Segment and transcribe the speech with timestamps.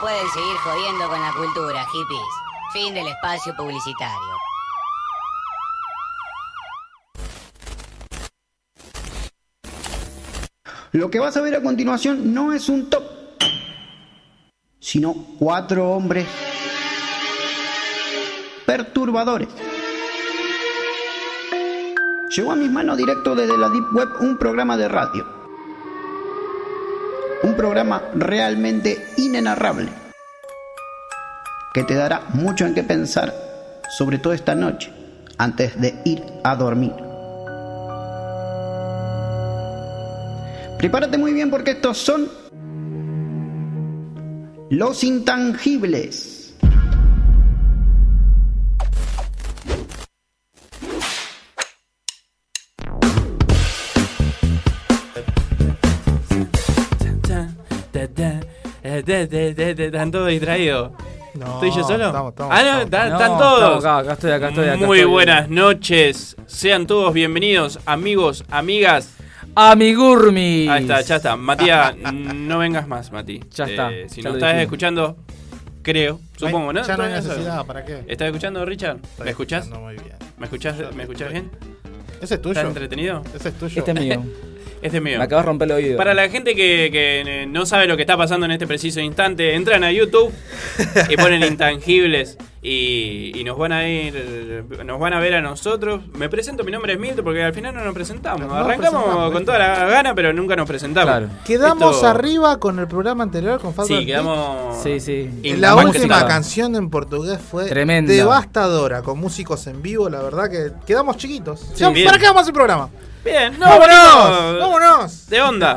[0.00, 2.20] Pueden seguir jodiendo con la cultura, hippies.
[2.72, 4.36] Fin del espacio publicitario.
[10.92, 13.04] Lo que vas a ver a continuación no es un top,
[14.80, 16.26] sino cuatro hombres
[18.66, 19.48] perturbadores.
[22.36, 25.35] Llegó a mis manos directo desde la Deep Web un programa de radio.
[27.56, 29.88] Programa realmente inenarrable.
[31.72, 33.34] Que te dará mucho en qué pensar,
[33.96, 34.92] sobre todo esta noche,
[35.38, 36.92] antes de ir a dormir.
[40.78, 42.28] Prepárate muy bien porque estos son
[44.70, 46.35] los intangibles.
[59.04, 60.92] ¿Están todos distraídos?
[61.34, 62.06] No, ¿Estoy yo solo?
[62.06, 63.76] estamos- estamos- ah, no, estamos- están, No, todos.
[63.76, 65.10] estamos acá, acá estoy, acá estoy, acá Muy estoy.
[65.12, 66.36] buenas noches.
[66.46, 69.12] Sean todos bienvenidos, amigos, amigas.
[69.54, 70.68] Amigurmis.
[70.68, 71.36] Ahí está, ya está.
[71.36, 73.40] Matías, no vengas más, Mati.
[73.54, 74.62] Ya está, Eh, si ya lo estás dijimos.
[74.64, 75.16] escuchando,
[75.82, 76.82] creo, supongo, ¿no?
[76.86, 78.04] Ya no hay necesidad, ¿para qué?
[78.06, 78.96] ¿Estás escuchando, Richard?
[79.02, 79.68] Estoy ¿Me escuchás?
[79.68, 80.16] Muy bien.
[80.38, 81.50] ¿Me escuchás, ¿me escuchás bien?
[82.20, 82.52] Ese es tuyo.
[82.52, 83.22] ¿Estás entretenido?
[83.34, 83.78] Ese es tuyo.
[83.78, 84.22] Este es mío.
[84.86, 85.18] Este es mío.
[85.18, 85.96] Me acabas de romper el oído.
[85.96, 89.54] Para la gente que, que, no sabe lo que está pasando en este preciso instante,
[89.54, 90.32] entran a YouTube
[91.08, 96.02] y ponen intangibles y, y nos van a ir, nos van a ver a nosotros.
[96.14, 98.46] Me presento, mi nombre es Milton porque al final no nos presentamos.
[98.46, 101.08] No Arrancamos presentamos, con toda la gana, pero nunca nos presentamos.
[101.10, 101.28] Claro.
[101.44, 104.82] Quedamos Esto- arriba con el programa anterior con Fabio Sí, quedamos.
[104.82, 105.30] Sí, sí.
[105.58, 108.12] La última canción en portugués fue Tremenda.
[108.12, 111.60] devastadora, con músicos en vivo, la verdad que quedamos chiquitos.
[111.74, 111.84] Sí.
[112.04, 112.88] ¿Para qué vamos a hacer programa?
[113.26, 114.52] Bien, no, ¡Vámonos!
[114.52, 115.26] no, ¡Vámonos!
[115.28, 115.76] De onda.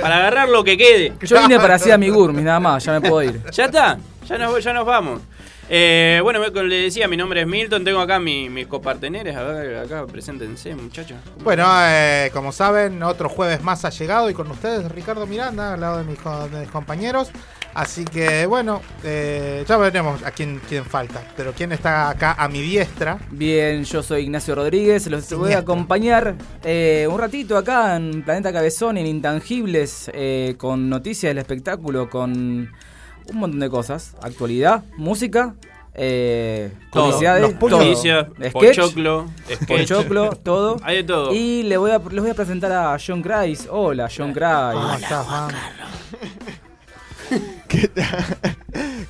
[0.00, 1.12] Para agarrar lo que quede.
[1.22, 3.40] Yo vine para hacer amigurmis, nada más, ya me puedo ir.
[3.52, 5.20] Ya está, ya nos, ya nos vamos.
[5.68, 9.78] Eh, bueno, le decía, mi nombre es Milton, tengo acá mi- mis coparteneres, a ver,
[9.78, 11.18] acá, preséntense, muchachos.
[11.42, 15.80] Bueno, eh, como saben, otro jueves más ha llegado y con ustedes Ricardo Miranda, al
[15.80, 17.30] lado de mis, co- de mis compañeros.
[17.76, 21.22] Así que bueno, eh, ya veremos a quién, quién falta.
[21.36, 23.18] Pero quién está acá a mi diestra.
[23.30, 28.50] Bien, yo soy Ignacio Rodríguez, los voy a acompañar eh, un ratito acá en Planeta
[28.50, 34.14] Cabezón, en Intangibles, eh, con noticias del espectáculo, con un montón de cosas.
[34.22, 35.54] Actualidad, música,
[35.92, 37.04] eh, Todo.
[37.10, 37.70] publicidades, todo.
[37.72, 39.26] Noticias, pochoclo,
[39.68, 40.76] pochoclo, todo.
[40.82, 41.34] Hay de todo.
[41.34, 43.68] Y le voy a, les voy a presentar a John Grice.
[43.70, 45.02] Hola, John ¿Cómo Grice.
[45.02, 45.50] estás, Juan?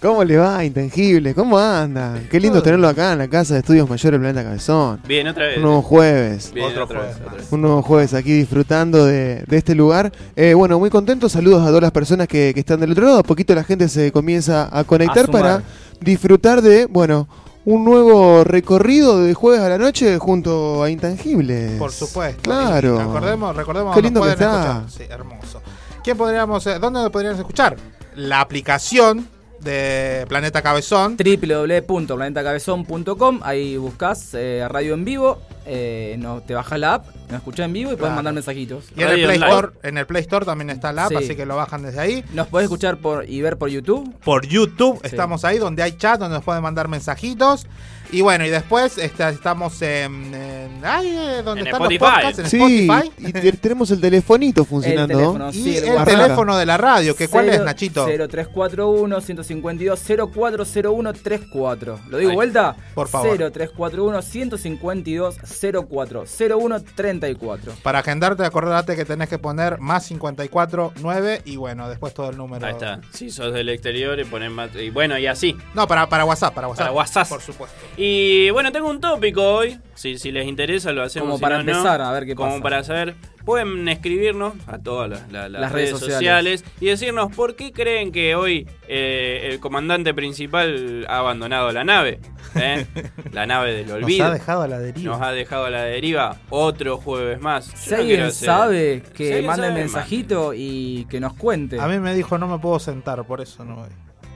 [0.00, 1.34] ¿Cómo le va, Intangible?
[1.34, 2.20] ¿Cómo anda?
[2.30, 5.00] Qué lindo tenerlo acá en la casa de estudios mayores Planeta Cabezón.
[5.06, 5.56] Bien, otra vez.
[5.56, 6.52] Un nuevo jueves.
[6.52, 7.52] Bien, Otro otra vez, jueves otra vez.
[7.52, 10.12] Un nuevo jueves aquí disfrutando de, de este lugar.
[10.36, 11.28] Eh, bueno, muy contento.
[11.28, 13.18] Saludos a todas las personas que, que están del otro lado.
[13.18, 15.62] A poquito la gente se comienza a conectar A para
[16.00, 17.26] disfrutar de, bueno,
[17.64, 21.72] un nuevo recorrido de jueves a la noche junto a Intangibles.
[21.78, 22.42] Por supuesto.
[22.42, 22.96] Claro.
[22.96, 24.44] Y recordemos, recordemos Qué lindo que está.
[24.44, 24.90] escuchar.
[24.90, 25.62] Sí, hermoso.
[26.04, 27.76] ¿Quién podríamos, eh, ¿Dónde nos podríamos escuchar?
[28.16, 29.28] La aplicación
[29.60, 31.16] de Planeta Cabezón.
[31.16, 37.66] www.planetacabezón.com Ahí buscas eh, radio en vivo, eh, no, te bajas la app, nos escuchás
[37.66, 38.14] en vivo y puedes Claro.
[38.16, 38.84] mandar mensajitos.
[38.96, 39.46] Y en el, Play Online.
[39.54, 41.16] Store, en el Play Store también está la app, Sí.
[41.16, 42.24] así que lo bajan desde ahí.
[42.32, 44.14] Nos podés escuchar por, y ver por YouTube.
[44.24, 45.08] Por YouTube Sí.
[45.08, 47.66] estamos ahí, donde hay chat, donde nos pueden mandar mensajitos.
[48.12, 52.04] Y bueno, y después este, estamos en, en- ay, eh, donde En están Spotify.
[52.04, 53.12] los podcasts, en Sí, Spotify.
[53.28, 55.12] y te- tenemos el telefonito funcionando.
[55.12, 58.06] El teléfono, Y el, teléfono de la radio, que ¿cuál es, Cero- Nachito?
[58.06, 61.98] 0341 152 040134.
[62.08, 62.36] ¿Lo digo Ahí.
[62.36, 62.76] vuelta?
[62.94, 63.36] Por favor.
[63.36, 67.72] 0341 152 040134.
[67.82, 72.36] Para agendarte, acordate que tenés que poner más 54 9 y bueno, después todo el
[72.36, 72.66] número.
[72.66, 73.00] Ahí está.
[73.12, 74.70] Si sos del exterior y ponen más.
[74.74, 75.56] Y bueno, y así.
[75.74, 76.86] No, para, para WhatsApp, para WhatsApp.
[76.86, 77.28] Para WhatsApp.
[77.28, 77.76] Por supuesto.
[77.98, 79.78] Y bueno, tengo un tópico hoy.
[79.94, 81.26] Si, si les interesa, lo hacemos.
[81.26, 81.70] Como si para no, no.
[81.72, 82.62] empezar, a ver qué Como pasa.
[82.62, 83.14] para saber
[83.46, 86.60] pueden escribirnos a todas las, la- las Las redes, redes sociales.
[86.60, 86.64] sociales.
[86.80, 92.18] y decirnos por qué creen que hoy eh, el comandante principal ha abandonado la nave.
[92.56, 92.86] ¿eh?
[93.32, 94.26] La nave del Nos olvido.
[94.26, 95.12] ha dejado a la deriva.
[95.12, 97.66] Nos ha dejado a la deriva otro jueves más.
[97.66, 101.78] Si no alguien sabe, Si que alguien mande sabe, mensajito y que nos cuente.
[101.80, 103.88] A mí me dijo no me puedo sentar, por eso no voy.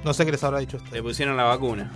[0.04, 0.92] No sé qué les habrá dicho usted.
[0.92, 1.90] Le pusieron la vacuna.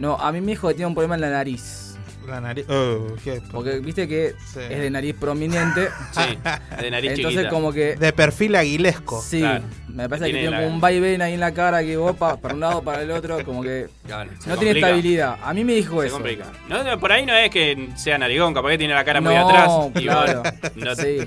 [0.00, 1.86] No, a mí dijo que tiene un problema en la nariz.
[2.26, 2.64] La nariz.
[2.68, 4.60] Oh, qué- Porque viste que Sí.
[4.60, 5.88] es de nariz prominente.
[6.12, 6.38] Sí,
[6.80, 7.48] de nariz Entonces chiquita.
[7.50, 7.96] como que...
[7.96, 9.20] De perfil aguilesco.
[9.20, 9.64] Sí, Claro.
[9.88, 12.14] me parece que Tiene tiene la- como un vaivén ahí en la cara que vos
[12.16, 15.38] pa- para un lado, para el otro, como que Claro, no tiene estabilidad.
[15.42, 16.16] A mí me dijo Se eso.
[16.16, 16.44] complica.
[16.68, 19.34] No, no, por ahí no es que sea narigón, capaz que tiene la cara muy
[19.34, 19.70] atrás.
[19.96, 20.42] y claro.
[20.76, 21.18] no, Sí.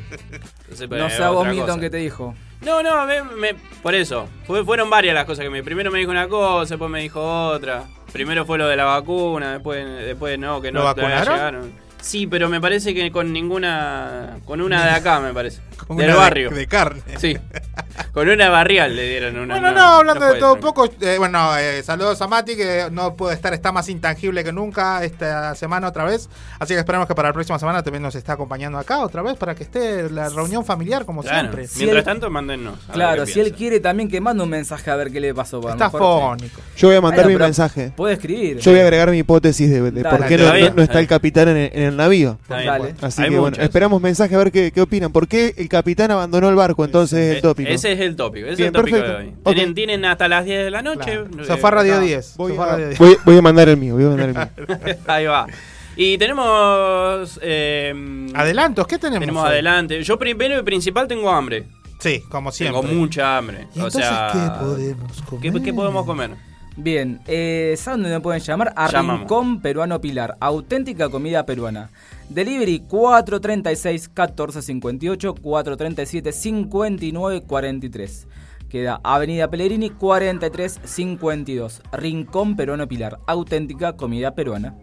[0.70, 2.34] entonces, No es sé a vos, Milton, qué te dijo.
[2.62, 4.30] No, no, me- me- por eso.
[4.48, 5.64] Fue- fueron varias las cosas que me.
[5.64, 7.84] Primero me dijo una cosa, después me dijo otra.
[8.13, 11.74] Primero fue lo de la vacuna, después, después no, que ¿Lo no llegaron.
[12.00, 14.38] Sí, pero me parece que con ninguna.
[14.45, 15.62] Con una de acá, me parece.
[15.88, 16.50] Con del una de- barrio.
[16.51, 17.01] De, carne.
[17.18, 17.38] Sí.
[18.12, 19.60] Con una barrial le dieron una.
[19.60, 23.16] Bueno, no, hablando de todo un poco, eh, bueno, eh, saludos a Mati, que no
[23.16, 26.30] puede estar, está más intangible que nunca esta semana otra vez.
[26.60, 29.36] Así que esperamos que para la próxima semana también nos esté acompañando acá otra vez
[29.38, 31.40] para que esté la reunión familiar como Claro.
[31.40, 31.68] siempre.
[31.68, 32.80] Si Mientras él- tanto, mándennos.
[32.92, 35.57] Claro, si él quiere también que mande un mensaje a ver qué le pasó.
[35.60, 36.62] a lo Está fónico.
[36.78, 37.92] Yo voy a mandar Bueno, mi mensaje.
[37.96, 38.57] Puede escribir.
[38.60, 40.84] Yo voy a agregar mi hipótesis de, de Dale, por qué está no, no- no
[40.84, 42.38] está el capitán en el, en el navío.
[42.44, 42.96] Está Dale.
[43.01, 45.12] Así Hay que bueno, esperamos mensaje a ver qué, qué opinan.
[45.12, 46.84] ¿Por qué el capitán abandonó el barco?
[46.86, 47.69] Entonces es Eh, el tópico.
[47.84, 48.48] Ese es el tópico.
[48.48, 49.20] Ese Bien, es el tópico perfecto.
[49.20, 49.34] de hoy.
[49.44, 49.54] Ok.
[49.56, 51.00] Tienen, tienen hasta las 10 de la noche.
[51.30, 51.46] Claro.
[51.46, 52.02] Se fue a Radio acá.
[52.04, 52.38] 10.
[52.38, 53.00] Voy se fue a a, Radio 10.
[53.00, 54.98] voy- voy a mandar el mío, voy a mandar el mío.
[55.08, 55.48] Ahí va.
[55.96, 57.40] Y tenemos.
[57.42, 59.20] eh, Adelantos, ¿qué tenemos?
[59.20, 59.50] Tenemos hoy?
[59.50, 60.02] adelante.
[60.04, 61.66] Yo primero y principal tengo hambre.
[62.00, 62.82] Sí, como siempre.
[62.82, 63.68] Tengo mucha hambre.
[63.76, 65.54] ¿Y o entonces sea, qué podemos comer?
[65.54, 66.32] ¿qué, qué podemos comer?
[66.75, 68.74] Bien, eh, ¿saben dónde me pueden llamar?
[68.75, 69.22] A Llamamos.
[69.22, 71.92] Rincón Peruano Pilar, auténtica comida peruana.
[72.30, 78.28] Delivery 436 1458 437 5943.
[78.70, 81.84] Queda Avenida Pellegrini 4352.
[81.92, 84.75] Rincón Peruano Pilar, auténtica comida peruana.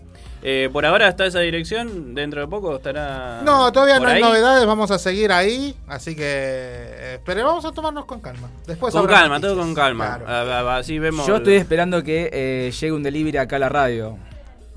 [0.42, 2.14] Eh, por ahora está esa dirección.
[2.14, 3.42] Dentro de poco estará.
[3.44, 4.22] No, todavía por no hay ahí.
[4.22, 8.48] novedades, vamos a seguir ahí, así que eh, pero vamos a tomarnos con calma.
[8.66, 9.52] Después Con calma, noticias.
[9.52, 10.16] todo con calma.
[10.24, 10.28] Claro.
[10.28, 11.26] A- a- Así vemos.
[11.26, 14.16] Yo estoy esperando que eh, llegue un delivery acá a la radio.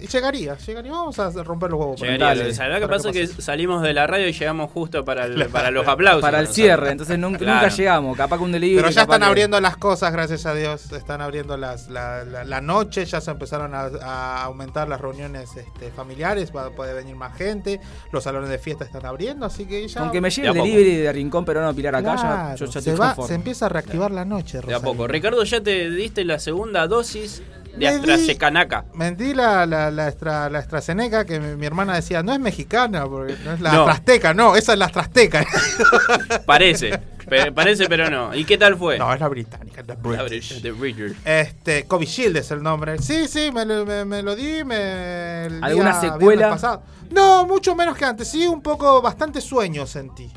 [0.03, 2.01] Y llegaría, llegaría, vamos a romper los huevos.
[2.01, 2.25] Llegaría.
[2.25, 2.53] Dale.
[2.53, 3.09] ¿Sabes lo que pasa?
[3.11, 5.49] Es que salimos de la radio y llegamos justo para, el- Claro.
[5.51, 6.21] para los aplausos.
[6.21, 7.61] Para el cierre, entonces nunca, Claro.
[7.61, 8.17] nunca llegamos.
[8.17, 8.75] Capaz que un delivery.
[8.81, 10.91] Pero ya están que- abriendo las cosas, gracias a Dios.
[10.91, 15.55] Están abriendo las, la, la- la noche, ya se empezaron a, a aumentar las reuniones
[15.55, 17.79] este, familiares, va a poder venir más gente.
[18.11, 20.01] Los salones de fiesta están abriendo, así que ya.
[20.01, 22.65] Con que me llegue De el delivery de Rincón Peruano Pilar acá, ya, Claro, yo
[22.65, 24.83] ya se, va, se empieza a reactivar la noche, De a Rosario.
[24.83, 25.07] poco.
[25.07, 27.41] Ricardo, ya te diste la segunda dosis
[27.77, 28.85] de AstraZeneca.
[28.93, 33.05] Mentí la, la, la, extra, la AstraZeneca que mi, mi hermana decía, no es mexicana,
[33.07, 33.79] porque no es la No.
[33.81, 35.45] Astrasteca, no, esa es la Astrasteca.
[36.45, 36.99] Parece.
[37.27, 38.35] Pe- parece, pero no.
[38.35, 38.99] ¿Y qué tal fue?
[38.99, 40.61] no, es la británica, la British.
[40.61, 41.15] The British.
[41.23, 42.97] Este, Covishield es el nombre.
[42.99, 44.63] Sí, sí, me, lo- me- me lo di.
[44.65, 46.49] Me, ¿Alguna secuela?
[46.49, 46.83] pasado.
[47.11, 48.27] No, mucho menos que antes.
[48.27, 50.29] Sí, un poco, bastante sueño sentí.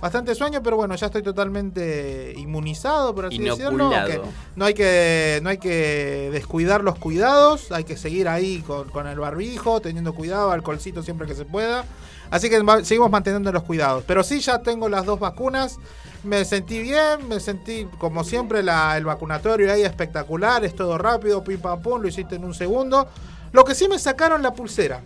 [0.00, 3.86] Bastante sueño, pero bueno, ya estoy totalmente inmunizado, por así decirlo.
[3.86, 4.08] Inoculado.
[4.08, 8.90] que no, hay que, no hay que descuidar los cuidados, hay que seguir ahí con,
[8.90, 11.84] con el barbijo, teniendo cuidado, alcoholcito siempre que se pueda.
[12.30, 14.04] Así que seguimos manteniendo los cuidados.
[14.06, 15.78] Pero sí, ya tengo las dos vacunas.
[16.24, 21.42] Me sentí bien, me sentí como siempre la- el vacunatorio ahí espectacular, es todo rápido,
[21.44, 23.06] pim pam pum, lo hiciste en un segundo.
[23.52, 25.02] Lo que sí me sacaron la pulsera.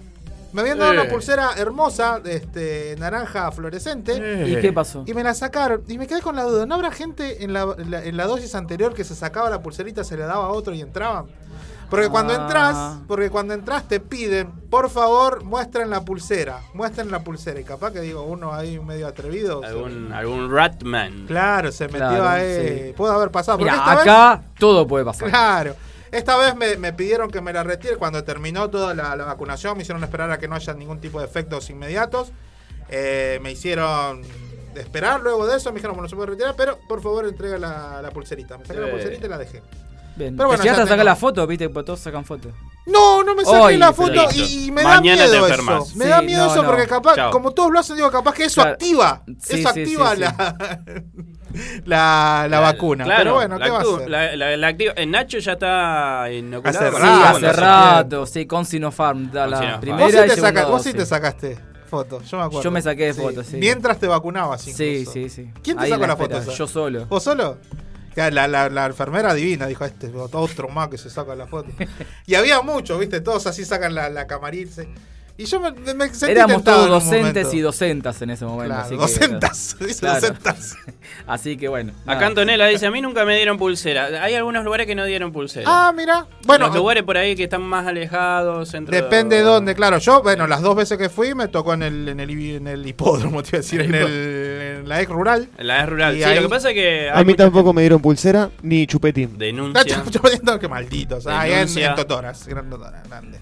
[0.53, 1.01] Me habían dado Eh.
[1.01, 4.45] una pulsera hermosa, este, naranja fluorescente.
[4.47, 5.05] ¿Y qué pasó?
[5.07, 5.83] Y me la sacaron.
[5.89, 6.67] Y me quedé con la duda.
[6.67, 9.63] ¿No habrá gente en la, en la- en la dosis anterior que se sacaba la
[9.63, 11.27] pulserita, se le daba a otro y entraban?
[11.89, 12.37] Porque cuando Ah.
[12.43, 12.77] entras,
[13.09, 16.61] porque cuando entras te piden, por favor, muestren la pulsera.
[16.73, 17.59] Muestren la pulsera.
[17.59, 19.61] Y capaz que digo, uno ahí medio atrevido.
[19.61, 21.27] se- Algún, algún Ratman.
[21.27, 22.85] Claro, se metió Claro, ahí.
[22.89, 22.93] sí.
[22.97, 23.59] Pudo haber pasado.
[23.59, 25.29] Porque Mira, vez- acá todo puede pasar.
[25.31, 25.75] Claro.
[26.13, 29.77] Esta vez me, me pidieron que me la retire cuando terminó toda la, la vacunación.
[29.77, 32.33] Me hicieron esperar a que no haya ningún tipo de efectos inmediatos.
[32.89, 34.23] Eh, me hicieron
[34.75, 35.71] esperar luego de eso.
[35.71, 38.59] Me dijeron, bueno, se puede retirar, pero por favor entrega la, la pulserita.
[38.59, 39.63] Me saqué la pulserita y la dejé.
[40.21, 40.37] Bien.
[40.37, 41.47] Pero bueno, ¿Te llegaste ya a sacar tengo- la foto?
[41.47, 41.69] ¿Viste?
[41.71, 42.53] Porque todos sacan fotos.
[42.87, 45.87] No, no me saqué la foto y, y me Mañana da te miedo eso.
[45.97, 46.69] Me Sí, da miedo no, eso no.
[46.69, 47.31] porque capaz, Chao.
[47.31, 48.71] como todos lo hacen, digo, capaz que eso Claro.
[48.75, 49.23] activa.
[49.27, 50.21] Sí, eso sí, activa sí, sí.
[50.23, 50.69] la,
[51.87, 53.05] la, la vacuna.
[53.05, 54.11] Claro, Pero bueno, la ¿qué va a hacer?
[54.11, 56.79] la- la- la activa- Nacho ya está inoculado.
[56.79, 59.31] Hace Sí, rato, segunda hace hace rato, sí, con Sinopharm.
[59.31, 59.81] Da Con la Sinopharm.
[59.81, 61.59] primera Vos sí, te, saca- vos sí te sacaste
[61.89, 62.63] foto, yo me acuerdo.
[62.63, 63.57] Yo me saqué fotos, sí.
[63.57, 65.13] Mientras te vacunabas Sí, incluso.
[65.13, 65.51] sí, sí.
[65.63, 66.41] ¿Quién te sacó la foto?
[66.55, 67.07] Yo solo.
[67.07, 67.59] ¿Vos solo?
[68.15, 71.71] La, la, la enfermera divina dijo, este otro más que se saca la foto.
[72.27, 74.83] y había muchos, viste, todos así sacan la, la camarita.
[75.41, 78.75] Y yo me, me sentí Éramos todos docentes y docentas en ese momento.
[78.75, 80.21] Claro, así que- docentas, dice Claro.
[80.21, 80.77] docentas.
[81.27, 81.93] Así que bueno.
[82.03, 82.27] Acá nada.
[82.27, 84.23] Antonella dice, a mí nunca me dieron pulsera.
[84.23, 85.65] Hay algunos lugares que no dieron pulsera.
[85.67, 86.27] Ah, mira.
[86.45, 88.69] Bueno, Los lugares por ahí que están más alejados.
[88.69, 89.99] Centro Depende de dónde, claro.
[89.99, 92.87] Yo, bueno, las dos veces que fui me tocó en el, en el, en el
[92.87, 94.07] hipódromo, te iba a decir, en, el,
[94.81, 95.49] en la ex rural.
[95.57, 96.15] En la es rural.
[96.17, 99.39] Sí, ahí- lo que pasa es que A mí tampoco me dieron pulsera ni chupetín.
[99.39, 100.03] denuncia.
[100.11, 101.27] Yo pensando que malditos.
[101.27, 102.47] Ah, ahí en, en Totoras.
[102.47, 103.39] Gran Totoras, grande.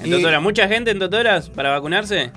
[0.00, 2.30] En Y- Totora, ¿mucha gente en Totoras para vacunarse?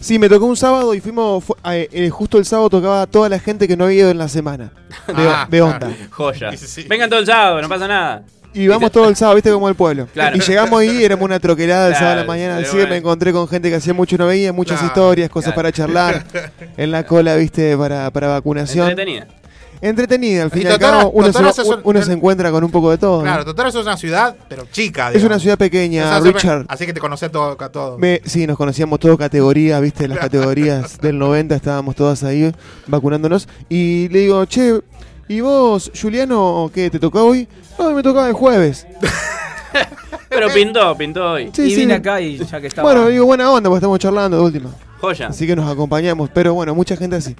[0.00, 1.42] Sí, me tocó un sábado y fuimos.
[1.44, 4.10] fu- eh, eh, justo el sábado tocaba a toda la gente que no había ido
[4.10, 4.72] en la semana.
[5.08, 5.90] De, Ah, de onda.
[6.10, 6.56] Joya.
[6.56, 6.84] Sí.
[6.88, 8.22] Vengan todo el sábado, no pasa nada.
[8.54, 10.06] Y vamos todo el sábado, viste, como el pueblo.
[10.12, 10.36] Claro.
[10.36, 12.56] Y llegamos ahí, éramos una troquerada el Claro, sábado a la mañana.
[12.58, 15.52] Así que me encontré con gente que hacía mucho no veía, muchas Claro, historias, cosas
[15.52, 15.56] claro.
[15.56, 16.24] para charlar.
[16.76, 18.88] en la cola, viste, para, para vacunación.
[18.88, 19.26] Entretenida.
[19.80, 22.50] Entretenida, al fin Y y al cabo, uno, se, Totoras es un- uno se encuentra
[22.50, 23.22] con un poco de todo.
[23.22, 25.12] Claro, Totoras es una ciudad, pero chica.
[25.12, 26.66] Es una ciudad pequeña, Es una ciudad pe- Richard.
[26.68, 27.96] Así que te conoces todo, a todo.
[27.98, 32.52] Me- sí, nos conocíamos todos categorías, viste, las categorías del 90 estábamos todas ahí
[32.88, 33.48] vacunándonos.
[33.68, 34.80] Y le digo, che,
[35.28, 37.46] ¿y vos, Juliano, qué, te tocó hoy?
[37.78, 38.86] No, me tocaba el jueves.
[40.28, 41.44] Pero pintó, pintó hoy.
[41.44, 41.76] y Sí, sí.
[41.76, 42.90] vine acá y ya que estaba.
[42.92, 44.70] Bueno, digo, buena onda, porque estamos charlando de última.
[45.00, 45.28] Joya.
[45.28, 47.34] Así que nos acompañamos, pero bueno, mucha gente así.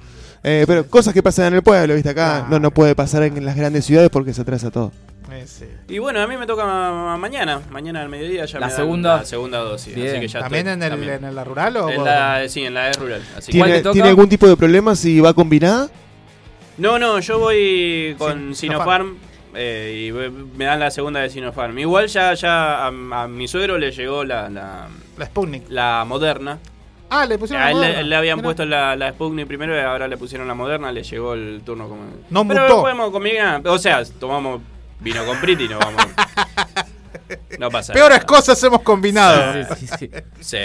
[0.44, 2.46] Eh, pero cosas que pasan en el pueblo, viste, acá Claro.
[2.50, 4.92] no, no puede pasar en las grandes ciudades porque se atrasa todo.
[5.30, 5.44] Eh.
[5.88, 7.60] Y bueno, a mí me toca ma- mañana.
[7.70, 9.16] Mañana al mediodía ya La me dan segunda.
[9.18, 9.94] la segunda dosis.
[9.94, 10.08] Bien.
[10.08, 11.24] Así que ya ¿También estoy- en, el, también.
[11.24, 13.22] en la rural o En la- sí, en la E rural.
[13.36, 13.92] Así que- ¿Cuál te ¿Tiene, toca?
[13.92, 15.90] ¿Tiene algún tipo de problema si va combinada?
[16.78, 19.16] No, no, yo voy con Sí, Sinopharm
[19.54, 21.78] eh, y ve- me dan la segunda de Sinopharm.
[21.78, 24.88] Igual ya, ya a, a mi suegro le llegó la, la,
[25.18, 25.64] la Sputnik?
[25.68, 26.58] la moderna.
[27.10, 28.02] Ah, le pusieron A la él le, moderna.
[28.08, 28.44] le habían Mirá.
[28.44, 31.88] puesto la, la Sputnik primero y ahora le pusieron la moderna, le llegó el turno
[31.88, 32.02] como...
[32.30, 32.80] No Pero mutó.
[32.82, 34.60] podemos combinar, o sea, tomamos
[35.00, 36.02] vino con Priti y nos vamos...
[37.58, 38.26] No pasa Peores nada.
[38.26, 39.52] cosas hemos combinado.
[39.74, 40.10] Sí, sí, sí.
[40.40, 40.58] Sí.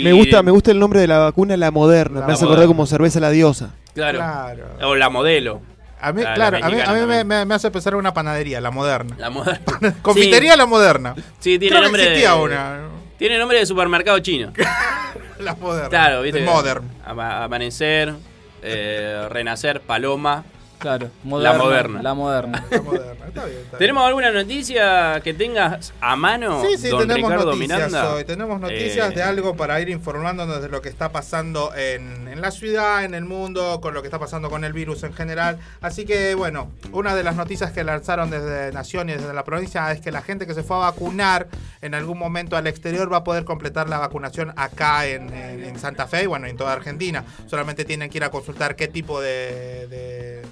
[0.00, 2.20] Y- Me gusta, me gusta el nombre de la vacuna, la moderna.
[2.20, 3.70] La me hace acordar como cerveza la diosa.
[3.94, 4.18] Claro.
[4.18, 4.64] Claro.
[4.82, 5.62] O la modelo.
[6.00, 7.26] A mí, La- la claro, a mí, a mexicana mí me, también.
[7.28, 9.16] me- me hace pensar en una panadería, la moderna.
[9.18, 9.94] La moderna.
[10.02, 11.14] Confitería Sí, la moderna.
[11.40, 12.78] Sí, tiene Creo que nombre existía de, una.
[13.18, 14.52] Tiene nombre de supermercado chino.
[15.40, 15.88] La moderna.
[15.88, 16.40] Claro, viste.
[16.42, 16.90] Modern.
[17.04, 18.14] Ama- amanecer,
[18.62, 20.44] eh, renacer, paloma.
[20.78, 22.02] Claro, La moderna.
[22.02, 22.64] La moderna.
[22.70, 23.26] La moderna.
[23.26, 23.78] Está bien, está bien.
[23.78, 28.14] ¿Tenemos alguna noticia que tengas a mano, Sí, sí, don tenemos Ricardo noticias Miranda?
[28.14, 28.24] hoy.
[28.24, 32.40] Tenemos noticias Eh, de algo para ir informándonos de lo que está pasando en, en
[32.40, 35.58] la ciudad, en el mundo, con lo que está pasando con el virus en general.
[35.80, 39.90] Así que, bueno, una de las noticias que lanzaron desde Nación y desde la provincia
[39.92, 41.48] es que la gente que se fue a vacunar
[41.82, 45.78] en algún momento al exterior va a poder completar la vacunación acá en, en- en
[45.78, 47.24] Santa Fe y, bueno, en toda Argentina.
[47.46, 50.42] Solamente tienen que ir a consultar qué tipo de- de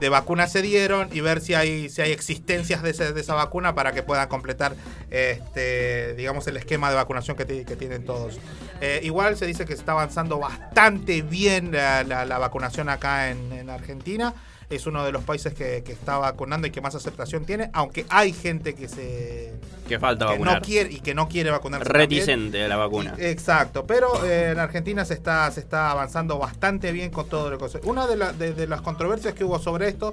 [0.00, 3.34] de vacunas se dieron y ver si hay si hay existencias de, ese- de esa
[3.34, 4.74] vacuna para que puedan completar
[5.10, 8.38] este digamos el esquema de vacunación que, que tienen todos.
[8.80, 13.52] Eh, igual se dice que está avanzando bastante bien la, la- la vacunación acá en,
[13.52, 14.34] en Argentina
[14.68, 18.04] es uno de los países que, que está vacunando y que más aceptación tiene aunque
[18.08, 19.52] hay gente que se
[19.88, 20.56] que falta que vacunar.
[20.56, 21.88] no quiere y que no quiere vacunarse.
[21.88, 23.14] Reticente de la vacuna.
[23.18, 27.58] Exacto, pero eh, en Argentina se está, se está avanzando bastante bien con todo lo
[27.58, 30.12] que Una de, la- de- de las controversias que hubo sobre esto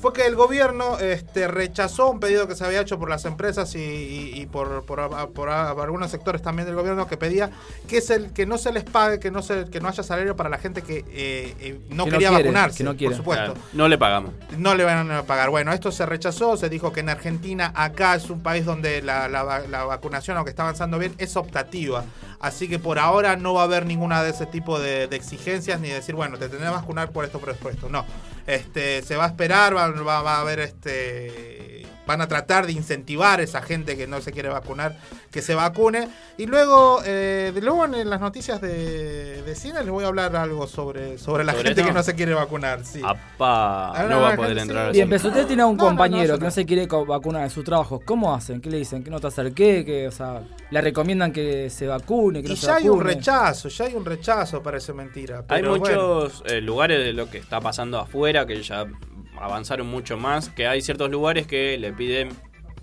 [0.00, 3.74] fue que el gobierno este, rechazó un pedido que se había hecho por las empresas
[3.74, 5.48] y, y- y por, por- por- por
[5.84, 7.50] algunos sectores también del gobierno que pedía
[7.88, 10.36] que es el que no se les pague, que no se, que no haya salario
[10.36, 13.10] para la gente que eh, eh, no Que no quería quiere, vacunarse, que no quiere.
[13.14, 13.54] por supuesto.
[13.54, 14.32] Claro, no le pagamos.
[14.56, 15.50] No le van a pagar.
[15.50, 19.28] Bueno, esto se rechazó, se dijo que en Argentina, acá es un país donde la,
[19.28, 22.04] la la vacunación, aunque está avanzando bien, es optativa.
[22.40, 25.80] Así que por ahora no va a haber ninguna de ese tipo de, de exigencias,
[25.80, 27.88] ni decir, bueno, te tenés que vacunar por esto, por esto, por esto.
[27.88, 28.04] No.
[28.48, 31.77] Este, se va a esperar, va, va- va a haber este.
[32.08, 34.96] Van a tratar de incentivar a esa gente que no se quiere vacunar
[35.30, 36.08] que se vacune.
[36.38, 40.34] Y luego, eh, de luego en las noticias de, de cine les voy a hablar
[40.34, 41.88] algo sobre, sobre la ¿Sobre gente eso?
[41.88, 42.82] que no se quiere vacunar.
[42.82, 43.02] Sí.
[43.02, 44.92] Ahora no va a poder gente entrar sí.
[44.94, 46.86] Bien, pero si usted tiene a un No, no, no, compañero que no se quiere
[46.86, 48.62] vacunar en su trabajo, ¿cómo hacen?
[48.62, 49.04] ¿Qué le dicen?
[49.04, 49.84] ¿Que no te acerque?
[49.84, 52.40] ¿Que, o sea, le recomiendan que se vacune?
[52.40, 55.44] ¿Que no Y se ya hay un rechazo, ya hay un rechazo, parece mentira.
[55.48, 55.76] Hay bueno.
[55.76, 58.86] muchos eh, lugares de lo que está pasando afuera que ya
[59.40, 62.30] avanzaron mucho más, que hay ciertos lugares que le piden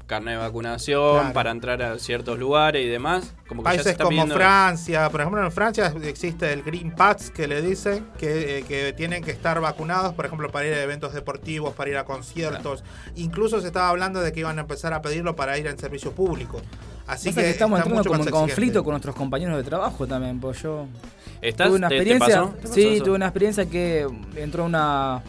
[0.07, 1.33] carnet de vacunación Claro.
[1.33, 3.33] para entrar a ciertos lugares y demás.
[3.47, 6.61] Como que ya se Países está como pidiendo- Francia, por ejemplo en Francia existe el
[6.61, 10.67] Green Pass que le dicen que, eh, que tienen que estar vacunados, por ejemplo para
[10.67, 12.83] ir a eventos deportivos, para ir a conciertos.
[13.15, 16.11] Incluso se estaba hablando de que iban a empezar a pedirlo para ir en servicio
[16.11, 16.61] público.
[17.07, 18.83] Así que, que estamos entrando como en conflicto exigente.
[18.83, 20.85] con nuestros compañeros de trabajo también, pues yo
[21.41, 21.67] ¿Estás?
[21.67, 22.53] tuve una ¿Te- te experiencia, pasó?
[22.53, 23.03] ¿Te pasó sí, eso?
[23.05, 25.23] tuve una experiencia que entró una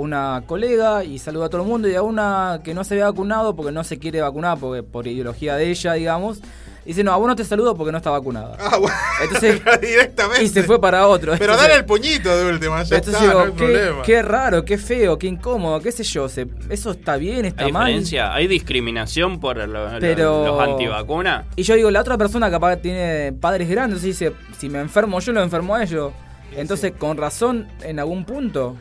[0.00, 3.06] una colega y saludó a todo el mundo y a una que no se había
[3.06, 6.40] vacunado porque no se quiere vacunar porque por ideología de ella, digamos,
[6.82, 8.56] Dice, no, a vos no te saludo porque no está vacunada.
[8.58, 10.42] Ah, bueno, Entonces, directamente.
[10.42, 11.32] y se fue para otro.
[11.38, 14.02] Pero Entonces- dale el puñito de última, ya Entonces está, digo, no hay qué, problema.
[14.02, 16.28] qué raro, qué feo, qué incómodo, qué sé yo.
[16.28, 17.84] se- ¿Eso está bien, está ¿Hay mal?
[17.86, 18.32] diferencia?
[18.34, 21.44] ¿Hay discriminación por lo- Pero- los antivacunas?
[21.54, 25.32] Y yo digo, la otra persona capaz tiene padres grandes, dice, si me enfermo yo,
[25.32, 26.12] lo enfermo a ellos.
[26.56, 28.74] Entonces, con razón, en algún punto.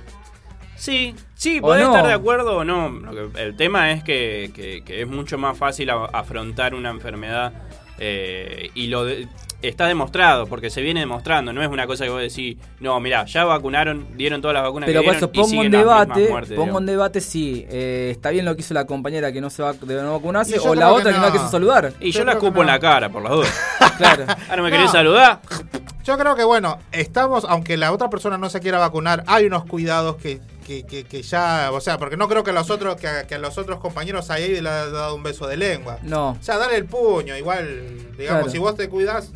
[0.80, 1.90] Sí, sí, ¿O podés no?
[1.94, 3.02] estar de acuerdo o no.
[3.34, 7.52] Que- el tema es que, que- que es mucho más fácil a- afrontar una enfermedad
[7.98, 9.28] eh, y lo de-
[9.62, 11.52] está demostrado, porque se viene demostrando.
[11.52, 14.88] No es una cosa que vos decís, no, mirá, ya vacunaron, dieron todas las vacunas
[14.88, 16.80] Pero que dieron eso y pongo en mismas debate, muertes, pongo digamos.
[16.82, 19.74] en debate si eh, está bien lo que hizo la compañera que no se va
[19.74, 21.26] de no vacunarse Y o la que otra que no, no.
[21.28, 21.92] la quiso saludar.
[22.00, 22.72] Y yo, Yo la que escupo en no.
[22.72, 23.54] la cara, por las dudas.
[23.98, 24.24] Claro.
[24.50, 24.92] Ah, ¿no me querés No.
[24.94, 25.42] saludar?
[26.06, 29.66] Yo creo que, bueno, estamos, aunque la otra persona no se quiera vacunar, hay unos
[29.66, 32.96] cuidados que, que, que- que ya, o sea, porque no creo que a los otros,
[32.98, 35.98] que a, que a los otros compañeros ahí le haya dado un beso de lengua.
[36.04, 36.32] No.
[36.40, 37.66] O sea, dale el puño, igual,
[38.18, 38.50] digamos, Claro.
[38.52, 39.32] si vos te cuidás,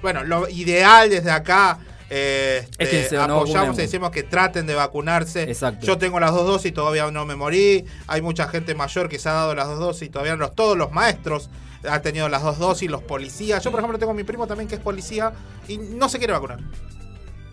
[0.00, 1.78] bueno, lo ideal desde acá.
[2.10, 5.42] eh, Es que este, apoyamos y decimos que traten de vacunarse.
[5.44, 5.84] Exacto.
[5.86, 7.84] Yo tengo las dos dosis y todavía no me morí.
[8.06, 10.76] Hay mucha gente mayor que se ha dado las dos dosis y todavía no todos
[10.76, 11.48] los maestros
[11.88, 13.64] han tenido las dos dosis, los policías.
[13.64, 15.32] Yo, por ejemplo, tengo a mi primo también que es policía
[15.66, 16.60] y no se quiere vacunar.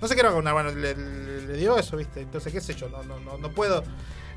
[0.02, 2.22] No se quiere vacunar, bueno, le, le- le dio eso, ¿viste?
[2.22, 3.84] Entonces, qué sé yo, no, no, no, no puedo.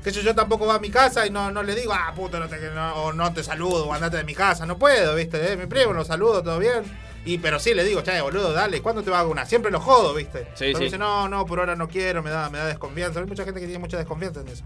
[0.03, 2.11] Qué sé yo, yo tampoco va a mi casa y no, no le digo, ah,
[2.15, 4.65] puto, no te, no, o no te saludo, o andate de mi casa.
[4.65, 5.53] No puedo, ¿viste?
[5.53, 6.83] Eh, mi primo lo saludo, todo bien.
[7.25, 9.47] Y, pero sí le digo, che, boludo, dale, ¿cuándo te vas a vacunar?
[9.47, 10.39] Siempre lo jodo, ¿viste?
[10.55, 10.83] Sí, Pero sí.
[10.85, 13.21] dice, no, no, por ahora no quiero, me da, me da desconfianza.
[13.21, 14.65] Hay mucha gente que tiene mucha desconfianza en eso.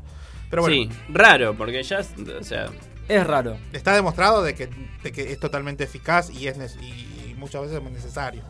[0.49, 2.69] Pero bueno, Sí, raro, porque ya, o sea,
[3.07, 3.57] Es raro.
[3.73, 4.69] está demostrado de que,
[5.03, 6.85] de que es totalmente eficaz y es y,
[7.29, 8.41] y muchas veces es muy necesario.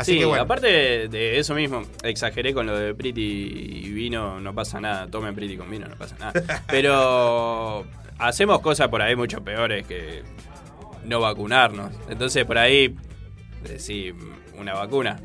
[0.00, 0.44] Así sí, que bueno.
[0.44, 5.06] aparte de, eso mismo, exageré con lo de Pretty y vino, no pasa nada.
[5.08, 6.32] Tomen Pretty con vino, no pasa nada.
[6.68, 7.84] Pero
[8.18, 10.22] hacemos cosas por ahí mucho peores que
[11.04, 11.92] no vacunarnos.
[12.08, 12.96] Entonces por ahí,
[13.66, 14.10] eh, sí,
[14.56, 15.20] una vacuna.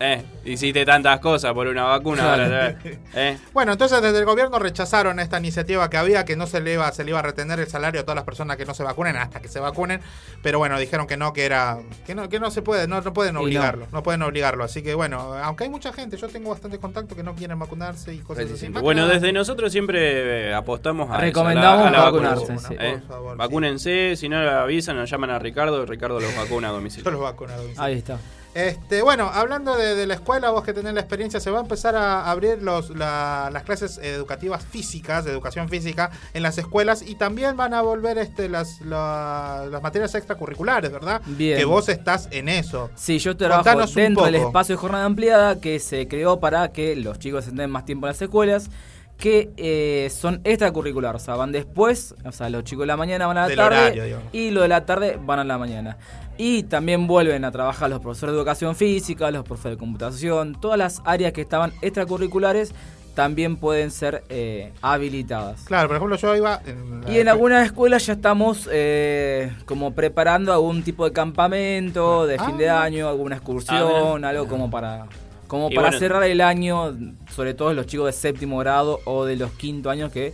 [0.00, 2.68] Eh, hiciste tantas cosas por una vacuna, ahora,
[3.14, 3.38] eh.
[3.52, 6.90] Bueno, entonces desde el gobierno rechazaron esta iniciativa que había, que no se le iba,
[6.92, 9.16] se le iba a retener el salario a todas las personas que no se vacunen
[9.16, 10.00] hasta que se vacunen,
[10.42, 13.12] pero bueno, dijeron que no, que era, que no, que no se puede, no, no
[13.12, 14.02] pueden obligarlo, no.
[14.02, 17.34] pueden obligarlo, así que bueno, aunque hay mucha gente, yo tengo bastante contacto que no
[17.34, 18.68] quieren vacunarse y cosas así.
[18.68, 22.04] Más que Bueno, desde nosotros siempre eh, apostamos a eso, Recomendamos a la, a la
[22.04, 22.76] vacunarse, vacuna, sí.
[22.78, 23.00] eh.
[23.08, 23.36] Favor.
[23.36, 26.76] Vacúnense, si no lo avisan, nos llaman a Ricardo y Ricardo los vacuna a Yo
[26.76, 27.10] domicilio.
[27.10, 27.82] los vacuno a domicilio.
[27.82, 28.18] Ahí está.
[28.54, 31.60] Este, bueno, hablando de, de la escuela, vos que tenés la experiencia, se va a
[31.62, 37.02] empezar a abrir los, la- las clases educativas físicas, de educación física, en las escuelas
[37.02, 41.20] y también van a volver este, las, la- las materias extracurriculares, ¿verdad?
[41.26, 41.58] Bien.
[41.58, 42.90] Que vos estás en eso.
[42.96, 46.72] Sí, yo trabajo Contanos un dentro del espacio de jornada ampliada que se creó para
[46.72, 48.70] que los chicos estén más tiempo en las escuelas,
[49.18, 53.26] que eh, son extracurricular, o sea, van después, o sea, los chicos de la mañana
[53.26, 55.96] van a la Del tarde horario, y los de la tarde van a la mañana.
[56.36, 60.78] Y también vuelven a trabajar los profesores de educación física, los profesores de computación, todas
[60.78, 62.72] las áreas que estaban extracurriculares
[63.16, 65.62] también pueden ser eh, habilitadas.
[65.64, 69.92] Claro, por ejemplo, yo iba en la- Y en algunas escuelas ya estamos eh, como
[69.92, 72.82] preparando algún tipo de campamento de fin de Ah.
[72.84, 75.06] año, alguna excursión, algo como para
[75.48, 75.98] como Y para bueno.
[75.98, 76.96] cerrar el año,
[77.34, 80.32] sobre todo los chicos de séptimo grado o de los quinto años que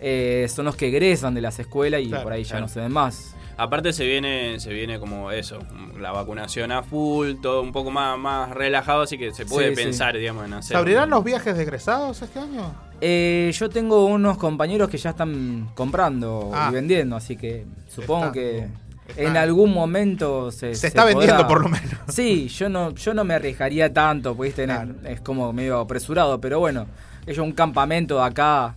[0.00, 2.66] eh, son los que egresan de las escuelas y Claro, por ahí ya claro.
[2.66, 3.34] no se ven más.
[3.58, 5.58] Aparte se viene, se viene como eso,
[5.98, 9.76] la vacunación a full, todo un poco más, más relajado, así que se puede Sí,
[9.76, 9.82] sí.
[9.82, 10.68] pensar, digamos, en hacer.
[10.74, 12.72] ¿Se abrirán los viajes de egresados este año?
[13.02, 16.68] Eh, yo tengo unos compañeros que ya están comprando Ah.
[16.70, 18.68] y vendiendo, así que supongo Está- que
[19.10, 21.90] está- en algún momento se, Se está vendiendo podrá- por lo menos.
[22.08, 24.64] Sí, yo no, yo no me arriesgaría tanto, ¿viste?
[24.64, 24.94] Claro.
[25.04, 26.86] es como medio apresurado, pero bueno,
[27.26, 28.74] ellos un campamento de acá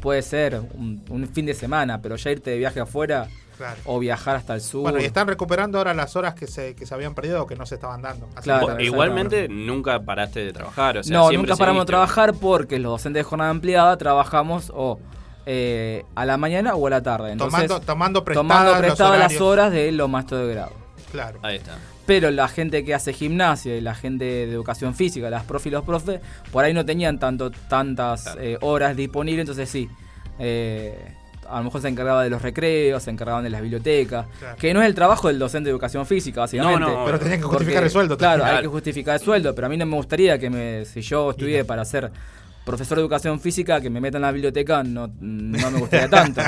[0.00, 3.28] puede ser un, un fin de semana, pero ya irte de viaje afuera
[3.58, 3.76] Claro.
[3.84, 4.80] o viajar hasta el sur.
[4.80, 7.56] Bueno, y están recuperando ahora las horas que se, que se habían perdido o que
[7.56, 8.26] no se estaban dando.
[8.34, 11.82] Así Claro, que- Vos Igualmente nunca paraste de trabajar, o sea, no, siempre nunca paramos
[11.82, 14.98] de trabajar porque los docentes de jornada ampliada trabajamos o
[15.46, 17.32] eh, a la mañana o a la tarde.
[17.32, 20.72] Entonces, tomando, tomando prestadas prestadas las horas de los maestros de grado.
[21.10, 21.38] Claro.
[21.42, 21.76] Ahí está.
[22.06, 25.72] Pero la gente que hace gimnasia y la gente de educación física, las profe y
[25.72, 28.40] los profes, por ahí no tenían tanto tantas Claro.
[28.40, 29.88] eh, horas disponibles, entonces sí.
[30.38, 31.14] eh,
[31.48, 34.56] a lo mejor se encargaba de los recreos, se encargaban de las bibliotecas, Claro.
[34.56, 36.80] que no es el trabajo del docente de educación física, básicamente.
[36.80, 38.16] No, no, Pero tenían que Porque, justificar el sueldo.
[38.16, 41.00] Claro, hay que justificar el sueldo, pero a mí no me gustaría que me, si
[41.02, 42.10] yo estudié para ser
[42.70, 46.40] profesor de educación física que me meta en la biblioteca no, no me gustaría tanto.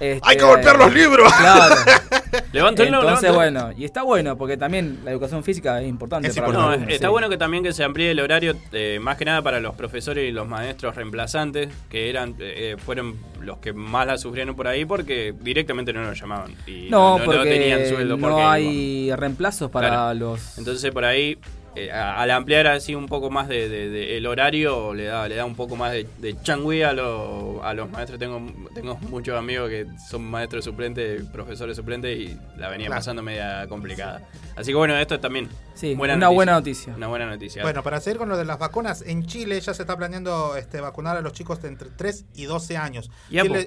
[0.00, 1.32] Este, ¡Hay que golpear los libros!
[1.32, 1.74] Claro.
[2.52, 6.48] Levántenlo, Entonces, bueno, y está bueno, porque también la educación física es importante Es para
[6.48, 6.86] importante.
[6.86, 7.10] No, está sí.
[7.10, 10.28] bueno que también que se amplíe el horario, eh, más que nada para los profesores
[10.28, 14.84] y los maestros reemplazantes, que eran eh, fueron los que más la sufrieron por ahí
[14.84, 16.52] porque directamente no los llamaban.
[16.66, 18.16] Y No, no, no porque tenían sueldo.
[18.16, 20.14] no porque, hay reemplazos para Claro.
[20.18, 20.58] los...
[20.58, 21.38] Entonces por ahí,
[21.74, 25.26] eh, a- al ampliar así un poco más de, de- de- el horario, le da,
[25.28, 28.18] le da un poco más de, de changüí a, lo- a los maestros.
[28.18, 28.40] Tengo,
[28.74, 32.94] tengo muchos amigos que son maestros suplentes, profesores suplentes y la Claro.
[32.94, 34.22] pasando media complicada.
[34.56, 35.48] Así que bueno, esto también.
[35.74, 36.94] Sí, una buena noticia.
[36.94, 37.62] Una buena noticia.
[37.62, 40.80] Bueno, para seguir con lo de las vacunas, en Chile ya se está planeando este,
[40.80, 43.10] vacunar a los chicos de entre 3 y 12 años.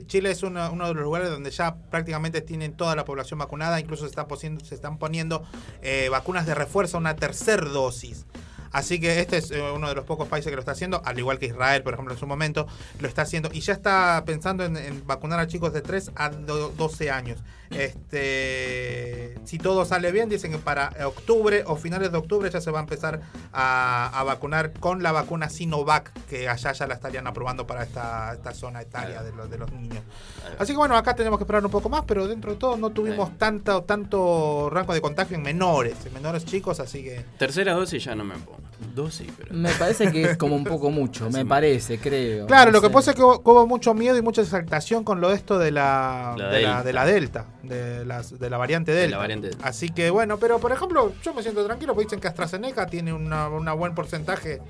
[0.05, 3.79] Chile, es uno, uno de los lugares donde ya prácticamente tienen toda la población vacunada,
[3.79, 5.43] incluso se están, poniendo- se están poniendo
[5.81, 7.94] eh, vacunas de refuerzo, una tercer dosis.
[8.71, 11.17] Así que este es eh, uno de los pocos países que lo está haciendo, al
[11.17, 12.67] igual que Israel, por ejemplo, en su momento,
[12.99, 13.49] lo está haciendo.
[13.53, 17.39] Y ya está pensando en, en vacunar a chicos de 3 a do- 12 años.
[17.71, 22.71] Este, si todo sale bien, dicen que para octubre o finales de octubre ya se
[22.71, 23.21] va a empezar
[23.53, 28.33] a, a vacunar con la vacuna Sinovac, que allá ya la estarían aprobando para esta,
[28.33, 30.03] esta zona etaria de los, de los niños.
[30.59, 32.91] Así que bueno, acá tenemos que esperar un poco más, pero dentro de todo no
[32.91, 37.25] tuvimos tanto, tanto rango de contagio en menores, en menores chicos, así que...
[37.37, 38.59] Tercera dosis ya no me pongo.
[38.93, 39.53] Dosis, pero.
[39.53, 42.45] Me parece que es como un poco mucho, me parece, creo.
[42.45, 45.21] Claro, no lo que pasa es que hubo, hubo mucho miedo y mucha exaltación con
[45.21, 46.83] lo de esto de la, La de, la, Delta.
[46.83, 49.17] de la Delta, de, las, de la variante De la Delta.
[49.17, 49.67] variante Delta.
[49.67, 53.13] Así que bueno, pero por ejemplo, yo me siento tranquilo porque dicen que AstraZeneca tiene
[53.13, 54.61] una, una buen porcentaje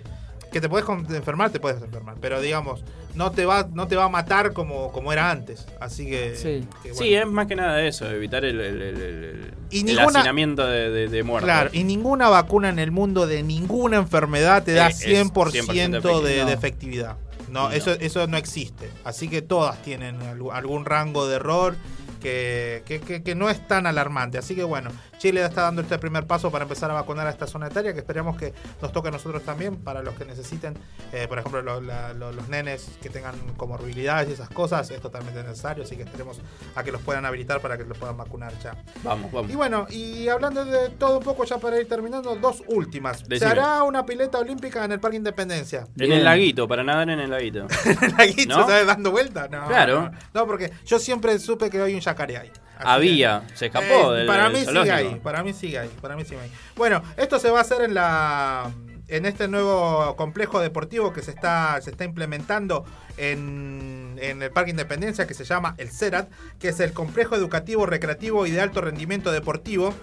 [0.51, 4.05] que te puedes enfermar, te puedes enfermar, pero digamos, no te va, no te va
[4.05, 5.65] a matar como, como era antes.
[5.81, 6.65] Así que, Sí.
[6.81, 6.95] que bueno.
[7.05, 10.65] Sí, es más que nada eso, evitar el, el, el- el- Y el ninguna- hacinamiento
[10.65, 11.45] de, de, de muertos.
[11.47, 15.65] Claro, y ninguna vacuna en el mundo de ninguna enfermedad te da Eh, es 100%,
[15.65, 16.45] 100% de, no.
[16.45, 17.17] de efectividad.
[17.49, 17.71] No, No.
[17.71, 18.89] Eso, eso no existe.
[19.03, 20.17] Así que todas tienen
[20.53, 21.75] algún rango de error
[22.15, 24.37] que, que, que- no es tan alarmante.
[24.37, 24.91] Así que bueno,
[25.25, 27.99] Chile está dando este primer paso para empezar a vacunar a esta zona etaria, que
[27.99, 30.77] esperemos que nos toque a nosotros también, para los que necesiten,
[31.11, 35.01] eh, por ejemplo, lo- la- lo- los nenes que tengan comorbilidades y esas cosas, es
[35.01, 36.39] totalmente necesario, así que esperemos
[36.75, 38.75] a que los puedan habilitar para que los puedan vacunar ya.
[39.03, 39.51] Vamos, vamos.
[39.51, 43.17] Y bueno, y hablando de todo un poco, ya para ir terminando, dos últimas.
[43.21, 43.49] Se Decime.
[43.49, 45.87] hará una pileta olímpica en el Parque Independencia.
[45.97, 47.65] En el laguito, para nadar en el laguito.
[48.19, 48.67] ¿Aquí ¿No?
[48.67, 48.85] ¿sabes?
[48.85, 49.47] Dando vuelta?
[49.47, 50.01] No, Claro.
[50.03, 52.51] No, no, porque yo siempre supe que hay un yacaré ahí.
[52.77, 55.79] Así Había, que- se escapó Eh, del Para del mí sigue ahí, para mí sigue
[55.79, 56.51] ahí, para mí sigue ahí.
[56.75, 58.71] Bueno, esto se va a hacer en la
[59.07, 62.85] en este nuevo complejo deportivo que se está se está implementando
[63.17, 67.85] en, en el Parque Independencia que se llama el CERAT, que es el complejo educativo
[67.85, 69.93] recreativo y de alto rendimiento deportivo.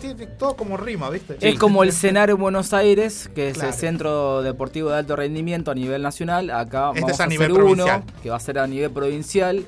[0.00, 1.36] Tiene todo como rima, ¿viste?
[1.40, 5.70] Es como el Cenario en Buenos Aires, que es el centro deportivo de alto rendimiento
[5.70, 6.50] a nivel nacional.
[6.50, 8.90] Acá Este vamos es a a, nivel hacer uno, que va a ser a nivel
[8.90, 9.64] provincial.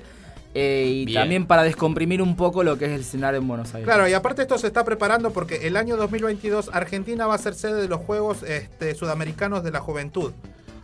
[0.55, 1.21] Eh, y Bien.
[1.21, 3.85] también para descomprimir un poco lo que es el Cenario en Buenos Aires.
[3.87, 7.55] Claro, y aparte esto se está preparando porque el año 2022 Argentina va a ser
[7.55, 10.33] sede de los Juegos este, Sudamericanos de la Juventud.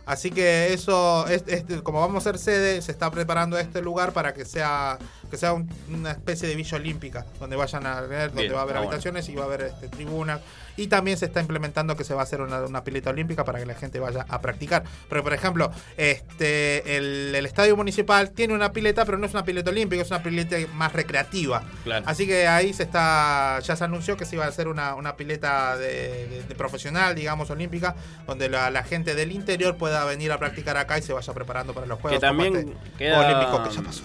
[0.05, 4.11] Así que eso, es, es- como vamos a ser sede, se está preparando este lugar
[4.13, 4.97] para que sea
[5.31, 8.59] que sea un- una especie de villa olímpica, donde vayan a ver, donde Bien, va
[8.59, 8.89] a haber bueno.
[8.89, 10.41] habitaciones y va a haber este, tribunas.
[10.77, 13.59] Y también se está implementando que se va a hacer una, una pileta olímpica para
[13.59, 14.83] que la gente vaya a practicar.
[15.09, 19.43] Pero, por ejemplo, este el, el estadio municipal tiene una pileta, pero no es una
[19.43, 21.63] pileta olímpica, es una pileta más recreativa.
[21.83, 22.05] Claro.
[22.07, 25.15] Así que ahí se está, ya se anunció que se iba a hacer una, una
[25.15, 27.95] pileta de, de- de profesional, digamos, olímpica,
[28.27, 31.73] donde la, la gente del interior pueda venir a practicar acá y se vaya preparando
[31.73, 34.03] para los Que Juegos como también este queda, olímpicos que ya pasó.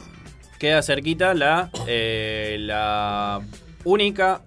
[0.58, 3.40] Queda cerquita la, eh, la
[3.84, 4.40] única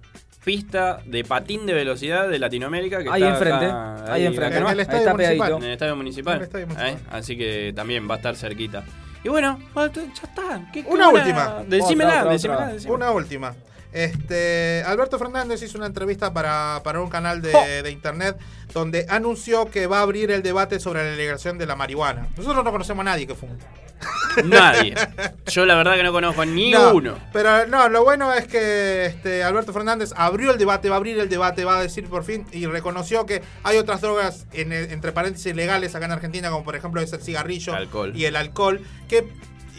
[0.43, 3.03] pista de patín de velocidad de Latinoamérica.
[3.03, 4.45] Que Ahí está enfrente, acá- ahí enfrente.
[4.55, 5.37] acá nomás, En el Ahí estadio está municipal.
[5.37, 5.57] pegadito.
[5.57, 6.37] en el estadio municipal.
[6.37, 6.93] El estadio municipal.
[6.93, 6.97] ¿eh?
[7.11, 8.83] Así que también va a estar cerquita.
[9.23, 9.83] Y bueno, ya
[10.23, 10.69] está.
[10.73, 11.63] ¿Qué- qué Una buena- última.
[11.67, 12.73] Decímela, Otra, otra, decímela, otra.
[12.73, 12.95] decímela.
[12.95, 13.55] Una última.
[13.91, 18.37] Este, Alberto Fernández hizo una entrevista para, para un canal de, de internet
[18.73, 22.27] donde anunció que va a abrir el debate sobre la legalización de la marihuana.
[22.37, 23.57] Nosotros no conocemos a nadie que fume.
[24.45, 24.95] Nadie.
[25.47, 27.17] Yo la verdad que no conozco ni No, uno.
[27.33, 31.19] Pero no, lo bueno es que este, Alberto Fernández abrió el debate, va a abrir
[31.19, 35.11] el debate, va a decir por fin y reconoció que hay otras drogas, en entre
[35.11, 38.13] paréntesis, legales acá en Argentina, como por ejemplo es el cigarrillo Alcohol.
[38.15, 39.27] y el alcohol, que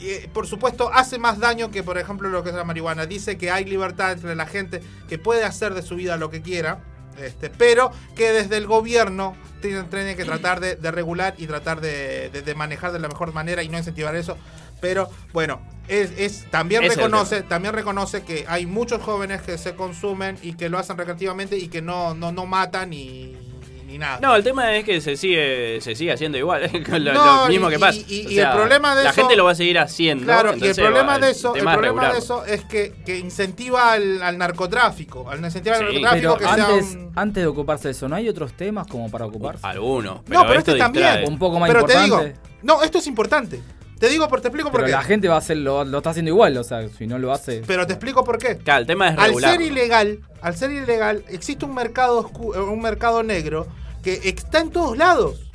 [0.03, 3.07] eh, por supuesto hace más daño que por ejemplo lo que es la marihuana.
[3.07, 6.43] Dice que hay libertad entre la gente, que puede hacer de su vida lo que
[6.43, 6.85] quiera.
[7.19, 11.81] Este, pero que desde el gobierno tienen, tienen que tratar de, de regular y tratar
[11.83, 14.39] de, de- de manejar de la mejor manera y no incentivar eso.
[14.81, 19.75] Pero bueno, es, es- también es reconoce, también reconoce que hay muchos jóvenes que se
[19.75, 23.37] consumen y que lo hacen recreativamente y que no, no, no matan y,
[23.91, 24.19] ni nada.
[24.21, 27.49] No, el tema es que se sigue, se sigue haciendo igual, con lo, No, lo
[27.49, 27.99] mismo y- que pasa.
[27.99, 29.79] y- y- O y sea, el problema de la eso- gente lo va a seguir
[29.79, 30.25] haciendo.
[30.25, 33.93] Claro, y el problema va, de eso, el problema de eso es que, que incentiva
[33.93, 36.01] al, al narcotráfico, al incentivar al Sí.
[36.01, 37.13] narcotráfico Pero que sea antes, un...
[37.17, 39.67] antes de ocuparse de eso, ¿no hay otros temas como para ocuparse?
[39.67, 40.21] Algunos.
[40.29, 41.25] No, pero esto este también.
[41.27, 42.41] Un poco más pero te digo, importante.
[42.63, 43.61] no, esto es importante.
[43.99, 44.93] Te digo, por, te explico por Pero qué.
[44.93, 47.63] la gente va a hacerlo, lo está haciendo igual, o sea, si no lo hace.
[47.67, 48.57] Pero te explico por qué.
[48.57, 49.51] Claro, el tema es Al regular.
[49.53, 53.67] ser ilegal, al ser ilegal, existe un mercado eh, un mercado negro
[54.03, 55.47] que está en todos lados.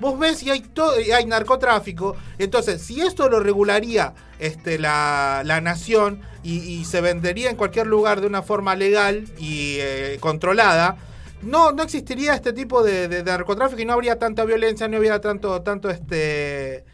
[0.00, 2.16] Vos ves y hay todo, y hay narcotráfico.
[2.38, 7.86] Entonces, si esto lo regularía este, la, la nación y, y se vendería en cualquier
[7.86, 10.96] lugar de una forma legal y eh, controlada,
[11.42, 14.96] no, no existiría este tipo de, de- de narcotráfico y no habría tanta violencia, no
[14.96, 16.84] habría tanto, tanto este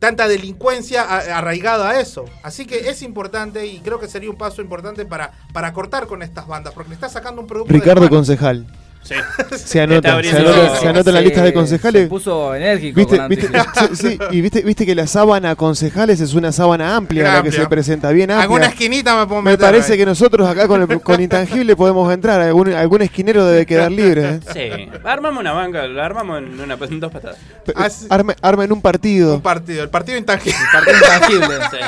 [0.00, 1.02] tanta delincuencia
[1.38, 2.24] arraigada a eso.
[2.42, 6.22] Así que es importante y creo que sería un paso importante para, para cortar con
[6.24, 7.72] estas bandas, porque le está sacando un producto.
[7.72, 8.08] Ricardo.
[8.08, 8.66] Concejal.
[9.02, 9.14] Sí.
[9.56, 12.02] Se anota, se anota, se anota en la lista de concejales.
[12.04, 13.48] Se puso enérgico ¿Viste, con viste,
[13.94, 17.62] sí, y viste, viste que la sábana concejales es una sábana amplia la que Amplia.
[17.62, 18.42] se presenta, bien amplia.
[18.44, 19.66] Alguna esquinita me puedo Me meter.
[19.66, 19.98] parece ahí.
[19.98, 22.40] que nosotros acá con, el- con Intangible podemos entrar.
[22.40, 24.34] Algún, algún esquinero debe quedar libre.
[24.36, 24.40] ¿eh?
[24.52, 24.88] Sí.
[25.04, 27.38] Armamos una banca, la armamos en, una, en dos patadas.
[27.66, 29.34] P- Así- Arme, armen un partido.
[29.34, 30.58] Un partido, el partido intangible.
[30.72, 31.56] Partido intangible.
[31.72, 31.78] Sí.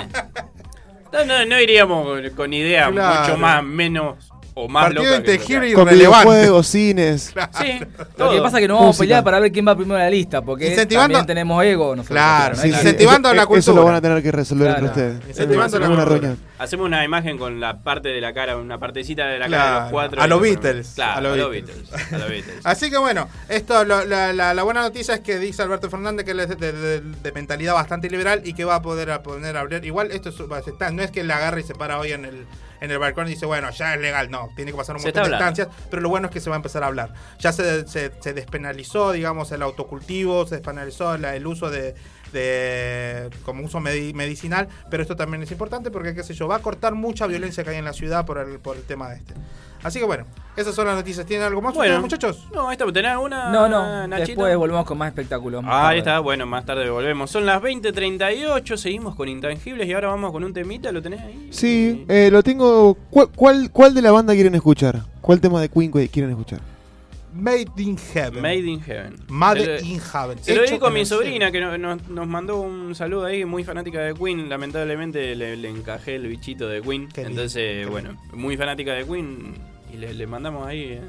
[1.12, 3.20] No, no, no iríamos con, con ideas Claro.
[3.20, 4.16] mucho más, menos
[4.56, 6.28] o más Partido intangible y Con relevante.
[6.30, 7.34] videojuegos, cines.
[7.60, 8.42] Sí, Lo que todo.
[8.42, 9.02] pasa es que no vamos Música.
[9.02, 11.96] a pelear para ver quién va primero en la lista, porque Incentivando- también tenemos ego.
[11.96, 12.76] nosotros, Claro, no sí, hay sí.
[12.78, 13.74] que- Incentivando Eso- la Eso cultura.
[13.76, 14.86] lo van a tener que resolver Claro.
[14.86, 15.28] entre ustedes.
[15.28, 16.04] Incentivando En la cultura.
[16.08, 16.38] reunión.
[16.58, 19.74] Hacemos una imagen con la parte de la cara, una partecita de la cara Claro,
[19.74, 20.22] de los cuatro.
[20.22, 20.40] a los.
[20.40, 21.76] Beatles, Claro, a los Beatles.
[21.90, 22.12] Beatles.
[22.12, 22.56] A los Beatles.
[22.64, 26.24] Así que bueno, esto lo- la, la- la buena noticia es que dice Alberto Fernández
[26.24, 29.10] que él es de, de- de- de mentalidad bastante liberal y que va a poder
[29.10, 29.84] a poner a abrir.
[29.84, 32.12] Igual esto es, va a estar- no es que él agarre y se para hoy
[32.12, 32.46] en el,
[32.84, 34.30] en el balcón y dice, bueno, ya es legal.
[34.30, 36.50] No, tiene que pasar un Se montón de instancias, pero lo bueno es que se
[36.50, 37.12] va a empezar a hablar.
[37.38, 41.94] Ya se, se- se despenalizó, digamos, el autocultivo, se despenalizó la- el uso de,
[42.32, 46.56] de- como uso medi- medicinal, pero esto también es importante porque, qué sé yo, va
[46.56, 49.16] a cortar mucha violencia que hay en la ciudad por el, por el tema de
[49.16, 49.34] este.
[49.84, 50.24] Así que bueno,
[50.56, 51.24] esas son las noticias.
[51.26, 52.48] ¿Tienen algo más Bueno, muchachos?
[52.52, 53.50] No, esta, ¿tenés alguna?
[53.52, 54.28] No, no, Nachito?
[54.28, 55.62] después volvemos con más espectáculos.
[55.62, 55.92] más Ah, tarde.
[55.92, 57.30] ahí está, bueno, más tarde volvemos.
[57.30, 61.48] Son las 20.38, seguimos con Intangibles y ahora vamos con un temita, ¿lo tenés ahí?
[61.50, 62.94] Sí, eh, lo tengo.
[63.10, 65.02] ¿Cuál, cuál, cuál de la banda quieren escuchar?
[65.20, 66.60] ¿Cuál tema de Queen que quieren escuchar?
[67.36, 68.40] Made in Heaven.
[68.40, 69.16] Made in Heaven.
[69.28, 70.38] Made in Heaven.
[70.40, 73.44] Se lo dedico a en mi sobrina que no- nos, nos mandó un saludo ahí,
[73.44, 74.48] muy fanática de Queen.
[74.48, 77.08] Lamentablemente le, le encajé el bichito de Queen.
[77.12, 79.52] Qué Entonces, bueno, muy fanática de Queen
[79.94, 80.82] y le, le mandamos ahí.
[80.94, 81.00] eh,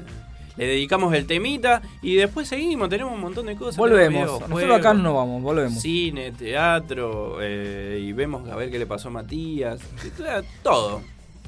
[0.56, 3.76] le dedicamos el temita y después seguimos, tenemos un montón de cosas.
[3.76, 4.40] Volvemos.
[4.48, 5.82] Nosotros acá no vamos, volvemos.
[5.82, 9.80] Cine, teatro, eh, y vemos a ver qué le pasó a Matías.
[10.62, 11.02] Todo,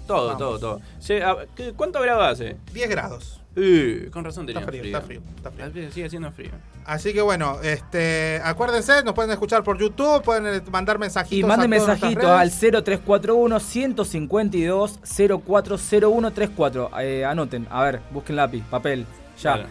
[0.06, 0.38] todo, Vamos.
[0.38, 0.80] todo, todo.
[0.98, 2.56] Se- a- ¿qué- ¿Cuánto grado hace?
[2.74, 3.40] 10 grados.
[3.56, 4.96] Eh, con razón tenía Está frío, frío.
[4.96, 5.90] está frío, está frío.
[5.90, 6.50] Sigue haciendo frío.
[6.84, 11.38] Así que bueno, este, acuérdense, nos pueden escuchar por YouTube, pueden eh, mandar mensajitos.
[11.38, 12.84] Y manden todas nuestras mensajito al redes.
[12.84, 16.90] 0341 152 040134.
[17.00, 19.06] Eh, anoten, a ver, busquen lápiz, papel.
[19.42, 19.54] Ya.
[19.54, 19.68] Claro.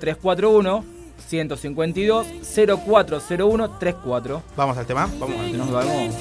[0.00, 0.84] 0341
[1.26, 4.42] 152 040134.
[4.56, 5.06] Vamos al tema.
[5.18, 6.14] Vamos a Nos vemos.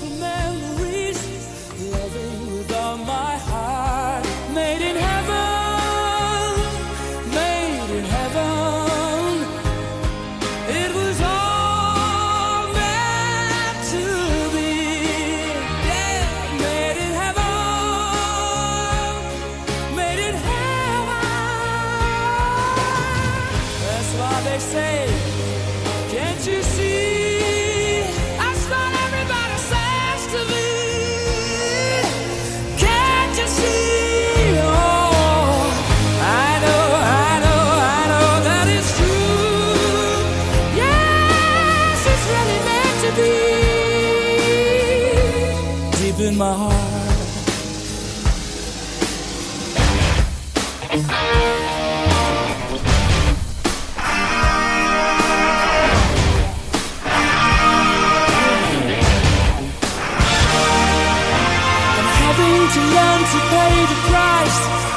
[4.54, 5.57] Made in heaven,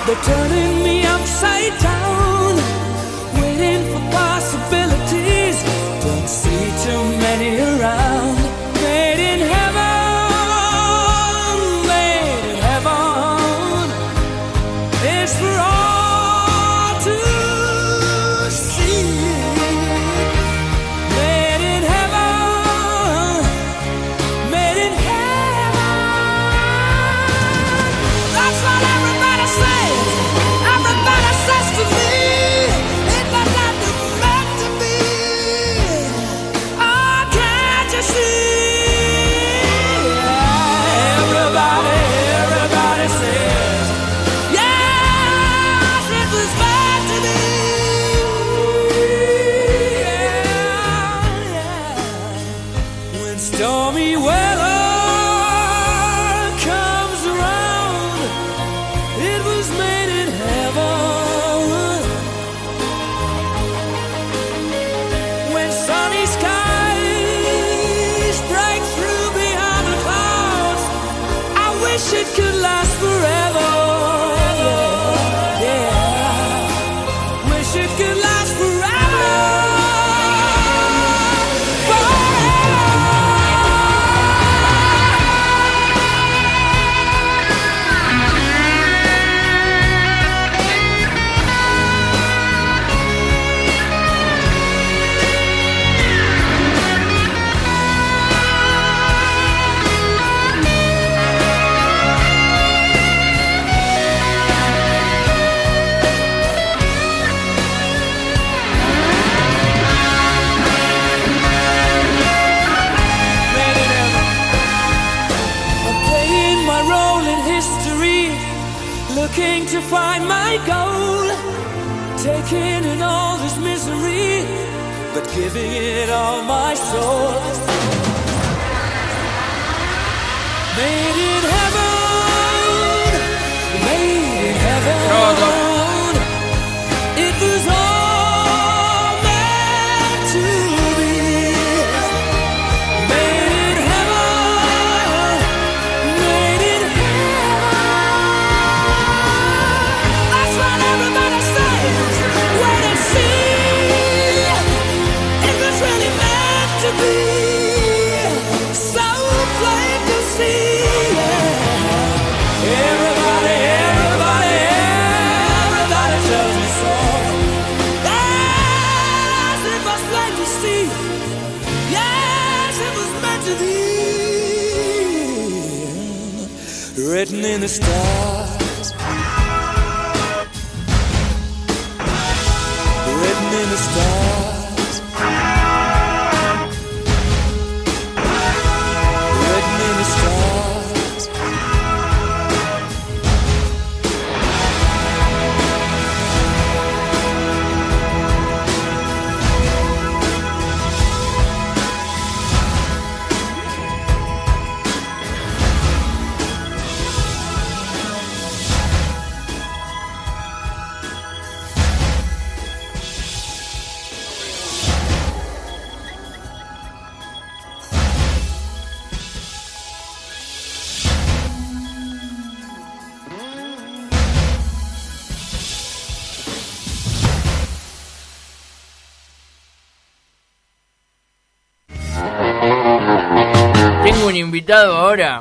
[0.06, 1.99] They're turning me upside down,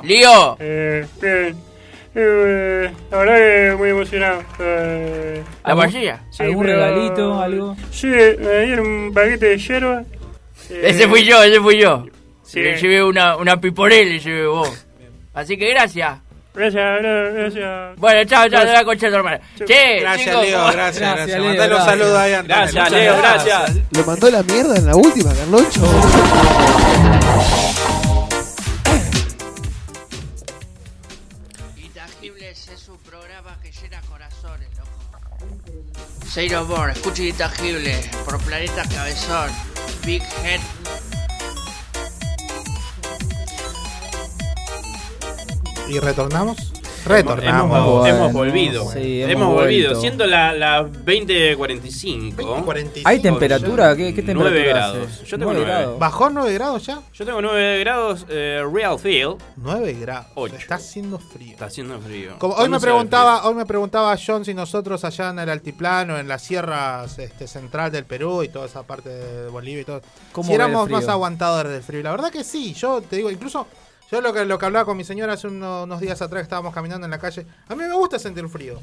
[0.10, 0.58] Lío.
[0.60, 1.56] Eh, bien.
[2.16, 4.42] Eh, la verdad que muy emocionado.
[4.60, 5.76] Eh, ¿La
[6.32, 7.76] sí, ¿Algún pero- regalito, algo?
[7.92, 10.04] Sí, me dieron un paquete de hierba.
[10.72, 12.06] Eh, Ese fui yo, ese fui yo.
[12.44, 12.60] Sí.
[12.62, 14.86] Le llevé una, una piporel, le llevé vos.
[15.36, 16.18] Así que gracias.
[16.56, 17.96] Gracias, gra- gracias.
[17.98, 18.68] Bueno, chao, chao, Gracias.
[18.72, 19.40] de la concha hermana.
[19.66, 21.40] Che, Gracias, chicos, Leo, ¿cómo- gracias, gracias.
[21.40, 21.86] Leo, Mandale un gracias.
[22.00, 22.62] saludo ahí a Antonio.
[22.74, 23.76] Gracias, Leo, gracias.
[23.92, 25.82] Lo mandó la mierda en la última, Carloncho.
[32.22, 34.90] Intangibles es un programa que llena corazones, loco.
[36.28, 39.50] Zero Born, escucha Intangibles por Planeta Cabezón.
[40.06, 40.60] Big Head.
[45.88, 46.79] ¿Y retornamos?
[47.10, 47.78] Retornamos.
[47.78, 48.92] Hemos, Bueno, hemos volvido.
[48.92, 49.88] sí, hemos, hemos volvido.
[49.90, 50.02] vuelto.
[50.02, 52.64] Siendo las la 20.45.
[52.64, 53.10] 45.
[53.10, 53.96] ¿Hay temperatura?
[53.96, 54.98] ¿Qué, qué temperatura 9 hace?
[54.98, 55.24] grados.
[55.24, 55.82] Yo tengo Nueve 9.
[55.82, 56.00] grados.
[56.00, 57.02] ¿Bajó 9 grados ya?
[57.14, 59.36] Yo tengo 9 grados eh, real feel.
[59.58, 60.28] 9 grados.
[60.36, 60.56] Ocho.
[60.56, 61.52] Está haciendo frío.
[61.52, 62.36] Está haciendo frío.
[62.38, 66.18] Como hoy ¿Cuándo me preguntaba, hoy me preguntaba John si nosotros allá en el altiplano,
[66.18, 70.02] en las sierras este, central del Perú y toda esa parte de Bolivia y todo,
[70.32, 72.04] ¿Cómo si éramos más aguantadores del frío.
[72.04, 73.66] La verdad que sí, yo te digo, incluso
[74.12, 76.74] yo lo que, lo que hablaba con mi señora hace uno- unos días atrás estábamos
[76.74, 78.80] caminando en la calle, a mí me gusta sentir frío.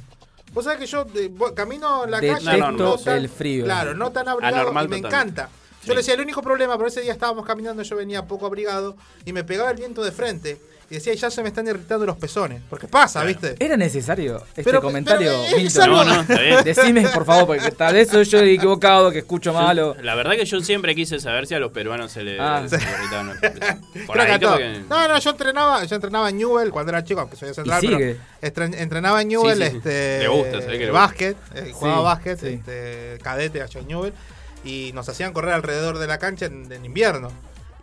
[0.52, 1.06] Vos sabés que yo
[1.54, 2.98] camino en la Detesto calle No, no, no.
[2.98, 3.64] tan- el frío.
[3.64, 5.48] Claro, no tan abrigado Anormal y me encanta.
[5.84, 8.96] Yo le decía, el único problema, pero ese día estábamos caminando, yo venía poco abrigado
[9.24, 10.60] y me pegaba el viento de frente.
[10.88, 12.62] Y decía, ya se me están irritando los pezones.
[12.70, 13.56] Porque pasa, ¿viste?
[13.58, 15.82] ¿Era necesario este Pero- comentario, pero es Milton?
[15.82, 16.62] algo- No, no, está bien.
[16.64, 19.96] Decime, por favor, porque tal vez soy yo equivocado, que escucho malo.
[20.00, 22.64] La verdad que yo siempre quise saber si a los peruanos se les Ah.
[22.68, 26.90] se les irritaban los que que- No, no, yo entrenaba, yo entrenaba en Newell cuando
[26.92, 27.80] era chico, aunque soy de central,
[28.40, 29.76] pero entrenaba en Newell, Sí, sí, sí.
[29.78, 32.46] este Le gusta, que le básquet, eh, jugaba Sí, básquet, sí.
[32.60, 34.12] este, cadete allá en Newell,
[34.64, 37.32] y nos hacían correr alrededor de la cancha en, en invierno.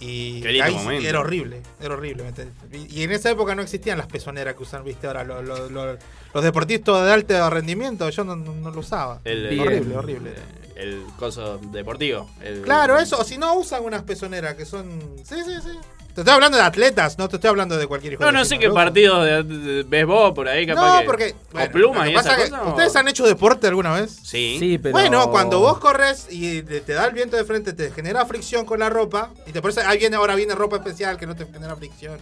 [0.04, 0.74] Y ahí
[1.06, 2.24] era horrible, era horrible.
[2.72, 5.98] Y, en esa época no existían las pezoneras que usan, viste, ahora los, los- los-
[6.34, 9.22] los deportistas de alto rendimiento, yo no, no- no lo usaba.
[9.24, 10.34] El, horrible, horrible.
[10.76, 12.30] El coso deportivo.
[12.42, 14.90] el- Claro, eso, o si no usan unas pezoneras que son...
[15.24, 15.78] Sí, sí, sí.
[16.14, 18.46] Te estoy hablando de atletas, no te estoy hablando de cualquier hijo No, de no
[18.46, 21.36] sé qué partido de, de- ves vos por ahí, capaz No, que- porque.
[21.54, 24.20] o plumas lo que y esas o- ¿Ustedes han hecho deporte alguna vez?
[24.22, 24.58] Sí.
[24.60, 24.92] Sí, pero.
[24.94, 28.64] Bueno, cuando vos corres y te, te da el viento de frente, te genera fricción
[28.66, 29.32] con la ropa.
[29.48, 32.20] Y te parece, ahí viene, ahora viene ropa especial que no te genera fricción.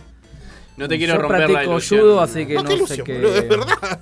[0.77, 1.99] No te quiero Yo romper la ilusión.
[2.01, 3.13] judo, así que No, no, qué sé ilusión, qué.
[3.13, 3.99] boludo, es verdad.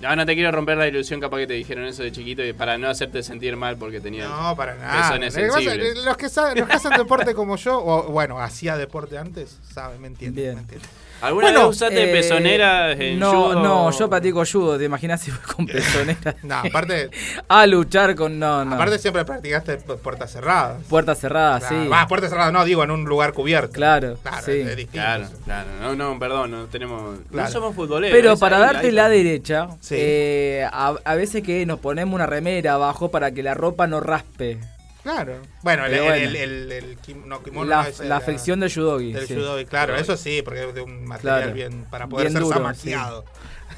[0.00, 2.52] No, no te quiero romper la ilusión, capaz que te dijeron eso de chiquito y
[2.52, 5.16] para no hacerte sentir mal porque tenías No, para nada.
[5.18, 5.74] Lo que pasa
[6.04, 10.00] Los que, saben, los que hacen deporte como yo, o bueno, hacía deporte antes, saben,
[10.00, 10.54] me entienden.
[10.54, 10.90] me entienden.
[11.22, 13.62] ¿Alguna Bueno, vez usaste Eh, pezonera en no, judo?
[13.62, 16.34] no, yo practico judo, ¿te imaginas si voy con pezonera?
[16.42, 17.10] No, aparte,
[17.48, 18.38] a luchar con.
[18.38, 18.74] No, no.
[18.74, 20.82] aparte siempre practicaste pu- puertas cerradas.
[20.88, 21.88] Puertas cerradas, Claro, sí.
[21.88, 23.72] Va, puertas cerradas no, digo, en un lugar cubierto.
[23.72, 24.52] Claro, Claro, sí.
[24.52, 24.86] es.
[24.88, 25.68] Claro, claro.
[25.80, 27.20] No, no, perdón, no tenemos.
[27.30, 27.46] Claro.
[27.48, 28.16] No somos futboleros.
[28.18, 28.92] Pero para ahí, darte ahí.
[28.92, 29.94] la derecha, Sí.
[29.98, 34.00] eh, a, a veces que nos ponemos una remera abajo para que la ropa no
[34.00, 34.58] raspe.
[35.02, 35.38] Claro.
[35.62, 36.14] Bueno, el, bueno.
[36.14, 39.12] el, el- el no, kimono La, no es la afección del judogi.
[39.12, 39.34] Del sí.
[39.34, 41.54] judogi, claro, eso sí, porque es de un material Claro.
[41.54, 43.22] bien para poder Bien ser duro, zamaqueado.
[43.22, 43.28] sí.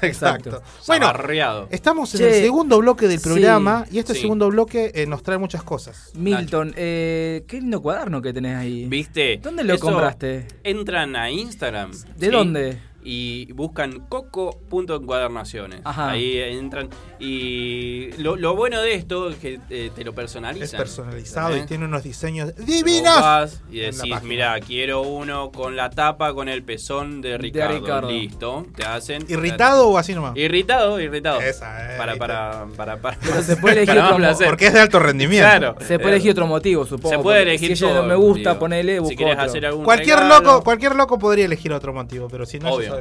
[0.01, 0.49] Exacto.
[0.49, 0.63] Exacto.
[0.87, 1.67] Bueno, Zabarreado.
[1.71, 4.21] estamos en Che, el segundo bloque del sí, programa y este sí.
[4.21, 6.11] segundo bloque eh, nos trae muchas cosas.
[6.15, 8.85] Milton, eh, qué lindo cuaderno que tenés ahí.
[8.89, 9.39] ¿Viste?
[9.41, 10.47] ¿Dónde lo Eso compraste?
[10.65, 11.91] Entran a Instagram.
[12.17, 12.77] ¿De dónde?
[13.07, 15.81] Y buscan coco.encuadernaciones.
[15.83, 16.09] Ajá.
[16.09, 16.89] Ahí entran.
[17.19, 20.65] Y lo, lo bueno de esto es que eh, te lo personalizan.
[20.65, 21.67] Es personalizado y ¿entendés?
[21.67, 23.21] tiene unos diseños divinos.
[23.21, 27.79] vas y decís, mira, quiero uno con la tapa con el pezón de Ricardo.
[27.79, 28.09] Ricardo.
[28.09, 28.65] Listo.
[28.75, 29.23] Te hacen.
[29.27, 30.35] ¿Irritado o así nomás?
[30.35, 31.41] Irritado, irritado.
[31.41, 34.47] Esa, eh, para, para, para, para, Pero se puede elegir otro placer.
[34.47, 35.47] Porque es de alto rendimiento.
[35.47, 35.75] Claro.
[35.81, 37.15] Se puede elegir otro motivo, supongo.
[37.15, 40.41] Se puede elegir Si no me gusta, ponele, busco Si quieres hacer algún Cualquier regalo,
[40.41, 42.94] loco, cualquier loco podría elegir otro motivo, pero si no, Obvio.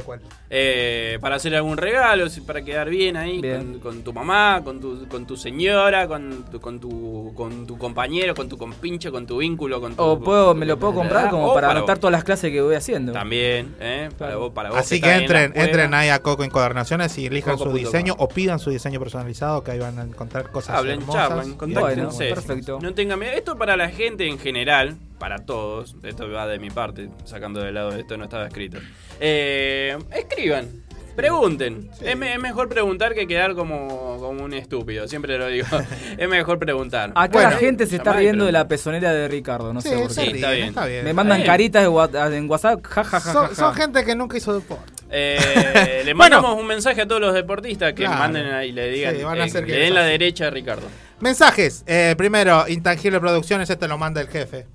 [0.51, 3.73] Eh, para hacer algún regalo, si- para quedar bien ahí Bien.
[3.75, 7.77] Con, con tu mamá, con tu, con tu señora, con tu, con tu con tu
[7.79, 10.95] compañero, con tu compinche, con tu vínculo, con tu, O puedo, con- me lo puedo
[10.95, 12.01] comprar como para para anotar vos.
[12.01, 13.13] todas las clases que voy haciendo.
[13.13, 14.09] También, ¿eh?
[14.19, 17.59] Para vos, para vos Así que en entren, entren ahí a Coco Encuadernaciones y elijan
[17.59, 21.29] su diseño o pidan su diseño personalizado que ahí van a encontrar cosas Hablen, hermosas.
[21.29, 21.57] charlan.
[21.59, 22.79] Bueno, perfecto.
[22.81, 23.33] No tengan miedo.
[23.33, 25.97] Esto para la gente en general, para todos.
[26.03, 28.79] Esto va de mi parte, sacando de lado esto, no estaba escrito.
[29.21, 30.69] Eh, escriban.
[31.17, 31.91] Pregunten.
[32.03, 35.07] Es, me- es mejor preguntar que quedar como, como un estúpido.
[35.07, 35.67] Siempre lo digo.
[36.19, 37.13] es mejor preguntar.
[37.15, 39.95] Acá Bueno, la gente se está riendo de la pezonera de Ricardo, no Sí, sé
[39.97, 40.15] por qué.
[40.15, 40.69] Sí, está bien.
[40.71, 41.05] está bien.
[41.05, 41.47] Me mandan bien.
[41.47, 43.55] caritas wa- en WhatsApp, ja, ja, ja, Son, ja, ja.
[43.55, 44.93] son gente que nunca hizo deporte.
[45.09, 46.37] Eh, le Bueno.
[46.43, 48.19] mandamos un mensaje a todos los deportistas que Claro.
[48.19, 49.15] manden ahí y le digan.
[49.17, 50.89] Sí, van a eh, hacer que le den la derecha a Ricardo.
[51.21, 51.85] Mensajes.
[51.87, 54.67] Eh, primero, Intangible Producciones, este lo manda el jefe.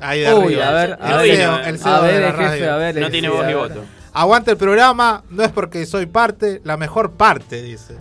[0.00, 0.68] Ahí de Uy, arriba.
[0.68, 1.30] a ver, el a ver,
[1.66, 2.72] el ver, CEO a de ver, el jefe, radio.
[2.72, 2.96] a ver.
[2.96, 3.56] No tiene voz ver.
[3.56, 3.84] voto.
[4.12, 7.96] Aguanta el programa, no es porque soy parte, la mejor parte, dice.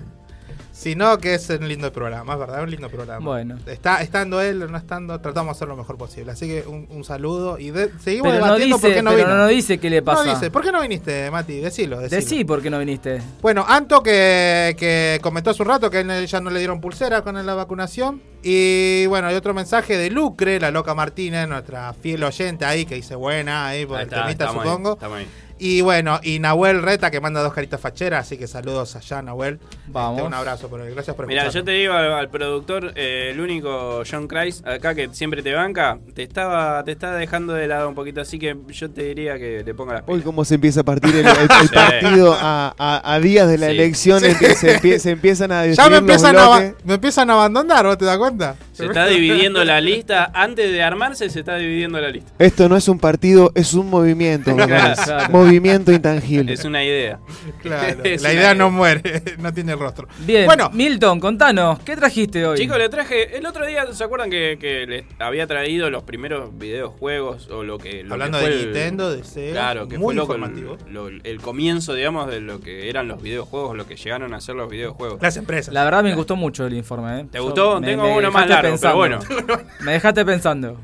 [0.84, 3.26] Sino que es un lindo programa, es verdad, un lindo programa.
[3.26, 3.58] Bueno.
[3.66, 6.32] Está estando él o no estando, tratamos de hacer lo mejor posible.
[6.34, 9.12] Así que un, un saludo y de- seguimos Pero no debatiendo dice, por qué no
[9.12, 9.38] pero vino.
[9.38, 10.26] no dice qué le pasa.
[10.26, 11.60] No dice, ¿por qué no viniste, Mati?
[11.60, 12.22] Decilo, decilo.
[12.22, 13.22] Decí por qué no viniste.
[13.42, 16.82] Bueno, Anto que, que comentó hace un rato que a él ya no le dieron
[16.82, 18.22] pulsera con la vacunación.
[18.44, 22.96] Y bueno, hay otro mensaje de Lucre, la loca Martínez, nuestra fiel oyente ahí, que
[22.96, 24.98] dice buena ahí por Ahí el está, temita, supongo.
[25.16, 25.28] ahí.
[25.60, 29.60] Y bueno, y Nahuel Reta que manda dos caritas facheras, así que saludos allá, Nahuel.
[29.88, 30.18] Vamos.
[30.18, 33.30] Este, un abrazo por él, gracias por Mira, yo te digo al, al productor, eh,
[33.32, 37.68] el único John Christ acá que siempre te banca, te estaba te está dejando de
[37.68, 40.26] lado un poquito, así que yo te diría que le ponga las Hoy pilas.
[40.26, 41.74] cómo se empieza a partir el, el- el Sí.
[41.74, 43.72] partido a, a- a días de la Sí.
[43.74, 44.32] elección, Sí.
[44.56, 48.06] se, empie- se empiezan a Ya me empiezan, a, me empiezan a abandonar, ¿vos te
[48.06, 48.56] das cuenta?
[48.74, 52.32] Se está dividiendo la lista, antes de armarse se está dividiendo la lista.
[52.40, 54.52] Esto no es un partido, es un movimiento.
[55.54, 56.52] Movimiento intangible.
[56.54, 57.20] Es una idea.
[57.62, 60.08] Claro, Es la idea no muere, no tiene rostro.
[60.26, 62.58] Bien, Bueno, Milton, contanos, ¿qué trajiste hoy?
[62.58, 63.38] Chicos, le traje.
[63.38, 67.50] El otro día, ¿se acuerdan que, que les había traído los primeros videojuegos?
[67.50, 68.04] O lo que.
[68.04, 70.78] lo hablando que de el- Nintendo, de Sega, Claro, que muy fue loco informativo.
[70.88, 74.42] el, lo- el comienzo, digamos, de lo que eran los videojuegos, lo que llegaron a
[74.42, 75.22] ser los videojuegos.
[75.22, 75.74] Las empresas.
[75.74, 77.22] La verdad me gustó mucho el informe.
[77.22, 77.26] ¿eh?
[77.32, 77.80] ¿Te Yo- gustó?
[77.80, 79.20] me- Tengo me uno más largo, pero bueno.
[79.82, 80.80] Me dejaste pensando.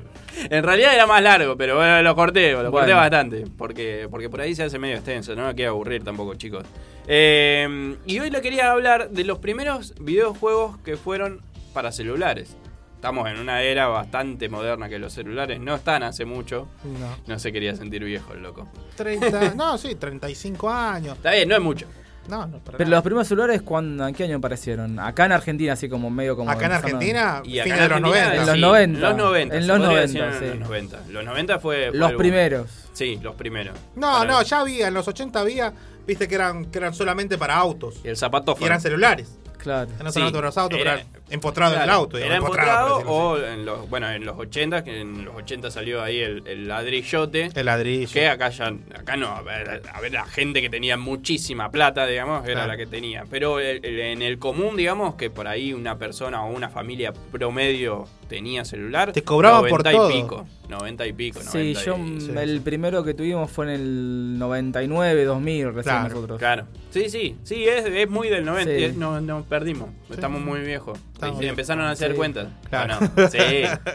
[0.50, 2.96] En realidad era más largo, pero bueno, lo corté, lo corté Bueno.
[2.96, 3.46] bastante.
[3.58, 6.64] Porque, porque por ahí se hace medio extenso, no me quiero aburrir tampoco, chicos.
[7.08, 11.42] Eh, y hoy le quería hablar de los primeros videojuegos que fueron
[11.74, 12.56] para celulares.
[12.96, 16.68] Estamos en una era bastante moderna que los celulares no están hace mucho.
[16.84, 17.16] No.
[17.28, 18.68] No se quería sentir viejo el loco.
[18.96, 21.16] 30, no, sí, 35 años.
[21.18, 21.88] Está bien, no es mucho.
[22.30, 22.98] No, no, para Pero nada.
[22.98, 25.00] los primeros celulares, ¿cuándo, ¿en qué año aparecieron?
[25.00, 26.50] Acá en Argentina, así como medio como...
[26.52, 28.34] Acá en Argentina, Y acá fines en de los Argentina, 90.
[28.34, 29.00] En los sí, 90.
[29.00, 29.56] Los 90.
[29.58, 30.60] En los podría 90, decir en sí.
[30.60, 31.00] Los 90.
[31.10, 31.90] Los 90 fue.
[31.90, 32.68] fue Los primeros.
[32.94, 33.78] Sí, los primeros.
[33.96, 35.74] No, Para- no, ya había, en los 80 había,
[36.06, 38.00] viste que eran, que eran solamente para autos.
[38.04, 39.36] Y el zapato Y eran celulares.
[39.58, 39.90] Claro.
[40.00, 42.18] Eran Sí, los autos, era- pero Empotrado en el Claro, auto.
[42.18, 46.02] digamos, Era empotrado, o en los, bueno, en los 80, que en los 80 salió
[46.02, 47.50] ahí el, el ladrillote.
[47.54, 48.12] El ladrillo.
[48.12, 52.06] Que acá ya, acá no, a ver, a ver, la gente que tenía muchísima plata,
[52.08, 52.68] digamos, era Claro.
[52.70, 53.26] la que tenía.
[53.30, 57.14] Pero el- el- en el común, digamos, que por ahí una persona o una familia
[57.32, 59.12] promedio tenía celular.
[59.12, 60.12] Te cobraban por 90 todo.
[60.12, 60.46] y pico.
[60.70, 64.38] 90 y pico, 90 Sí, y- yo mm, el primero que tuvimos fue en el
[64.38, 66.38] 99, 2000, recién Claro, nosotros.
[66.38, 66.66] claro.
[66.92, 68.84] Sí, sí, sí, es, es muy del 90, Sí.
[68.84, 71.00] es- no, no perdimos, estamos muy viejos.
[71.20, 71.50] Estamos Sí, bien.
[71.50, 72.18] empezaron a hacer Sí.
[72.18, 72.48] cuentas.
[72.70, 72.98] Claro.
[72.98, 73.28] ¿o no?
[73.30, 73.38] Sí,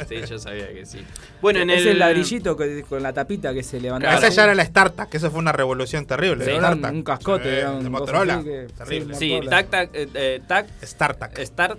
[0.09, 1.03] sí, yo sabía que sí.
[1.41, 4.15] Bueno, en es el, el ladrillito que- con la tapita que se levantaba.
[4.15, 6.45] Esa ya era la StarTAC, que eso fue una revolución terrible.
[6.45, 8.43] Sí, era un- cascote, Sí, era un de coso Motorola.
[8.43, 9.15] que- terrible.
[9.15, 9.41] sí.
[9.49, 10.67] TAC, TAC, eh, eh, TAC.
[10.85, 11.39] StarTAC.
[11.47, 11.79] Start,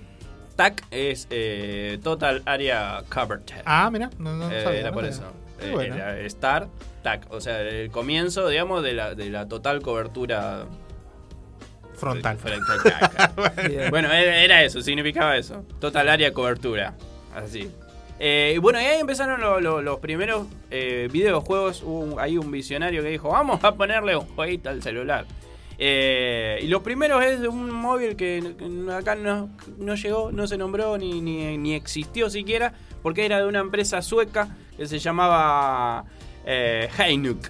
[0.56, 3.62] TAC es eh, Total Area Coverage.
[3.66, 5.24] Ah, mira, no, no Eh, sabía, era no por eso.
[5.62, 5.94] Eh, bueno.
[5.96, 6.70] era Start,
[7.04, 7.28] TAC.
[7.30, 10.66] O sea, el comienzo, digamos, de la, de la total cobertura
[12.38, 12.38] Frontal.
[13.90, 15.66] bueno, era eso, significaba eso.
[15.80, 16.96] Total área cobertura.
[17.36, 17.70] Así.
[18.20, 21.82] Eh, y bueno, y ahí empezaron lo- lo- los primeros eh, videojuegos.
[21.84, 25.26] Hubo un- ahí un visionario que dijo, vamos a ponerle un jueguito al celular.
[25.78, 28.56] Eh, y los primeros es de un móvil que,
[28.94, 32.74] acá no, no llegó, no se nombró ni, ni, ni existió siquiera,
[33.04, 36.06] porque era de una empresa sueca que se llamaba
[36.46, 37.50] eh, Heinuk.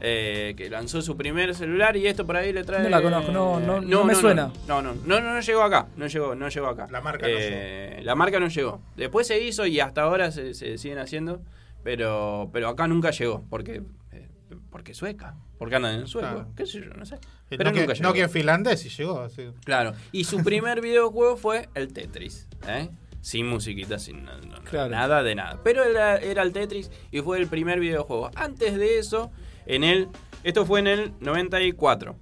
[0.00, 2.82] Eh, que lanzó su primer celular y esto por ahí le trae.
[2.84, 4.52] No la conozco, no- no- no me suena.
[4.68, 6.86] No, no, no, no, no llegó acá, no llegó, no llegó acá.
[6.90, 8.80] La marca no Eh, La marca no llegó.
[8.96, 11.42] Después se hizo y hasta ahora se, se siguen haciendo,
[11.82, 13.82] pero, pero acá nunca llegó, porque,
[14.12, 14.28] eh,
[14.70, 16.48] porque sueca, porque andan en sueco, Claro.
[16.56, 17.18] qué sé yo, no sé.
[17.48, 18.08] Pero no, que, nunca llegó.
[18.08, 19.20] no que en finlandés y llegó.
[19.20, 19.48] así.
[19.64, 22.88] Claro, y su primer videojuego fue el Tetris, ¿eh?
[23.20, 24.90] Sin musiquita, sin no- no- Claro.
[24.90, 25.58] nada de nada.
[25.64, 28.30] Pero era, era el Tetris y fue el primer videojuego.
[28.36, 29.32] Antes de eso,
[29.68, 30.08] en el.
[30.44, 32.16] Esto fue en el 94.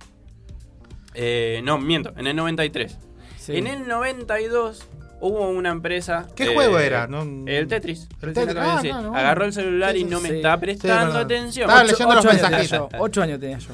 [1.14, 2.98] Eh, no, miento, en el 93.
[3.38, 3.56] Sí.
[3.56, 4.86] En el 92
[5.20, 6.26] hubo una empresa.
[6.36, 7.06] ¿Qué eh, juego era?
[7.06, 8.08] No- el Tetris.
[8.20, 9.16] El Ah, no, no.
[9.16, 10.36] Agarró el celular y no me Sí.
[10.36, 11.68] está prestando atención.
[11.70, 12.92] Estaba Ocho- leyendo los ocho años tenía mensajitos.
[12.92, 13.68] yo, Ocho años tenía yo.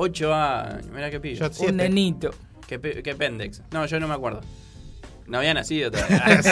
[0.00, 1.50] 8 años, mira qué pillo.
[1.60, 2.30] Un nenito.
[2.66, 3.62] ¿Qué, qué pendex?
[3.72, 4.40] No, yo no me acuerdo.
[5.26, 6.42] No había nacido todavía.
[6.42, 6.50] Sí,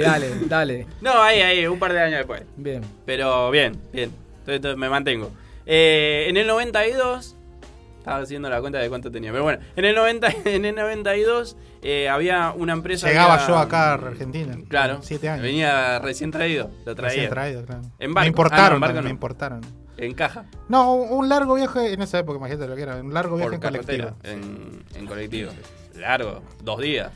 [0.00, 0.86] dale, dale.
[1.00, 2.42] No, ahí, ahí, un par de años después.
[2.56, 2.82] Bien.
[3.06, 4.10] Pero bien, bien.
[4.40, 5.30] Entonces, entonces me mantengo.
[5.68, 7.36] Eh, en el 92.
[7.98, 9.30] Estaba haciendo la cuenta de cuánto tenía.
[9.32, 13.06] Pero bueno, en el, 90, en el 92 eh, había una empresa.
[13.06, 14.56] Llegaba había- yo acá a Argentina.
[14.68, 15.00] Claro.
[15.02, 15.42] Siete años.
[15.42, 16.70] Venía recién traído.
[16.86, 17.10] Lo traía.
[17.14, 17.82] Recién traído, claro.
[17.98, 18.28] En Me barco.
[18.28, 19.08] importaron, Ah, no, en barco también, no.
[19.08, 19.60] me importaron.
[19.98, 20.46] En caja.
[20.68, 22.96] No, un largo viaje en esa época, imagínate lo que era.
[22.96, 24.10] Un largo viaje Por en colectivo.
[24.22, 25.50] En, en colectivo.
[25.96, 26.42] Largo.
[26.62, 27.10] Dos días.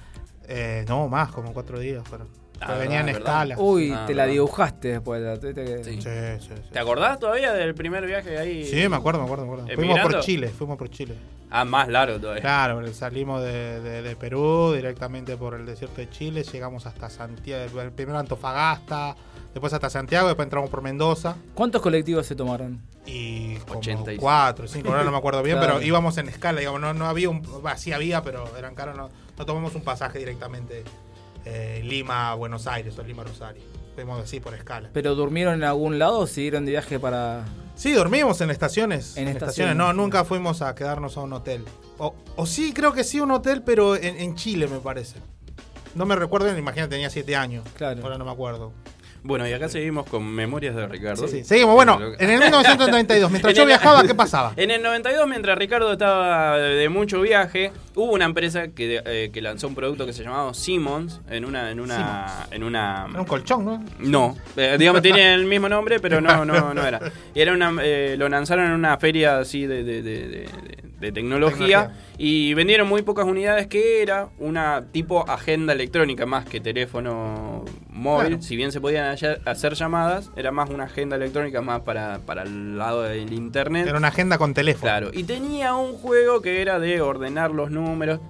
[0.49, 2.29] Eh, no, más, como cuatro días fueron.
[2.65, 3.57] Ah, venía en escala.
[3.59, 5.21] Uy, Ah, te la dibujaste después.
[5.23, 6.01] la tuviste que- Sí.
[6.01, 6.09] Sí,
[6.41, 6.63] sí, sí.
[6.73, 8.65] ¿Te acordás todavía del primer viaje ahí?
[8.65, 9.67] Sí, me acuerdo, me acuerdo, me acuerdo.
[9.75, 10.17] Fuimos ¿Emigrando?
[10.19, 11.15] por Chile, fuimos por Chile.
[11.51, 12.41] Ah, más largo todavía.
[12.41, 17.69] Claro, salimos de, de- de Perú directamente por el desierto de Chile, llegamos hasta Santiago,
[17.95, 19.15] primero Antofagasta,
[19.53, 22.81] después hasta Santiago, después entramos por Mendoza ¿Cuántos colectivos se tomaron?
[23.05, 24.19] y como 86.
[24.21, 25.75] cuatro, cinco, ahora no me acuerdo bien, Claro.
[25.75, 28.97] pero íbamos en escala, digamos, no, no había un, bah, sí había, pero eran caros,
[28.97, 30.85] no, no tomamos un pasaje directamente
[31.45, 33.63] eh, Lima, Buenos Aires o Lima, Rosario.
[33.95, 34.89] Fuimos así por escala.
[34.93, 37.45] ¿Pero durmieron en algún lado o siguieron de viaje para.?
[37.75, 39.17] Sí, dormimos en estaciones.
[39.17, 39.51] En En, estaciones.
[39.73, 39.77] estaciones.
[39.77, 41.65] No, nunca fuimos a quedarnos a un hotel.
[41.99, 45.17] O, o sí, creo que sí, un hotel, pero en, en Chile, me parece.
[45.95, 47.65] No me recuerdo, imagínate, tenía siete años.
[47.77, 48.03] Claro.
[48.03, 48.73] Ahora no me acuerdo.
[49.25, 51.29] Bueno, y acá seguimos con Memorias de Ricardo.
[51.29, 51.75] Sí, seguimos.
[51.77, 54.53] Bueno, en el 1932, mientras En yo viajaba, ¿qué pasaba?
[54.57, 59.41] En el 92, mientras Ricardo estaba de mucho viaje, hubo una empresa que, eh, que
[59.41, 63.27] lanzó un producto que se llamaba Simmons en una en una en una Era un
[63.27, 63.85] colchón, ¿no?
[64.01, 67.01] no, eh, digamos tiene el mismo nombre, pero no no no era.
[67.35, 70.49] Y era una eh, lo lanzaron en una feria así de, de, de- de-
[71.03, 72.12] de tecnología, Tecnología.
[72.25, 78.29] Y vendieron muy pocas unidades que era una tipo agenda electrónica más que teléfono móvil,
[78.29, 78.43] Claro.
[78.43, 79.07] si bien se podían
[79.45, 83.89] hacer llamadas, era más una agenda electrónica más para, para el lado del internet.
[83.89, 84.83] Era una agenda con teléfono.
[84.83, 88.21] Claro, y tenía un juego que era de ordenar los números.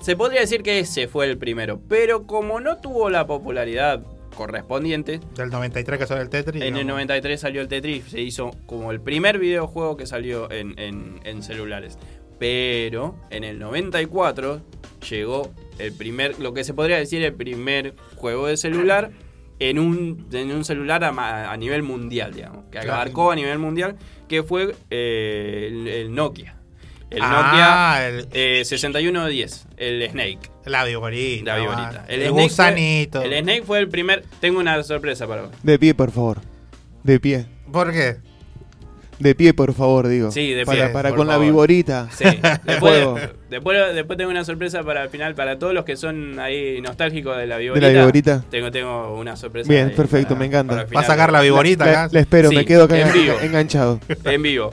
[0.00, 4.00] Se podría decir que ese fue el primero, pero como no tuvo la popularidad
[4.36, 6.62] correspondiente, Del 93 que salió el Tetris.
[6.62, 6.92] en el no.
[6.94, 11.42] 93 salió el Tetris, se hizo como el primer videojuego que salió en, en- en
[11.42, 11.98] celulares.
[12.38, 14.60] Pero en el 94
[15.10, 19.10] llegó el primer, lo que se podría decir el primer juego de celular
[19.60, 22.92] en un, en un celular a, nivel mundial, digamos, que Claro.
[22.94, 23.96] abarcó a nivel mundial,
[24.28, 26.54] que fue eh, el, el Nokia.
[27.10, 30.38] El Ah, Nokia el- eh, 6110, el Snake.
[30.66, 31.56] La viborita.
[31.56, 32.04] La viborita.
[32.08, 33.22] El, Snake fue- gusanito.
[33.22, 34.24] el Snake fue el primer.
[34.40, 35.50] Tengo una sorpresa para vos.
[35.62, 36.40] De pie, por favor.
[37.02, 37.46] De pie.
[37.72, 38.16] ¿Por qué?
[39.18, 40.30] De pie, por favor, digo.
[40.30, 41.46] Sí, de para, pie, Para con la favor.
[41.46, 42.08] viborita.
[42.12, 42.24] Sí.
[42.64, 43.04] Después,
[43.50, 47.36] después, después tengo una sorpresa para el final, para todos los que son ahí nostálgicos
[47.36, 47.86] de la viborita.
[47.88, 48.44] ¿De la viborita?
[48.50, 49.68] Tengo, tengo una sorpresa.
[49.68, 50.82] Bien, perfecto, para- me encanta.
[50.82, 52.08] el ¿Va a sacar la viborita La, acá?
[52.12, 53.34] la espero, Sí, me quedo acá en vivo.
[53.42, 53.98] enganchado.
[54.24, 54.70] En vivo.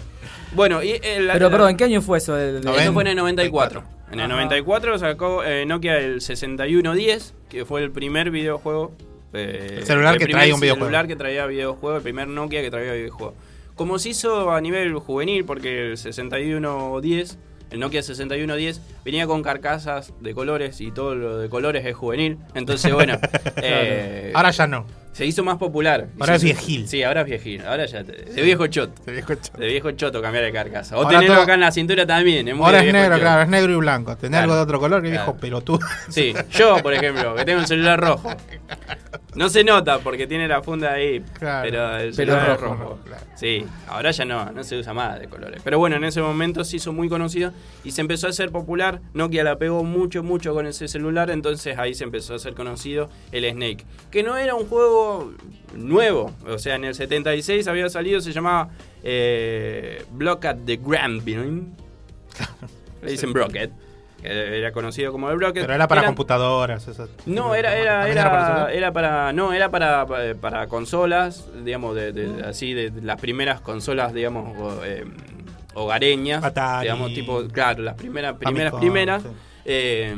[0.53, 2.37] Bueno, y el, Pero perdón, ¿en qué año fue eso?
[2.37, 3.83] El- Eso fue en el 94.
[4.11, 4.35] En el Ajá.
[4.35, 8.93] 94 sacó eh, Nokia el 6110, que fue el primer videojuego.
[9.33, 10.85] eh, El celular que primer traía un videojuego.
[10.85, 13.33] celular que traía videojuego, el primer Nokia que traía videojuego.
[13.75, 17.37] Como se hizo a nivel juvenil, porque el 6110,
[17.71, 22.37] el Nokia 6110, venía con carcasas de colores y todo lo de colores es juvenil.
[22.53, 23.17] Entonces, bueno.
[23.61, 24.85] eh, Ahora ya no.
[25.15, 26.07] Se hizo más popular.
[26.19, 26.89] Ahora es viejil.
[26.89, 27.61] Sí, ahora es viejil.
[27.65, 28.03] Ahora ya.
[28.03, 29.01] te- de viejo choto.
[29.05, 29.57] De viejo choto.
[29.57, 30.95] De viejo choto cambiar de carcasa.
[30.97, 32.45] O Ahora tenerlo todo- acá en la cintura también.
[32.49, 33.21] Es muy Ahora es negro, choto.
[33.21, 34.17] claro, es negro y blanco.
[34.17, 34.43] Tenés Claro.
[34.43, 35.79] algo de otro color, que viejo pelotudo.
[36.09, 38.29] Sí, yo, por ejemplo, que tengo un celular rojo.
[39.35, 41.63] No se nota porque tiene la funda ahí, Claro.
[41.69, 42.99] pero el Pero celular rojo, rojo.
[43.05, 43.23] claro.
[43.35, 45.59] Sí, ahora ya no, no se usa más de colores.
[45.61, 47.51] Pero bueno, en ese momento se hizo muy conocido
[47.83, 49.01] y se empezó a hacer popular.
[49.13, 53.09] Nokia la pegó mucho, mucho con ese celular, entonces ahí se empezó a hacer conocido
[53.33, 53.83] el Snake.
[54.09, 55.04] Que no era un juego
[55.75, 58.69] nuevo, o sea, en el 76 había salido, se llamaba
[59.03, 61.73] eh, Block at the Grambling.
[63.01, 63.71] Le dicen Brocket.
[64.23, 65.61] Era conocido como el Brocket.
[65.61, 66.87] Pero era para Eran- computadoras.
[67.27, 70.07] No, era, era, ¿También era para era, para, no, era para,
[70.41, 75.05] para, consolas, digamos, de, de- así, de, de las primeras consolas, digamos, eh,
[75.75, 76.85] hogareñas, Atari.
[76.87, 79.29] digamos, tipo, claro, las primeras, primeras, Famicom, primeras, sí.
[79.65, 80.15] eh,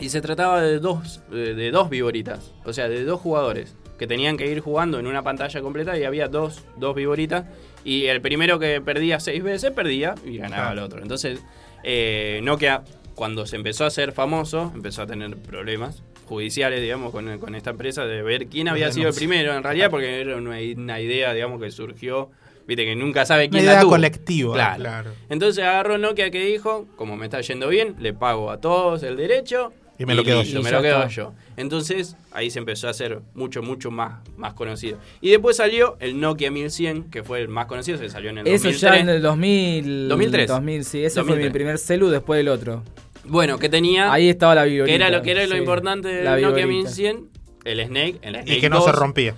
[0.00, 4.08] y se trataba de dos, eh, de dos viboritas, o sea, de dos jugadores que
[4.08, 7.44] tenían que ir jugando en una pantalla completa y había dos, dos viboritas
[7.84, 11.00] y el primero que perdía seis veces perdía y ganaba el otro.
[11.00, 11.40] Entonces,
[11.84, 12.82] eh, Nokia,
[13.14, 17.70] cuando se empezó a hacer famoso, empezó a tener problemas judiciales, digamos, con, con esta
[17.70, 21.32] empresa de ver quién había sido el primero, en realidad, porque era una, una idea,
[21.32, 22.28] digamos, que surgió,
[22.66, 23.90] viste, que nunca sabe Una quién la idea tuvo.
[23.92, 24.54] colectiva.
[24.54, 24.80] Claro.
[24.82, 25.10] claro.
[25.28, 29.16] Entonces agarró Nokia que dijo, como me está yendo bien, le pago a todos el
[29.16, 29.72] derecho.
[30.02, 30.62] Y me lo quedo yo.
[30.62, 31.32] Me lo quedo yo.
[31.56, 34.98] Entonces ahí se empezó a hacer mucho, mucho más, más conocido.
[35.20, 38.46] Y después salió el Nokia 1100, que fue el más conocido, se salió en el
[38.46, 38.80] Eso 2003.
[38.80, 40.08] ya en el 2000.
[40.08, 40.48] 2003.
[40.48, 41.04] 2000, sí.
[41.04, 41.44] Ese fue 2003.
[41.46, 42.82] mi primer celu después del otro.
[43.24, 44.12] Bueno, que tenía...
[44.12, 44.86] Ahí estaba la viborita.
[44.86, 45.58] que era lo que era lo sí.
[45.58, 46.66] importante del Nokia viborita.
[46.66, 47.28] 1100,
[47.64, 49.34] el Snake, el Snake Y que no 2, se rompía.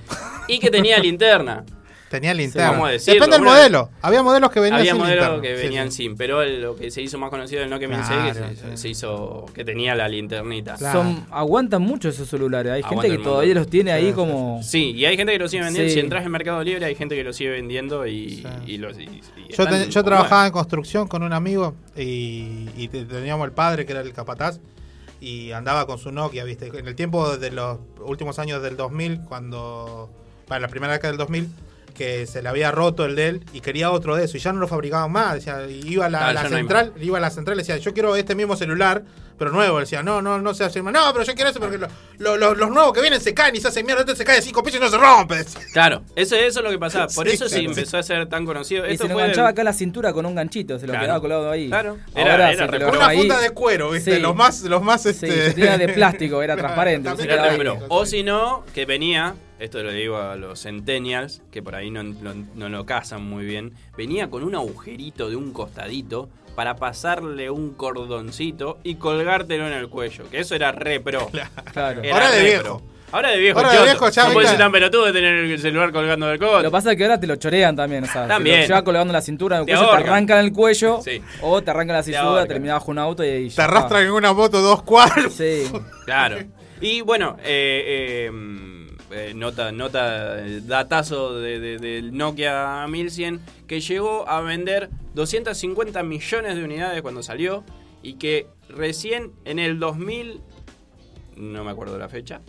[0.48, 1.64] Y que tenía linterna.
[2.20, 2.70] Tenía linterna.
[2.70, 3.90] vamos a decirlo, Depende del una- modelo.
[4.02, 5.42] Había modelos que venían Había sin modelos linterna.
[5.42, 5.96] que Sí, venían sí.
[6.04, 8.56] sin, pero el- lo que se hizo más conocido del Nokia 1100 que Claro, se,
[8.70, 8.76] sí.
[8.76, 10.76] se hizo que tenía la linternita.
[10.76, 11.02] Claro.
[11.02, 12.72] Son, aguantan mucho esos celulares.
[12.72, 14.62] Hay gente que todavía los tiene ahí como.
[14.62, 15.88] Sí, y hay gente que lo sigue vendiendo.
[15.88, 15.94] Sí.
[15.94, 18.98] Si entras en Mercado Libre, hay gente que lo sigue vendiendo y, y los.
[18.98, 22.88] y- y Yo, están te- yo como trabajaba en construcción con un amigo y, y
[22.88, 24.58] te- teníamos el padre que era el capataz
[25.20, 26.66] y andaba con su Nokia, ¿viste?
[26.76, 30.10] En el tiempo de los últimos años del 2000, cuando.
[30.46, 31.48] Para la primera década del 2000,
[31.94, 34.52] que se le había roto el de él y quería otro de eso y ya
[34.52, 35.34] no lo fabricaban más.
[35.34, 37.94] Decía, y iba a la, Ah, no central, iba a la central y decía, yo
[37.94, 39.04] quiero este mismo celular,
[39.38, 39.78] pero nuevo.
[39.80, 40.92] Decía, no, no, no se hace más.
[40.92, 43.54] No, pero yo quiero ese porque lo- lo- lo- los nuevos que vienen se caen
[43.56, 45.44] y se hacen mierda, este se cae de cinco pisos y no se rompe.
[45.72, 47.06] Claro, eso, eso es lo que pasaba.
[47.14, 47.68] Por Sí, eso sí claro.
[47.70, 48.86] empezó a ser tan conocido.
[48.88, 50.92] Y Esto se lo fue enganchaba acá a la cintura con un ganchito, se lo
[50.92, 51.04] Claro.
[51.04, 51.68] quedaba colgado ahí.
[51.68, 51.98] Claro.
[52.14, 54.16] Era- Ahora era se lo Una funda de cuero, ¿viste?
[54.16, 54.20] Sí.
[54.20, 55.30] Los más, los más Sí, este.
[55.30, 57.14] se tenía de plástico, era transparente.
[57.16, 57.54] Se Era.
[57.88, 62.02] O si no, que venía, esto lo digo a los centennials, que por ahí no,
[62.02, 67.50] no- no lo cazan muy bien, venía con un agujerito de un costadito para pasarle
[67.50, 70.24] un cordoncito y colgártelo en el cuello.
[70.30, 71.28] Que eso era re pro.
[71.72, 72.02] Claro.
[72.02, 72.62] Era Ahora de viejo.
[72.62, 72.82] pro.
[73.12, 75.58] Ahora de viejo, Ahora de viejo ya no puede ser tan pelotudo de tener el
[75.60, 76.56] celular colgando del codo.
[76.58, 78.56] Lo que pasa es que ahora te lo chorean también, o sea, También.
[78.56, 81.00] te lo lleva colgando en la cintura, en el Te cuello, te arrancan el cuello,
[81.00, 81.22] Sí.
[81.40, 82.48] o te arrancan la cintura, ahorcan.
[82.48, 85.38] terminás bajo un auto y, y Te arrastran en una moto dos cuadros.
[85.38, 85.78] está.
[85.78, 85.84] Sí.
[86.06, 86.38] Claro.
[86.80, 88.30] Y bueno, eh, eh,
[89.14, 96.02] eh, nota, nota, eh, datazo de- de- del Nokia 1100 que llegó a vender 250
[96.02, 97.64] millones de unidades cuando salió
[98.02, 100.40] y que recién en el 2000,
[101.36, 102.40] no me acuerdo la fecha,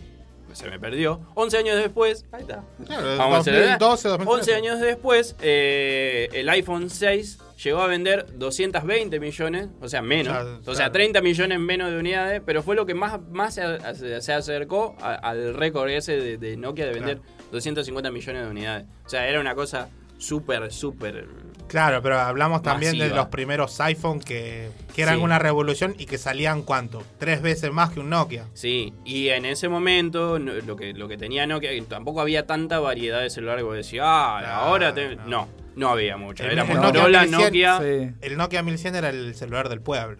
[0.52, 2.64] se me perdió, 11 años después, ahí está.
[2.86, 4.40] Claro, Vamos a hacer- 2012, 2013.
[4.40, 10.32] 11 años después, eh, el iPhone 6 llegó a vender 220 millones, o sea, menos.
[10.34, 10.92] Claro, o sea, claro.
[10.92, 15.14] 30 millones menos de unidades, pero fue lo que más, más se, se- acercó a-
[15.14, 17.20] al récord ese de, de Nokia de vender
[17.52, 18.86] 250 millones de unidades.
[19.04, 19.88] O sea, era una cosa
[20.18, 21.26] súper, súper...
[21.68, 25.22] Claro, pero hablamos también de los primeros iPhone que, que eran Sí.
[25.24, 27.02] una revolución y que salían cuánto?
[27.18, 28.44] Tres veces más que un Nokia.
[28.54, 33.20] Sí, y en ese momento lo que, lo que tenía Nokia, tampoco había tanta variedad
[33.20, 35.16] de celular que vos decías, ah, Claro, ahora te-".
[35.16, 35.26] no.
[35.26, 35.48] no.
[35.76, 36.42] No, había mucho.
[36.44, 37.78] El- Era el Motorola, 1100, Nokia.
[37.78, 38.14] Sí.
[38.20, 40.16] El Nokia 1100 era el celular del pueblo.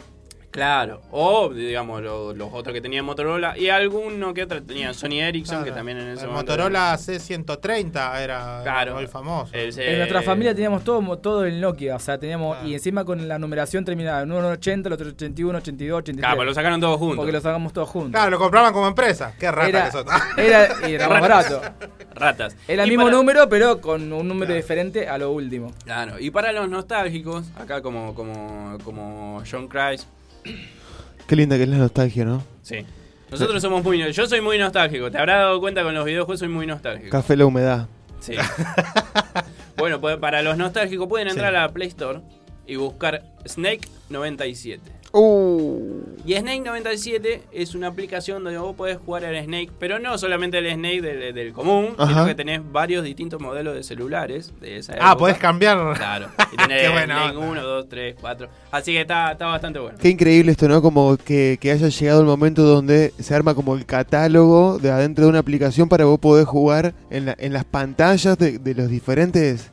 [0.51, 5.21] Claro, o digamos lo- los otros que tenían Motorola y alguno que otro tenían Sony
[5.21, 6.53] Ericsson que también en ese El momento.
[6.53, 8.95] Motorola C130 era Claro.
[8.95, 9.51] muy famoso.
[9.53, 13.29] El- En nuestra familia teníamos todo, todo el Nokia, o sea, teníamos, y encima con
[13.29, 16.23] la numeración terminada en 180, el otro 81, 82, 83.
[16.23, 17.17] Claro, pues lo sacaron todos juntos.
[17.17, 18.13] Porque lo sacamos todos juntos.
[18.13, 19.35] Claro, lo compraban como empresa.
[19.39, 20.07] Qué rata Era- que son.
[20.39, 21.61] Era, y era más barato.
[22.15, 22.57] Ratas.
[22.67, 25.73] Era el Y mismo para- número, pero con un número diferente a lo último.
[25.85, 30.07] Claro, y para los nostálgicos, acá como, como, como John Christ,
[31.27, 32.45] Qué linda que es la nostalgia, ¿no?
[32.63, 32.85] sí.
[33.31, 34.13] Nosotros somos muy.
[34.13, 35.11] Yo soy muy nostálgico.
[35.11, 37.11] Te habrás dado cuenta con los videojuegos, soy muy nostálgico.
[37.11, 37.89] Café la humedad.
[38.21, 38.35] Sí.
[39.77, 42.21] bueno, pues para los nostálgicos pueden entrar a la Play Store
[42.67, 44.96] y buscar Snake 97.
[45.19, 46.03] Uh.
[46.27, 50.59] Y Snake 97 es una aplicación donde vos podés jugar al Snake, pero no solamente
[50.59, 54.93] el Snake del, del común, sino que tenés varios distintos modelos de celulares de esa
[54.95, 55.17] Ah, época.
[55.17, 55.79] podés cambiar.
[55.97, 56.29] Claro.
[56.53, 57.51] Y tenés Qué buena Snake onda.
[57.51, 58.49] 1, 2, 3, 4.
[58.73, 59.97] Así que está, está bastante bueno.
[60.01, 60.83] Qué increíble esto, ¿no?
[60.83, 65.25] Como que, que haya llegado el momento donde se arma como el catálogo de adentro
[65.27, 68.89] de una aplicación para vos poder jugar en, la- en las pantallas de, de los
[68.91, 69.71] diferentes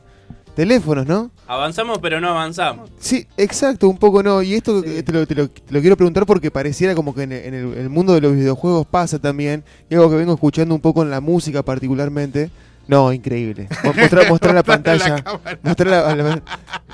[0.54, 1.30] teléfonos, ¿no?
[1.46, 2.90] Avanzamos, pero no avanzamos.
[2.98, 4.42] Sí, exacto, un poco no.
[4.42, 7.32] Y esto te, lo, te lo- te lo quiero preguntar porque pareciera como que en,
[7.32, 9.64] el, en el- el mundo de los videojuegos pasa también.
[9.90, 12.50] Y algo que vengo escuchando un poco en la música particularmente.
[12.86, 13.66] No, increíble.
[13.82, 15.24] Mo- Mostrar, mostrar la pantalla.
[15.62, 16.42] mostrar la- la-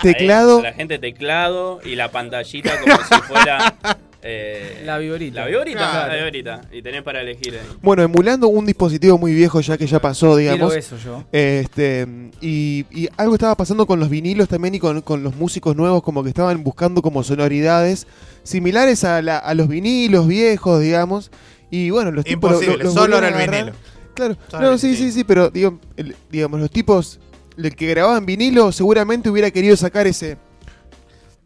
[0.02, 0.58] teclado.
[0.58, 3.74] Ahí, la gente teclado y la pantallita como si fuera.
[4.22, 5.40] eh, La viborita.
[5.40, 6.08] La viborita, Claro.
[6.12, 6.60] la viborita.
[6.72, 7.66] Y tenés para elegir ahí.
[7.82, 10.72] Bueno, emulando un dispositivo muy viejo ya que ya pasó, digamos.
[10.72, 11.24] Quiero eso yo.
[11.32, 12.06] Este,
[12.40, 16.02] y, y algo estaba pasando con los vinilos también y con, con los músicos nuevos,
[16.02, 18.06] como que estaban buscando como sonoridades
[18.42, 21.30] similares a, la- a los vinilos viejos, digamos.
[21.70, 22.50] Y bueno, los tipos.
[22.52, 23.64] Imposible, los solo volvieron era el agarrar.
[23.74, 23.90] vinilo.
[24.14, 27.20] Claro, Solo no, sí, sí, sí, pero digo, el- digamos, los tipos,
[27.56, 30.36] el que grababan vinilo seguramente hubiera querido sacar ese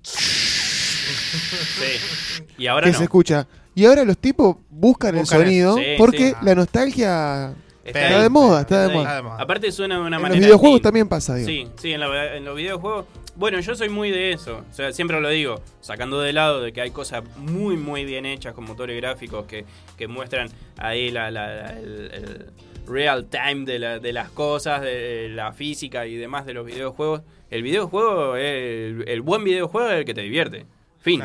[0.02, 1.98] Sí.
[2.58, 2.98] Y ahora que no.
[2.98, 3.46] se escucha.
[3.74, 5.78] Y ahora los tipos buscan, Buscan el sonido eso.
[5.78, 6.34] Sí, porque sí.
[6.42, 8.22] la nostalgia Está está, ahí.
[8.22, 8.96] de moda, está de ahí.
[8.98, 9.36] moda.
[9.40, 10.38] Aparte suena de una En manera.
[10.40, 11.48] los videojuegos también pasa, digo.
[11.48, 13.06] Sí, sí, en, la- en los videojuegos.
[13.36, 14.62] Bueno, yo soy muy de eso.
[14.70, 18.26] O sea, siempre lo digo, sacando de lado de que hay cosas muy, muy bien
[18.26, 19.64] hechas con motores gráficos que,
[19.98, 20.48] que muestran
[20.78, 22.46] ahí la, la- la- el, el
[22.86, 27.22] real time de, la- de las cosas, de la física y demás de los videojuegos.
[27.50, 30.64] El videojuego, el, el buen videojuego es el que te divierte.
[31.00, 31.20] Fin.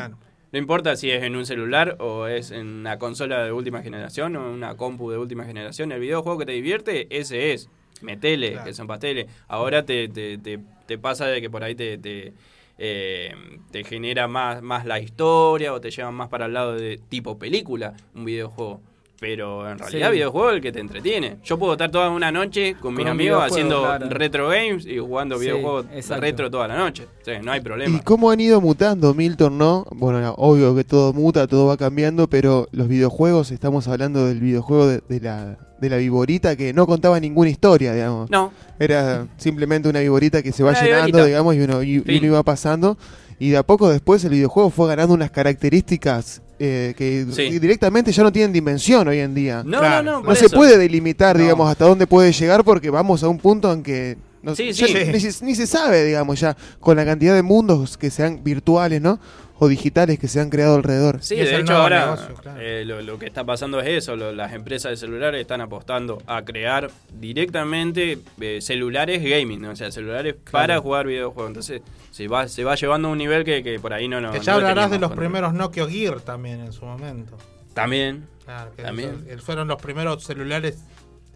[0.52, 4.34] No importa si es en un celular o es en una consola de última generación
[4.36, 5.92] o en una compu de última generación.
[5.92, 7.68] El videojuego que te divierte, ese es.
[8.02, 9.26] Metele, que son pasteles.
[9.46, 12.32] Ahora te, te, te, te pasa de que por ahí te, te,
[12.78, 13.34] eh,
[13.70, 17.38] te genera más, más la historia o te llevan más para el lado de tipo
[17.38, 18.80] película, un videojuego.
[19.20, 20.14] Pero en realidad Sí.
[20.14, 21.36] videojuego es el que te entretiene.
[21.44, 24.08] Yo puedo estar toda una noche con, mis un amigos haciendo claro.
[24.08, 26.22] retro games y jugando Sí, videojuegos exacto.
[26.22, 27.06] retro toda la noche.
[27.22, 27.98] Sí, no hay problema.
[27.98, 29.84] ¿Y cómo han ido mutando, Milton, no?
[29.90, 34.86] Bueno, obvio que todo muta, todo va cambiando, pero los videojuegos, estamos hablando del videojuego
[34.86, 38.30] de, de la, de la viborita que no contaba ninguna historia, digamos.
[38.30, 38.52] No.
[38.78, 41.26] Era simplemente una viborita que se va Una llenando, viborita.
[41.26, 42.96] digamos, y uno, y- y uno iba pasando.
[43.38, 47.58] Y de a poco después el videojuego fue ganando unas características eh, que Sí.
[47.58, 49.62] directamente ya no tienen dimensión hoy en día.
[49.64, 50.54] No, no, no, No por se eso.
[50.56, 51.42] puede delimitar, No.
[51.42, 54.86] digamos, hasta dónde puede llegar porque vamos a un punto en que no, Sí, ya
[54.86, 54.94] sí.
[55.12, 59.00] Ni, se- ni se sabe, digamos, ya con la cantidad de mundos que sean virtuales,
[59.00, 59.18] ¿no?
[59.62, 61.22] O digitales que se han creado alrededor.
[61.22, 62.60] Sí, de hecho ahora negocio, claro.
[62.60, 66.20] eh, lo, lo que está pasando es eso, lo- las empresas de celulares están apostando
[66.26, 71.48] a crear directamente eh, celulares gaming, o sea, celulares para jugar videojuegos.
[71.50, 74.32] Entonces se va, se va llevando a un nivel que, que por ahí no, no
[74.32, 77.36] Que no ya lo hablarás de los primeros Nokia Gear también en su momento.
[77.74, 79.24] También, Claro, que También.
[79.28, 80.78] eso- fueron los primeros celulares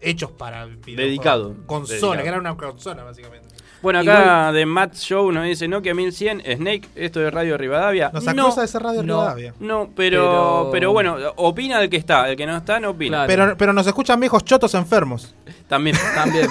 [0.01, 0.97] hechos para videojuegos.
[0.97, 1.55] Dedicado.
[1.65, 2.21] Consola, Dedicado.
[2.23, 3.54] que era una consola básicamente.
[3.85, 8.09] Bueno, acá de Matt Show nos dice Nokia 1100, Snake, esto de Radio Rivadavia.
[8.11, 9.53] Nos no, acusa de ser Radio no, Rivadavia.
[9.59, 13.25] No, pero, Pero- pero bueno, opina el que está, el que no está no opina.
[13.27, 15.35] Pero, pero nos escuchan viejos chotos enfermos.
[15.67, 15.95] También.
[16.15, 16.47] También.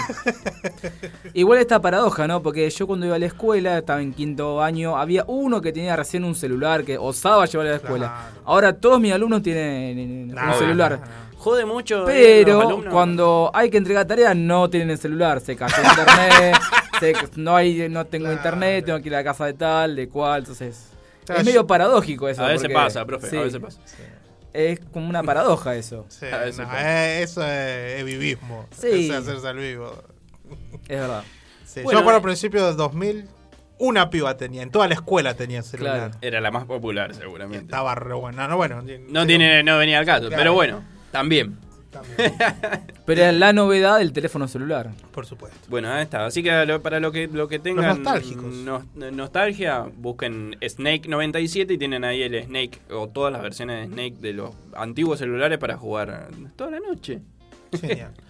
[1.34, 2.40] Igual esta paradoja, ¿no?
[2.40, 5.96] Porque yo cuando iba a la escuela, estaba en quinto año, había uno que tenía
[5.96, 8.14] recién un celular que osaba llevarle a la escuela.
[8.44, 11.00] Ahora todos mis alumnos tienen un No, celular.
[11.36, 12.08] Jode mucho.
[12.08, 16.56] eh, los Pero cuando hay que entregar tareas no tienen el celular, se cayó internet,
[17.36, 20.40] no hay, no tengo internet, tengo que ir a la casa de tal, de cual,
[20.40, 20.88] entonces
[21.24, 22.42] Claro, es medio yo- paradójico eso.
[22.44, 23.80] A veces porque- pasa, profe, sí, a veces pasa.
[24.52, 26.06] Es como una paradoja eso.
[26.08, 26.80] Sí, A veces no, pasa.
[27.18, 28.66] eh, eso es, es vivismo.
[28.78, 29.08] Sí.
[29.10, 30.00] Es hacerse al vivo.
[30.88, 31.24] Es verdad.
[31.64, 32.20] Sí, Bueno, yo me acuerdo eh.
[32.20, 33.26] al principio del 2000,
[33.78, 36.12] una piba tenía, en toda la escuela tenía celular.
[36.20, 37.64] Era la más popular, seguramente.
[37.64, 38.46] Estaba re buena.
[38.46, 40.36] No, bueno, No tiene, no venía al caso, Claro.
[40.36, 41.58] pero bueno, también.
[43.06, 44.90] Pero es la novedad del teléfono celular.
[45.12, 45.58] Por supuesto.
[45.68, 46.24] Bueno, ahí está.
[46.26, 48.52] Así que lo- para lo que, lo que tengan nostálgicos.
[48.54, 53.94] nos- nostalgia, busquen Snake 97 y tienen ahí el Snake o todas las versiones de
[53.94, 57.20] Snake de los antiguos celulares para jugar toda la noche.
[57.80, 58.12] Genial.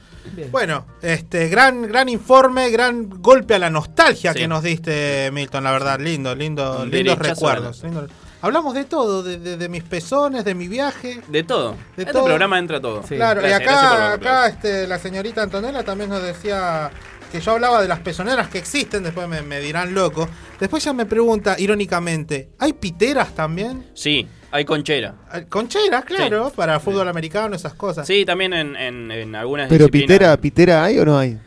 [0.51, 4.39] Bueno, este gran gran informe, gran golpe a la nostalgia Sí.
[4.39, 7.85] que nos diste, Milton, la verdad, lindo, lindo, Un lindos derechazo a la recuerdos.
[7.85, 8.07] lindo-
[8.45, 11.21] Hablamos de todo, de, de- de mis pezones, de mi viaje.
[11.29, 11.73] De todo.
[11.97, 12.25] De este todo.
[12.27, 13.01] programa entra todo.
[13.03, 16.91] Claro, Gracias, y acá, acá este, la señorita Antonella también nos decía
[17.33, 20.29] que yo hablaba de las pezoneras que existen, después me, me dirán loco.
[20.61, 23.87] Después ya me pregunta, irónicamente, ¿hay piteras también?
[23.95, 25.15] Sí, hay conchera.
[25.49, 28.07] Concheras, claro, para fútbol americano, esas cosas.
[28.07, 30.07] Sí, también en, en, en algunas Pero disciplinas.
[30.07, 31.39] pitera, pitera hay o no hay?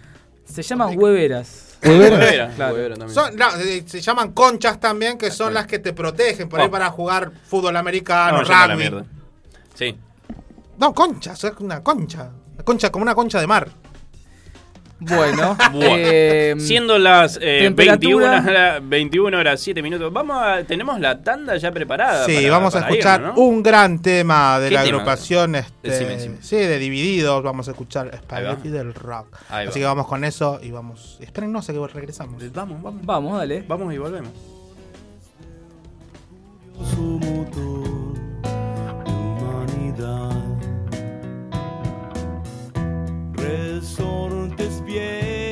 [0.45, 1.66] Se llaman hueveras.
[1.83, 2.19] ¿Hueveras?
[2.19, 2.73] Huevera, Claro.
[2.75, 3.13] huevera también.
[3.15, 6.67] Son- no, eh, se llaman conchas también, que son las que te protegen por ahí
[6.67, 6.71] Oh.
[6.71, 9.05] para jugar fútbol americano, No, rugby.
[9.75, 9.95] Sí.
[10.79, 12.29] No, conchas, es una concha.
[12.55, 13.69] Una concha como una concha de mar.
[14.99, 18.41] Bueno, Bueno, eh, siendo las eh, temperatura.
[18.41, 22.25] 21, horas, 21 horas 7 minutos, vamos a, tenemos la tanda ya preparada.
[22.25, 23.41] Sí, para- vamos a escuchar irnos, ¿no?
[23.43, 24.95] un gran tema de ¿Qué la tema?
[24.97, 26.37] agrupación este, Decime, decime.
[26.41, 27.43] Sí, de Divididos.
[27.43, 29.37] Vamos a escuchar Spaghetti del Rock.
[29.49, 29.83] Ahí Así va.
[29.83, 31.17] que vamos con eso y vamos.
[31.21, 32.41] Esperen, no sé que regresamos.
[32.53, 33.05] Vamos, vamos.
[33.05, 33.63] Vamos, dale.
[33.67, 34.31] Vamos y volvemos.
[43.47, 45.46] Resortes viejos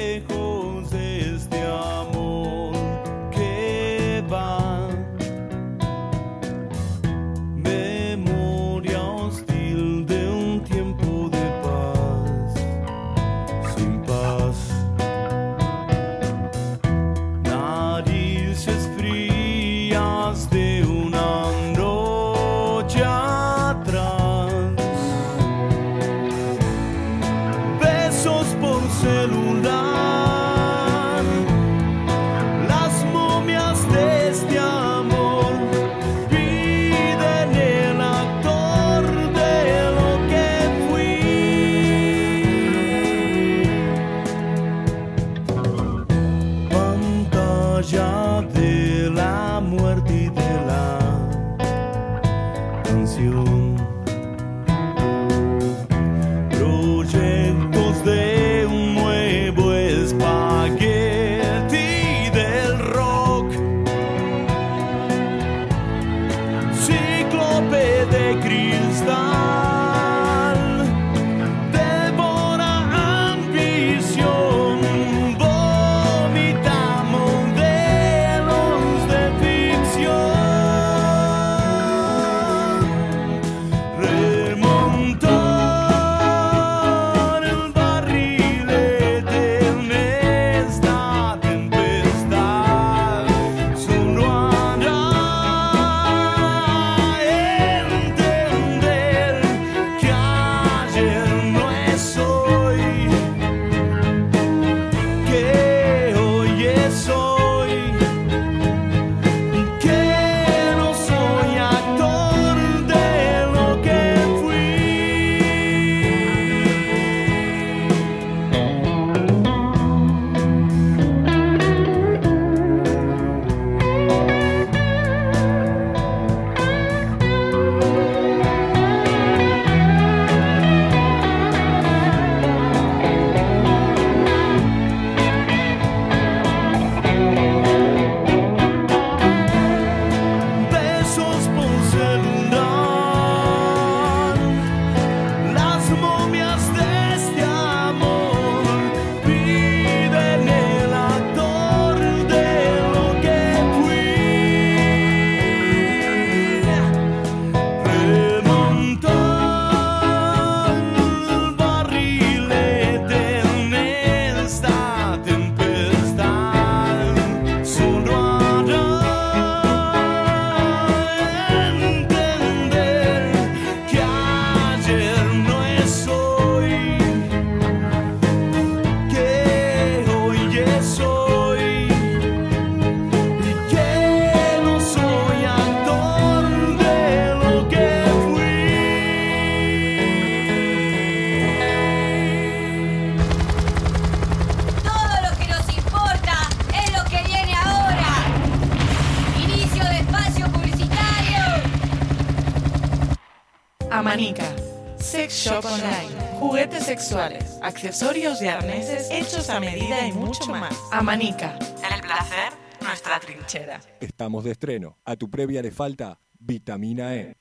[206.95, 210.73] sexuales, accesorios y arneses hechos a medida y mucho más.
[210.93, 211.59] Amanica,
[211.93, 213.81] el placer, nuestra trinchera.
[213.99, 214.97] Estamos de estreno.
[215.03, 217.35] A tu previa le falta vitamina E.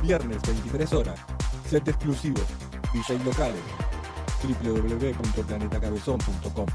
[0.00, 1.18] Viernes 23 horas.
[1.68, 2.40] Set exclusivo.
[2.94, 3.60] DJ locales.
[4.62, 6.66] www.planetacabezón.com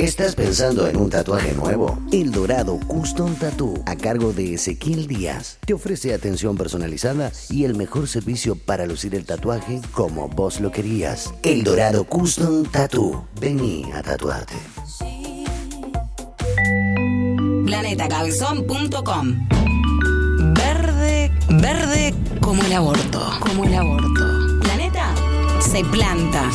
[0.00, 1.98] ¿Estás pensando en un tatuaje nuevo?
[2.10, 7.76] El Dorado Custom Tattoo, a cargo de Ezequiel Díaz, te ofrece atención personalizada y el
[7.76, 11.34] mejor servicio para lucir el tatuaje como vos lo querías.
[11.42, 13.28] El Dorado Custom Tattoo.
[13.38, 14.54] Vení a tatuarte.
[17.66, 19.48] planetacabezón.com
[20.54, 24.60] Verde, verde como el aborto, como el aborto.
[24.62, 25.14] Planeta
[25.60, 26.50] se planta.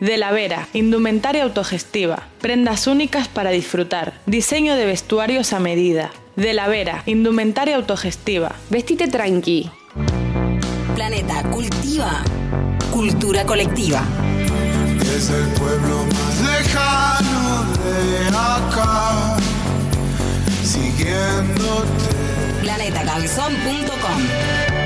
[0.00, 6.10] De la Vera, indumentaria autogestiva, prendas únicas para disfrutar, diseño de vestuarios a medida.
[6.36, 8.54] De la Vera, indumentaria autogestiva.
[8.70, 9.70] Vestite tranqui.
[10.94, 12.22] Planeta cultiva
[12.96, 14.02] cultura colectiva.
[15.14, 19.36] Es el pueblo más lejano de acá,
[20.64, 22.16] siguiéndote.
[22.62, 24.85] Planetacabezón.com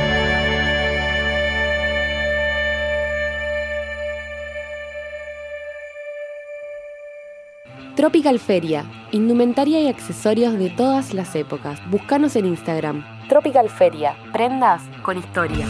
[8.00, 11.78] Tropical Feria, indumentaria y accesorios de todas las épocas.
[11.90, 13.04] Búscanos en Instagram.
[13.28, 15.66] Tropical Feria, prendas con historia.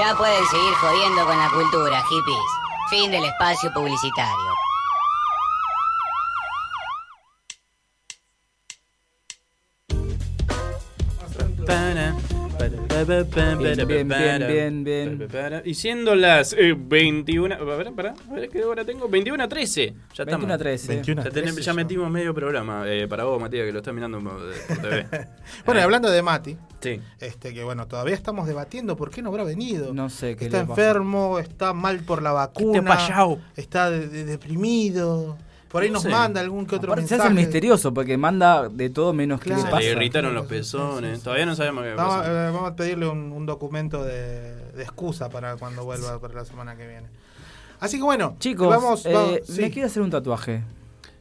[0.00, 2.38] Ya pueden seguir jodiendo con la cultura, hippies.
[2.88, 4.50] Fin del espacio publicitario.
[12.70, 15.62] Bien, bien, bien, bien, bien.
[15.64, 17.54] Y siendo las eh, 21.
[17.54, 19.08] A ver, pará, a ver qué hora tengo.
[19.08, 19.86] 21 a 13.
[20.14, 20.26] Ya estamos.
[20.46, 20.88] 21 a 13.
[20.94, 22.84] 21 a Ya, tenemos- 13 ya metimos medio programa.
[22.86, 24.40] eh, para vos, Matías, que lo estás mirando por
[24.80, 25.06] TV.
[25.64, 27.00] Bueno, y hablando de Mati, Sí.
[27.20, 29.92] este que bueno, todavía estamos debatiendo por qué no habrá venido.
[29.94, 33.38] No sé qué Está enfermo, está mal por la vacuna, payao.
[33.56, 35.36] está de- de- deprimido.
[35.70, 36.08] Por ahí No nos sé.
[36.08, 37.32] manda algún que otro Aparte se mensaje.
[37.32, 39.62] hace misterioso porque manda de todo menos que Claro.
[39.64, 41.22] le Se le irritaron los pezones.
[41.22, 42.30] Todavía no sabemos qué Vamos, pasa.
[42.48, 46.44] eh, vamos a pedirle un, un documento de, de excusa para cuando vuelva para la
[46.44, 47.06] semana que viene.
[47.78, 49.60] Así que bueno, Chicos, vamos, eh, vamos- sí.
[49.60, 50.62] me quiero hacer un tatuaje.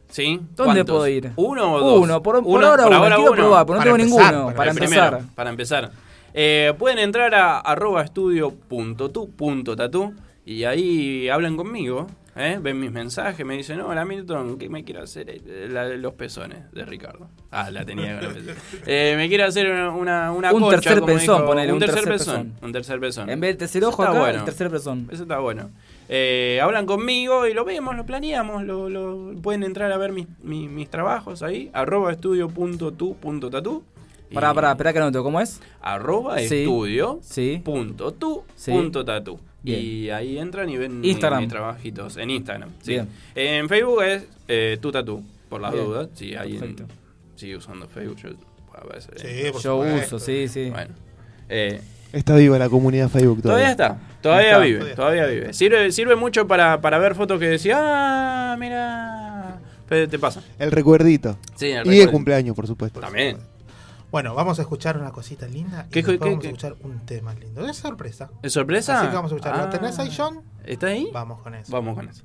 [0.09, 0.41] ¿Sí?
[0.55, 0.95] ¿Dónde ¿Cuántos?
[0.95, 1.31] puedo ir?
[1.35, 1.99] ¿Uno o dos?
[2.01, 5.09] Uno, por- por ahora uno, quiero probar, porque no tengo ninguno, para empezar.
[5.11, 5.91] primero, para empezar.
[6.33, 10.13] Eh, pueden entrar a arroba estudio punto tu punto tatu
[10.45, 12.07] y ahí hablan conmigo.
[12.39, 12.57] ¿Eh?
[12.61, 15.29] Ven mis mensajes, me dicen, hola Milton, ¿qué me quiero hacer?
[15.29, 17.29] Eh, la los pezones de Ricardo.
[17.51, 18.57] Ah, la tenía con los pezones.
[18.87, 21.73] Eh, me quiero hacer una, una, una Un concha, tercer como pezón, dijo- ponele, un,
[21.75, 22.51] un tercer, tercer pezón.
[22.53, 22.65] pezón.
[22.65, 23.29] Un tercer pezón.
[23.29, 24.39] En vez del tercer ojo está acá, bueno.
[24.39, 25.07] el tercer pezón.
[25.11, 25.69] Eso está bueno.
[26.07, 28.63] Eh, hablan conmigo y lo vemos, lo planeamos.
[28.63, 31.69] Lo, lo- pueden entrar a ver mis, mis, mis trabajos ahí.
[31.73, 33.83] Arroba estudio punto tu punto tatu.
[34.31, 35.23] Y Pará, pará, espera que anoto.
[35.23, 35.59] ¿Cómo es?
[35.81, 36.59] Arroba Sí.
[36.61, 37.61] estudio Sí.
[37.65, 38.71] punto tu Sí.
[38.71, 39.39] punto tatu.
[39.61, 39.79] Bien.
[39.81, 41.41] Y ahí entran y ven Instagram.
[41.41, 42.17] mis trabajitos.
[42.17, 42.69] En Instagram.
[42.81, 42.91] sí.
[42.93, 43.07] Bien.
[43.35, 45.85] En Facebook es eh, tu tatu, por las Bien.
[45.85, 46.09] dudas.
[46.15, 46.75] Si alguien
[47.35, 48.29] sigue usando Facebook, yo,
[48.73, 50.69] a veces- Sí, por Yo uso, sí, sí.
[50.69, 50.93] Bueno.
[51.49, 51.81] Eh,
[52.11, 53.95] Está viva la comunidad Facebook Todavía todavía.
[53.95, 54.59] está, todavía Está.
[54.63, 55.53] vive, todavía vive.
[55.53, 59.59] Sirve, sirve mucho para, para ver fotos que decía, ah, mira.
[59.87, 60.41] Te pasa.
[60.59, 61.37] El recuerdito.
[61.55, 62.99] Sí, el y cumpleaños, por supuesto.
[62.99, 63.37] También.
[64.11, 67.05] Bueno, vamos a escuchar una cosita linda y ¿Qué- qué- vamos qué- a escuchar un
[67.05, 67.67] tema lindo.
[67.67, 68.29] Es sorpresa.
[68.41, 68.99] ¿Es sorpresa?
[68.99, 69.57] Así que vamos a escuchar.
[69.57, 69.69] ¿Lo Ah.
[69.69, 70.41] tenés ahí, John?
[70.63, 71.09] ¿Está ahí?
[71.13, 71.71] Vamos con eso.
[71.71, 72.23] Vamos con eso.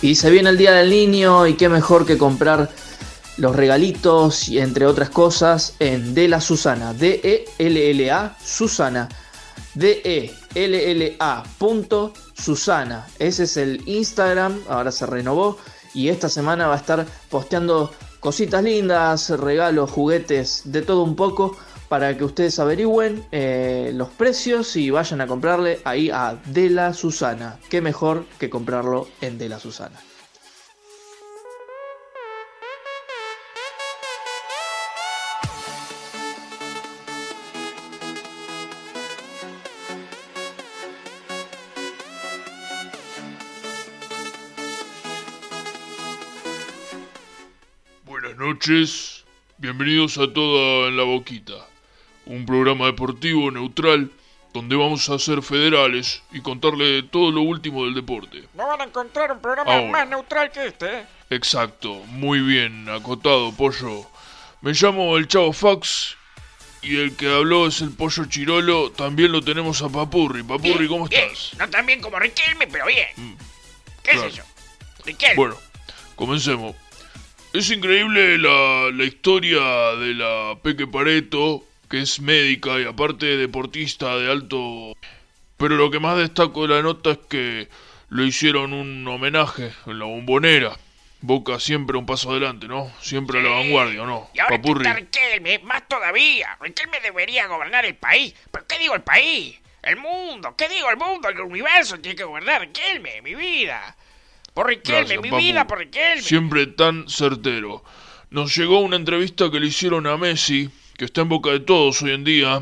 [0.00, 2.70] Y se viene el Día del Niño y qué mejor que comprar
[3.36, 9.08] los regalitos y entre otras cosas en De la Susana, D-E-L-L-A Susana,
[9.74, 12.12] D-E-L-L-A punto
[12.42, 13.06] Susana.
[13.18, 15.58] Ese es el Instagram, ahora se renovó
[15.94, 21.56] y esta semana va a estar posteando cositas lindas, regalos, juguetes, de todo un poco
[21.88, 26.92] para que ustedes averigüen eh, los precios y vayan a comprarle ahí a De la
[26.92, 27.58] Susana.
[27.70, 29.98] Qué mejor que comprarlo en De la Susana.
[48.48, 49.24] Noches.
[49.58, 51.66] Bienvenidos a Toda en la Boquita,
[52.24, 54.10] un programa deportivo neutral
[54.54, 58.44] donde vamos a ser federales y contarle todo lo último del deporte.
[58.54, 59.90] No van a encontrar un programa Ahora.
[59.90, 61.04] más neutral que este, ¿eh?
[61.28, 64.06] Exacto, muy bien acotado, pollo.
[64.62, 66.16] Me llamo el Chavo Fax
[66.80, 68.92] y el que habló es el pollo Chirolo.
[68.92, 70.42] También lo tenemos a Papurri.
[70.42, 71.58] Papurri, ¿cómo Bien, estás?
[71.58, 73.08] no tan bien como Riquelme, pero bien.
[74.02, 74.30] ¿Qué claro.
[74.30, 74.42] sé yo?
[75.04, 75.36] Riquelme.
[75.36, 75.56] Bueno,
[76.16, 76.74] comencemos.
[77.58, 79.58] Es increíble la, la historia
[79.96, 84.96] de la Peque Pareto, que es médica y aparte deportista de alto...
[85.56, 87.68] Pero lo que más destaco de la nota es que
[88.10, 90.76] le hicieron un homenaje en la bombonera.
[91.20, 92.92] Boca siempre un paso adelante, ¿no?
[93.00, 94.30] Siempre a la vanguardia, ¿o no?
[94.34, 94.86] Y ahora Papurri.
[94.86, 96.56] está Riquelme, más todavía.
[96.60, 98.36] Riquelme debería gobernar el país.
[98.52, 99.58] ¿Pero qué digo el país?
[99.82, 100.54] El mundo.
[100.56, 101.28] ¿Qué digo el mundo?
[101.28, 103.96] El universo tiene que gobernar Riquelme, mi vida.
[104.58, 105.40] Por Riquelme, Gracias, mi papu.
[105.40, 106.20] vida por Riquelme.
[106.20, 107.84] Siempre tan certero.
[108.30, 112.02] Nos llegó una entrevista que le hicieron a Messi, que está en boca de todos
[112.02, 112.60] hoy en día.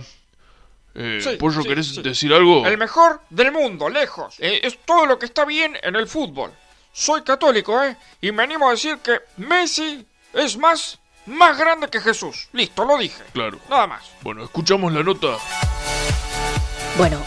[0.94, 2.02] Eh, Sí, Pollo, sí, ¿querés sí.
[2.02, 2.66] decir algo?
[2.66, 4.34] El mejor del mundo, lejos.
[4.40, 6.52] Eh, es todo lo que está bien en el fútbol.
[6.92, 7.96] Soy católico, ¿eh?
[8.20, 12.50] Y me animo a decir que Messi es más, más grande que Jesús.
[12.52, 13.22] Listo, lo dije.
[13.32, 13.58] Claro.
[13.70, 14.02] Nada más.
[14.20, 15.38] Bueno, escuchamos la nota.
[16.98, 17.18] Bueno,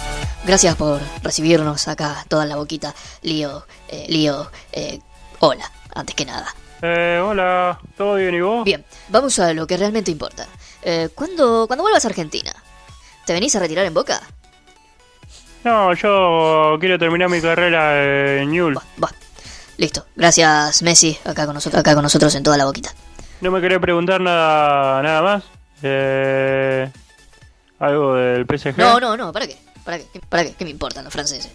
[0.46, 2.96] gracias por recibirnos acá, toda la boquita.
[3.22, 5.00] Lío, eh, Lío, eh,
[5.40, 6.48] hola, antes que nada.
[6.82, 8.64] Eh, hola, ¿todo bien y vos?
[8.64, 10.48] Bien, vamos a lo que realmente importa.
[10.82, 12.52] Eh, ¿cuándo, ¿Cuándo vuelvas a Argentina?
[13.28, 14.20] ¿Te venís a retirar en Boca?
[15.64, 18.80] No, yo quiero terminar mi carrera en Newell.
[19.78, 22.92] Listo, gracias Messi, acá con nosotros, acá con nosotros en toda la boquita.
[23.42, 25.44] ¿No me querés preguntar nada, nada más?
[25.84, 26.90] Eh,
[27.80, 28.78] ¿Algo del PSG?
[28.78, 29.58] No, no, no, ¿para qué?
[29.84, 30.06] ¿Para qué?
[30.14, 30.54] ¿Qué- ¿Para qué?
[30.56, 31.52] ¿Qué me importan los franceses?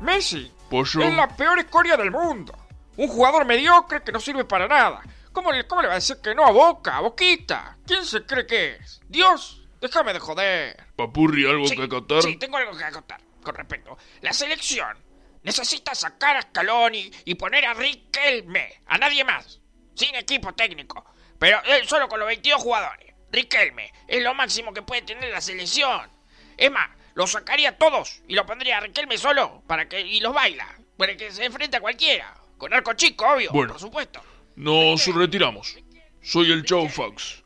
[0.00, 1.02] Messi Pollo.
[1.02, 2.54] es la peor escoria del mundo.
[2.96, 5.02] Un jugador mediocre que no sirve para nada.
[5.32, 7.76] ¿Cómo le, ¿Cómo le va a decir que no a Boca, a Boquita?
[7.86, 9.00] ¿Quién se cree que es?
[9.08, 9.62] ¿Dios?
[9.80, 10.76] Déjame de joder.
[10.96, 12.22] Papurri, ¿algo Sí, que acotar?
[12.22, 13.98] Sí, tengo algo que acotar con respecto.
[14.20, 14.96] La selección
[15.42, 19.60] necesita sacar a Scaloni y poner a Riquelme, a nadie más,
[19.94, 21.04] sin equipo técnico,
[21.38, 23.13] pero él solo con los 22 jugadores.
[23.34, 26.08] Riquelme es lo máximo que puede tener la selección.
[26.56, 30.20] Es más, lo sacaría a todos y lo pondría a Riquelme solo para que y
[30.20, 30.66] los baila,
[30.96, 32.32] para que se enfrente a cualquiera.
[32.58, 33.72] Con arco chico, obvio, Bueno.
[33.72, 34.22] por supuesto.
[34.56, 35.76] Nos retiramos.
[36.22, 37.42] Soy el Chavo Fax.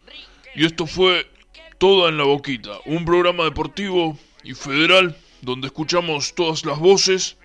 [0.55, 1.31] Y esto fue
[1.79, 7.37] Toda en la Boquita, un programa deportivo y federal donde escuchamos todas las voces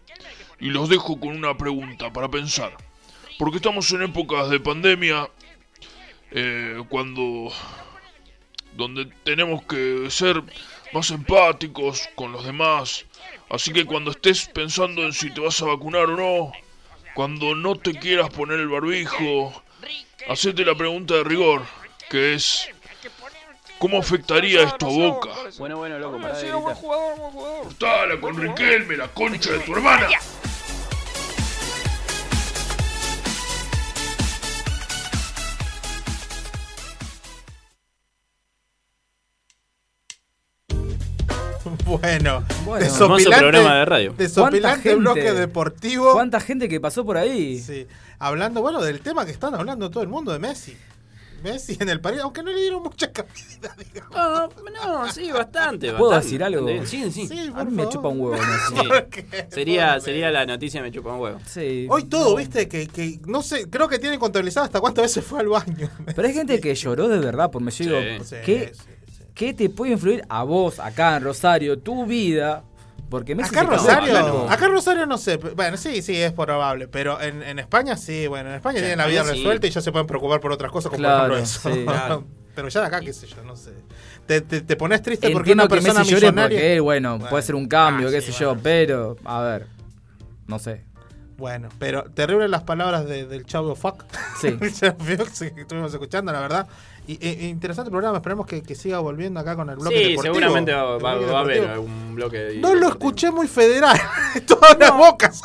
[0.60, 2.76] y los dejo con una pregunta para pensar.
[3.40, 5.30] Porque estamos en épocas de pandemia,
[6.32, 7.52] eh, cuando...
[8.76, 10.42] donde tenemos que ser
[10.94, 13.06] más empáticos con los demás.
[13.50, 16.52] Así que cuando estés pensando en si te vas a vacunar o no,
[17.14, 19.54] cuando no te quieras poner el barbijo,
[20.28, 21.64] hacete la pregunta de rigor,
[22.10, 22.70] que es
[23.78, 25.30] ¿cómo afectaría esto a Boca?
[25.58, 27.64] Bueno, bueno, loco, Ha sido buen jugador, buen jugador.
[27.64, 30.08] Cortala con Riquelme, la concha de tu hermana.
[41.86, 42.86] Bueno, Bueno.
[42.86, 44.14] Hermoso programa de radio.
[44.18, 46.14] Desopilante bloque deportivo.
[46.14, 47.60] ¿Cuánta gente que pasó por ahí?
[47.60, 47.88] Sí.
[48.20, 50.78] Hablando, bueno, del tema que están hablando todo el mundo de Messi.
[51.44, 54.16] Messi en el París, aunque no le dieron mucha cabida, digamos.
[54.16, 55.92] No, no, sí, bastante.
[55.92, 56.66] ¿Puedo bastante, decir algo?
[56.66, 56.88] bastante.
[56.90, 57.28] Sí, sí.
[57.28, 58.38] Sí, A mí me chupa un huevo.
[58.72, 58.88] Messi.
[59.12, 59.38] Sí.
[59.50, 61.40] Sería, sería la noticia me chupa un huevo.
[61.46, 61.86] Sí.
[61.90, 65.42] Hoy todo, viste, que, que no sé, creo que tienen contabilizado hasta cuántas veces fue
[65.42, 65.90] al baño.
[66.16, 67.84] Pero hay gente que lloró de verdad por Messi.
[67.84, 68.38] Digo, Sí.
[68.46, 68.72] ¿qué,
[69.34, 72.64] qué te puede influir a vos acá en Rosario, tu vida?
[73.10, 74.50] Porque Messi Acá se Rosario, acá no.
[74.50, 75.38] acá en Rosario no sé.
[75.38, 76.88] Bueno, sí, sí, es probable.
[76.88, 79.30] Pero en, en España sí, bueno, en España Sí, tienen la vida sí.
[79.32, 81.74] resuelta y ya se pueden preocupar por otras cosas, como Claro, por ejemplo eso.
[81.74, 81.86] sí.
[81.86, 82.24] Claro.
[82.56, 83.72] pero ya de acá, qué sé yo, no sé.
[84.26, 86.58] Te, te, te pones triste porque Entiendo una que persona Messi llore millonaria.
[86.58, 89.68] porque él, bueno, puede ser un cambio, Ah, qué sí, sé yo, pero, a ver,
[90.48, 90.84] no sé.
[91.38, 94.06] Bueno, pero terribles las palabras de- del Chavo Fuck.
[94.40, 94.56] Sí.
[94.60, 96.68] Que estuvimos escuchando, la verdad.
[97.08, 100.36] Y, e- interesante programa, esperemos que, que siga volviendo acá con el bloque Sí, deportivo.
[100.36, 103.98] seguramente va, a haber algún bloque de No lo escuché muy federal.
[104.48, 105.42] Todas las bocas.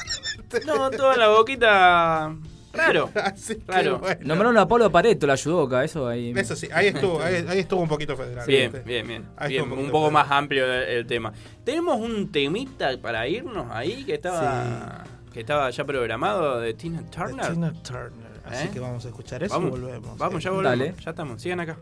[0.64, 2.34] No, toda la boquita.
[2.72, 3.10] Raro.
[3.66, 4.00] Raro.
[4.20, 6.32] Nombraron a Pablo Pareto, la ayudó eso ahí.
[6.36, 8.46] Eso sí, ahí estuvo, ahí, ahí estuvo un poquito federal.
[8.46, 8.86] Bien, ¿viste?
[8.86, 9.24] bien, bien.
[9.36, 10.12] Ahí bien, un poco federal.
[10.12, 11.32] más amplio el, el tema.
[11.64, 17.52] Tenemos un temita para irnos ahí que estaba que estaba ya programado de Tina Turner.
[17.52, 18.27] Tina Turner.
[18.48, 18.70] Así ¿Eh?
[18.72, 20.18] que vamos a escuchar eso vamos, y volvemos.
[20.18, 20.78] Vamos, ya eh, volvemos.
[20.78, 20.94] Dale.
[21.04, 21.42] Ya estamos.
[21.42, 21.78] Sigan acá.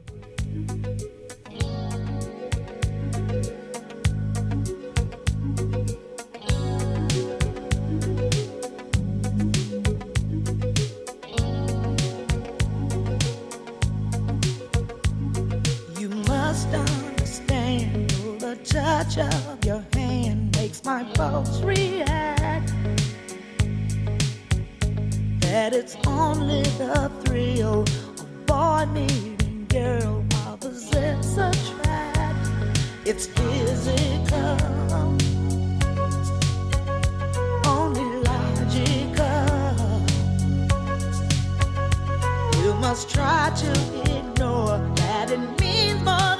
[18.76, 22.75] touch of your hand makes my pulse react.
[25.56, 32.50] That it's only the thrill of boy meeting girl opposites attract.
[33.06, 34.58] It's physical,
[37.64, 39.46] only logical.
[42.62, 43.70] You must try to
[44.18, 46.35] ignore that it means more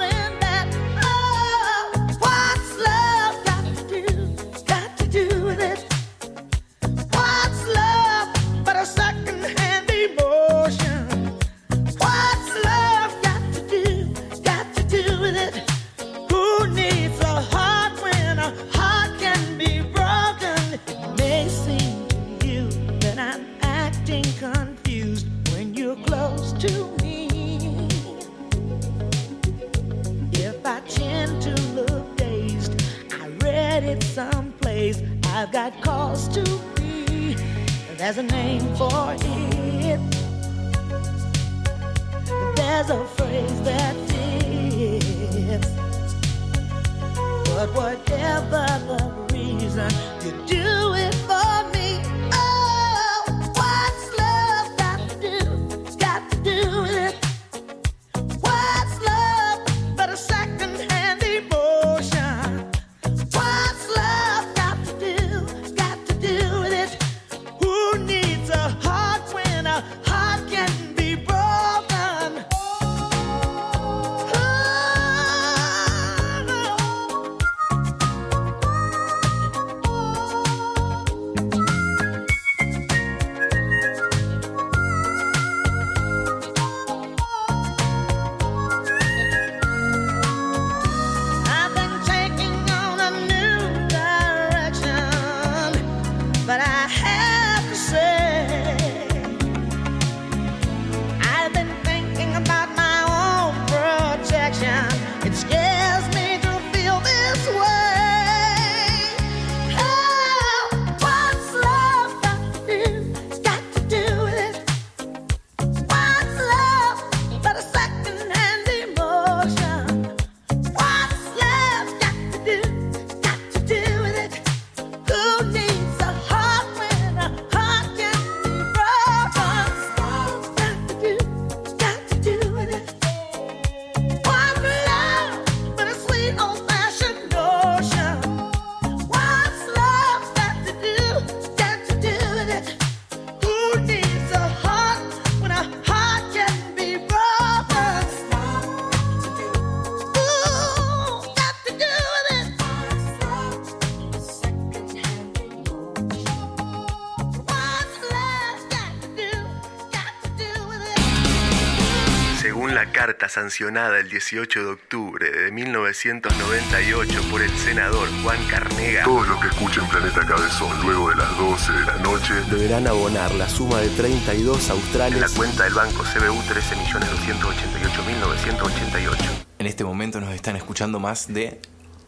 [163.29, 169.47] sancionada el 18 de octubre de 1998 por el senador Juan Carnega, Todos los que
[169.47, 173.89] escuchen Planeta Cabezón luego de las 12 de la noche deberán abonar la suma de
[173.89, 179.17] 32 australes en la cuenta del banco CBU 13.288.988.
[179.59, 181.59] En este momento nos están escuchando más de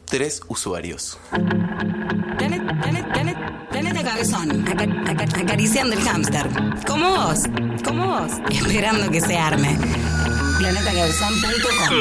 [0.05, 1.19] tres usuarios.
[2.37, 4.67] Planeta, cabezón.
[4.67, 6.47] Aca- aca- acariciando el hámster.
[6.87, 7.39] Como vos.
[7.83, 8.31] Como vos.
[8.51, 9.77] Esperando que se arme.
[10.59, 11.95] Planetacabezón.com.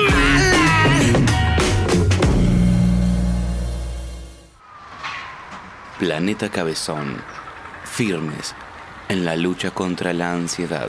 [6.00, 7.22] Planeta Cabezón.
[7.84, 8.56] Firmes
[9.08, 10.88] en la lucha contra la ansiedad.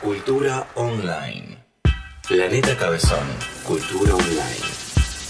[0.00, 1.64] Cultura online.
[2.26, 3.28] Planeta Cabezón.
[3.62, 4.81] Cultura online.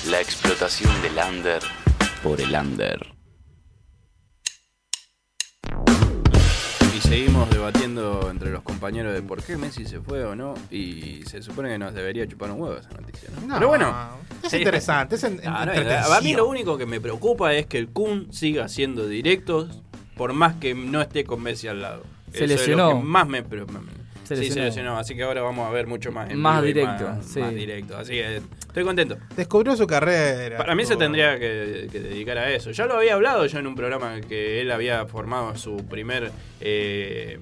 [0.08, 1.62] La explotación del under
[2.22, 3.06] por el under.
[6.94, 10.54] Y seguimos debatiendo entre los compañeros de por qué Messi se fue o no.
[10.70, 13.46] Y se supone que nos debería chupar un huevo esa noticia, ¿no?
[13.46, 13.94] No, Pero bueno.
[14.42, 16.16] es interesante, es en- No, no, entretención.
[16.16, 19.82] a mí lo único que me preocupa es que el Kun siga haciendo directos
[20.16, 22.02] por más que no esté con Messi al lado.
[22.32, 22.88] Se Eso lesionó.
[22.88, 24.64] Es lo que más me, me- Se sí, se lesionó.
[24.66, 24.98] lesionó.
[24.98, 27.40] Así que ahora vamos a ver mucho más en Más vivo directo, Más, sí.
[27.40, 27.96] más directo.
[27.96, 29.16] Así que estoy contento.
[29.36, 30.56] Descubrió su carrera.
[30.58, 32.70] Para mí se tendría que, que dedicar a eso.
[32.70, 36.30] Ya lo había hablado yo en un programa que él había formado su primer
[36.60, 37.38] eh,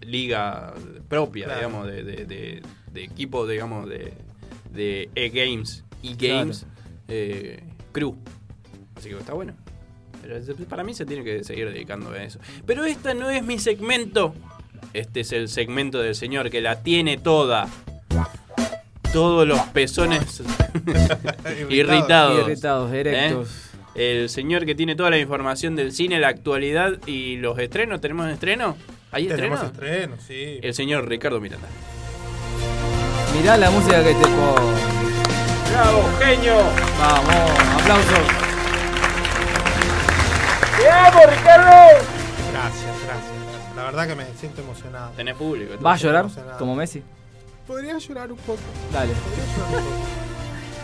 [0.00, 0.74] liga
[1.08, 1.60] propia, Claro.
[1.60, 2.62] digamos, de, de- de-
[2.92, 4.12] de equipo, digamos, de,
[4.72, 6.66] de E-Games, E-Games,
[7.08, 7.62] eh,
[7.92, 8.16] Crew.
[8.96, 9.54] Así que está bueno.
[10.22, 10.36] Pero
[10.68, 12.38] para mí se tiene que seguir dedicando a eso.
[12.66, 14.34] Pero esta no es mi segmento.
[14.92, 17.68] Este es el segmento del señor que la tiene toda.
[19.12, 20.42] Todos los pezones
[21.68, 22.40] irritados.
[22.40, 23.48] Irritados, erectos.
[23.48, 23.70] ¿Eh?
[23.94, 28.00] El señor que tiene toda la información del cine, la actualidad y los estrenos.
[28.00, 28.76] ¿Tenemos estreno?
[29.10, 29.56] ¿Hay estreno?
[29.56, 30.60] Tenemos estreno, sí.
[30.62, 31.66] El señor Ricardo Miranda.
[33.36, 34.74] Mirá la música que te pongo.
[35.72, 36.56] ¡Bravo, genio!
[36.98, 37.50] Vamos,
[37.80, 38.18] aplausos.
[40.78, 42.09] ¡Te amo, Ricardo!
[43.90, 45.10] La verdad que me siento emocionado.
[45.16, 45.74] Tenés público.
[45.82, 46.24] ¿Va a llorar?
[46.26, 46.58] emocionado.
[46.58, 47.02] Como Messi.
[47.66, 48.60] Podría llorar un poco.
[48.92, 49.12] Dale.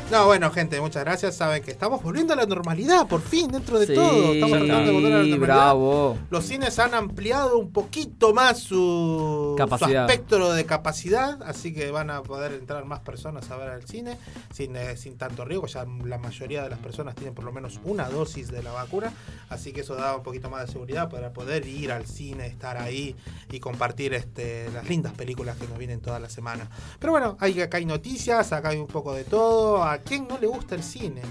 [0.09, 1.35] No, bueno, gente, muchas gracias.
[1.37, 4.35] Saben que estamos volviendo a la normalidad, por fin, dentro de Sí, todo.
[4.35, 5.39] Estamos tratando de volver a la normalidad.
[5.57, 6.19] bravo.
[6.31, 12.11] Los cines han ampliado un poquito más su, su espectro de capacidad, así que van
[12.11, 14.17] a poder entrar más personas a ver el cine
[14.55, 15.67] sin, eh, sin tanto riesgo.
[15.67, 19.13] Ya la mayoría de las personas tienen por lo menos una dosis de la vacuna,
[19.49, 22.77] así que eso da un poquito más de seguridad para poder ir al cine, estar
[22.77, 23.17] ahí
[23.51, 26.71] y compartir este, las lindas películas que nos vienen toda la semana.
[27.01, 29.83] Pero bueno, hay, acá hay noticias, acá hay un poco de todo.
[29.97, 31.23] ¿A quién no le gusta el cine?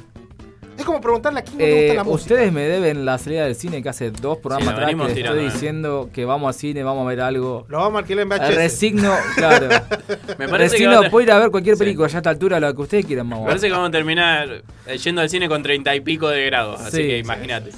[0.78, 2.34] Es como preguntarle a quién no le gusta Eh, la música.
[2.34, 5.16] ustedes me deben la salida del cine que hace dos programas atrás que venimos les
[5.16, 5.54] tirando, estoy eh.
[5.54, 7.66] diciendo que vamos al cine, vamos a ver algo.
[7.70, 8.56] Lo vamos a alquilar en VHS.
[8.56, 9.68] Resigno, claro.
[10.38, 12.30] Me parece que Resigno, va a puedo ir a ver cualquier película ya a esta
[12.32, 13.46] altura, lo que ustedes quieran, vamos.
[13.46, 16.46] Me parece que vamos a terminar eh, yendo al cine con treinta y pico de
[16.48, 16.82] grados.
[16.82, 17.04] Así Sí.
[17.04, 17.70] que imagínate.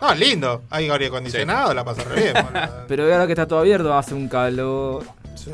[0.00, 0.62] No, lindo.
[0.70, 2.34] Hay aire acondicionado, la pasa re bien.
[2.88, 5.04] Pero ahora que está todo abierto, hace un calor.
[5.34, 5.50] Sí.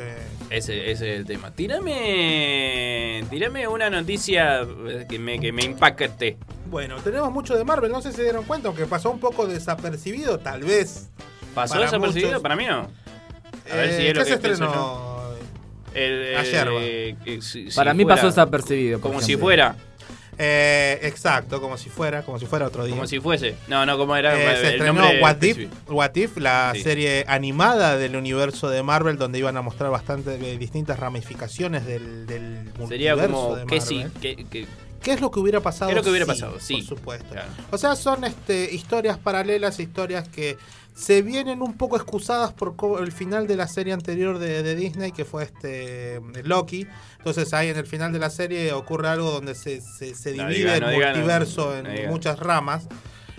[0.48, 1.51] Ese, ese es el tema.
[1.51, 6.36] Tírame, tírame una noticia eh, que me, que me impacte.
[6.70, 9.47] Bueno, tenemos mucho de Marvel, no sé si se dieron cuenta, aunque pasó un poco
[9.47, 11.10] desapercibido, tal vez.
[11.55, 12.28] ¿Pasó Para desapercibido?
[12.28, 12.43] muchos.
[12.43, 12.89] Para mí no.
[13.73, 15.16] A ver Eh, si es lo ¿qué que se estrenó?
[15.94, 19.01] El, el- Ayer, eh, que si- si Para mí fuera- pasó desapercibido.
[19.01, 19.74] Como si fuera.
[20.38, 22.94] Eh, exacto, como si fuera, como si fuera otro día.
[22.94, 23.56] Como si fuese.
[23.68, 25.94] No, no, como era Eh, el se estrenó nombre What If, específico.
[25.94, 26.82] What If, la Sí.
[26.82, 32.26] serie animada del universo de Marvel, donde iban a mostrar bastante de distintas ramificaciones del,
[32.26, 33.80] del Sería multiverso como de que Marvel.
[33.82, 34.66] sí, que, que-
[35.02, 35.88] ¿Qué es lo que hubiera pasado?
[35.88, 36.58] ¿Qué es lo que hubiera pasado?
[36.58, 36.78] Sí.
[36.78, 37.28] Por supuesto.
[37.30, 37.48] Claro.
[37.70, 40.56] O sea, son este, historias paralelas, historias que
[40.97, 45.12] se vienen un poco excusadas por el final de la serie anterior de, de Disney,
[45.12, 46.86] que fue este Loki.
[47.18, 50.48] Entonces ahí en el final de la serie ocurre algo donde se, se, se No
[50.48, 52.89] divide el diga, multiverso no en muchas ramas.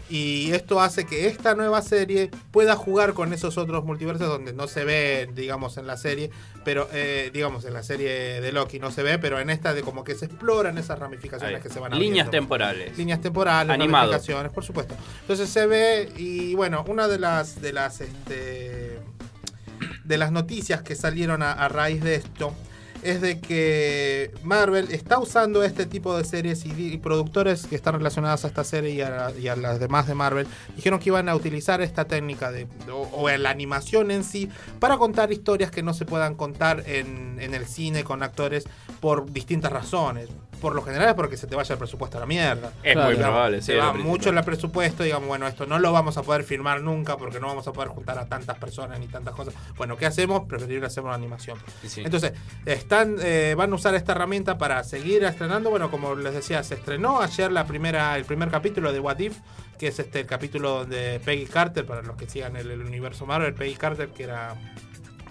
[0.09, 4.67] Y esto hace que esta nueva serie pueda jugar con esos otros multiversos donde no
[4.67, 6.31] se ve, digamos, en la serie,
[6.63, 9.81] pero eh, digamos, en la serie de Loki no se ve, pero en esta de
[9.81, 11.61] como que se exploran esas ramificaciones Ahí.
[11.61, 12.31] que se van Líneas abriendo.
[12.31, 12.97] temporales.
[12.97, 14.11] Líneas temporales, Animado.
[14.11, 14.95] ramificaciones, por supuesto.
[15.21, 18.99] Entonces se ve y bueno, una de las de las este,
[20.03, 22.53] de las noticias que salieron a, a raíz de esto
[23.03, 28.43] es de que Marvel está usando este tipo de series y, productores que están relacionados
[28.43, 32.05] a esta serie y a, las demás de Marvel dijeron que iban a utilizar esta
[32.05, 34.49] técnica de, o, o la animación en sí
[34.79, 38.65] para contar historias que no se puedan contar en, en el cine con actores
[38.99, 40.29] por distintas razones.
[40.61, 42.71] Por lo general es porque se te vaya el presupuesto a la mierda.
[42.83, 45.91] Es muy Digamos, probable, sí, Se va mucho el presupuesto, digamos, bueno, esto no lo
[45.91, 49.07] vamos a poder firmar nunca porque no vamos a poder juntar a tantas personas ni
[49.07, 49.53] tantas cosas.
[49.75, 50.45] Bueno, ¿qué hacemos?
[50.47, 51.57] Preferible hacer una animación.
[51.85, 52.01] Sí.
[52.03, 52.33] Entonces,
[52.65, 55.69] están, eh, van a usar esta herramienta para seguir estrenando.
[55.69, 59.37] Bueno, como les decía, se estrenó ayer la primera, el primer capítulo de What If,
[59.77, 63.25] que es este el capítulo donde Peggy Carter, para los que sigan el, el universo
[63.25, 64.55] Marvel, Peggy Carter, que era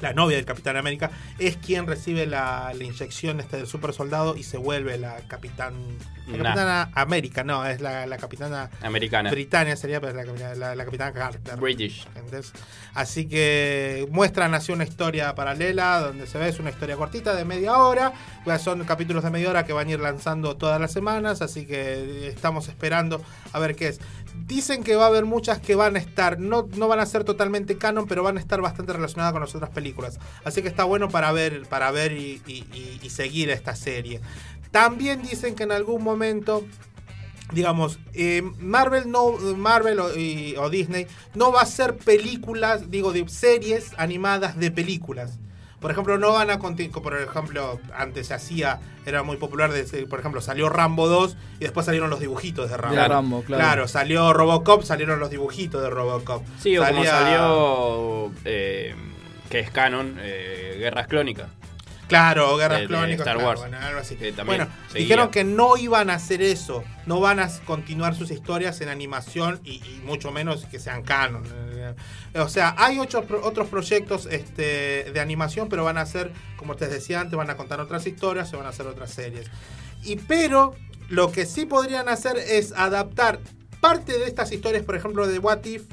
[0.01, 4.37] la novia del Capitán América, es quien recibe la, la inyección este del super soldado
[4.37, 5.75] y se vuelve la capitán.
[6.27, 6.43] La Nah.
[6.43, 9.31] capitana América, no, es la, la capitana Americana.
[9.31, 11.57] Britannia sería pero es la, capitana- la- la capitana Carter.
[11.57, 12.05] British.
[12.17, 12.53] ¿entendés?
[12.95, 17.45] Así que muestran así una historia paralela donde se ve, es una historia cortita de
[17.45, 18.13] media hora.
[18.45, 21.65] Pues son capítulos de media hora que van a ir lanzando todas las semanas, así
[21.65, 24.01] que estamos esperando a ver qué es.
[24.47, 27.25] Dicen que va a haber muchas que van a estar, no, no van a ser
[27.25, 30.19] totalmente canon, pero van a estar bastante relacionadas con las otras películas.
[30.45, 32.41] Así que está bueno para ver, para ver y,
[33.09, 34.21] seguir esta serie.
[34.71, 36.65] También dicen que en algún momento
[37.53, 43.29] digamos, eh, Marvel no, Marvel o, o Disney no va a hacer películas, digo, de
[43.29, 45.39] series animadas de películas.
[45.81, 50.19] Por ejemplo, no van a por ejemplo, antes se hacía, era muy popular, de, por
[50.21, 52.97] ejemplo, salió Rambo 2 y después salieron los dibujitos de Rambo.
[52.97, 53.87] De Rambo, claro.
[53.87, 56.43] salió Robocop, salieron los dibujitos de Robocop.
[56.59, 58.33] Sí, o como salió.
[58.45, 58.95] eh,
[59.51, 61.49] que es canon, eh, Guerras Clónicas.
[62.09, 63.61] Claro, Guerras De- de Clónicas, Star claro, Wars.
[63.61, 64.15] bueno, algo así.
[64.17, 68.81] Que Bueno, dijeron que no iban a hacer eso, no van a continuar sus historias
[68.81, 71.43] en animación y, y mucho menos que sean canon.
[71.47, 71.95] Eh,
[72.39, 76.91] O sea, hay ocho otros proyectos este, de animación, pero van a ser, como les
[76.91, 79.47] decía antes, van a contar otras historias, se van a hacer otras series.
[80.05, 80.75] Y pero
[81.09, 83.41] lo que sí podrían hacer es adaptar
[83.81, 85.85] parte de estas historias, por ejemplo, de What If,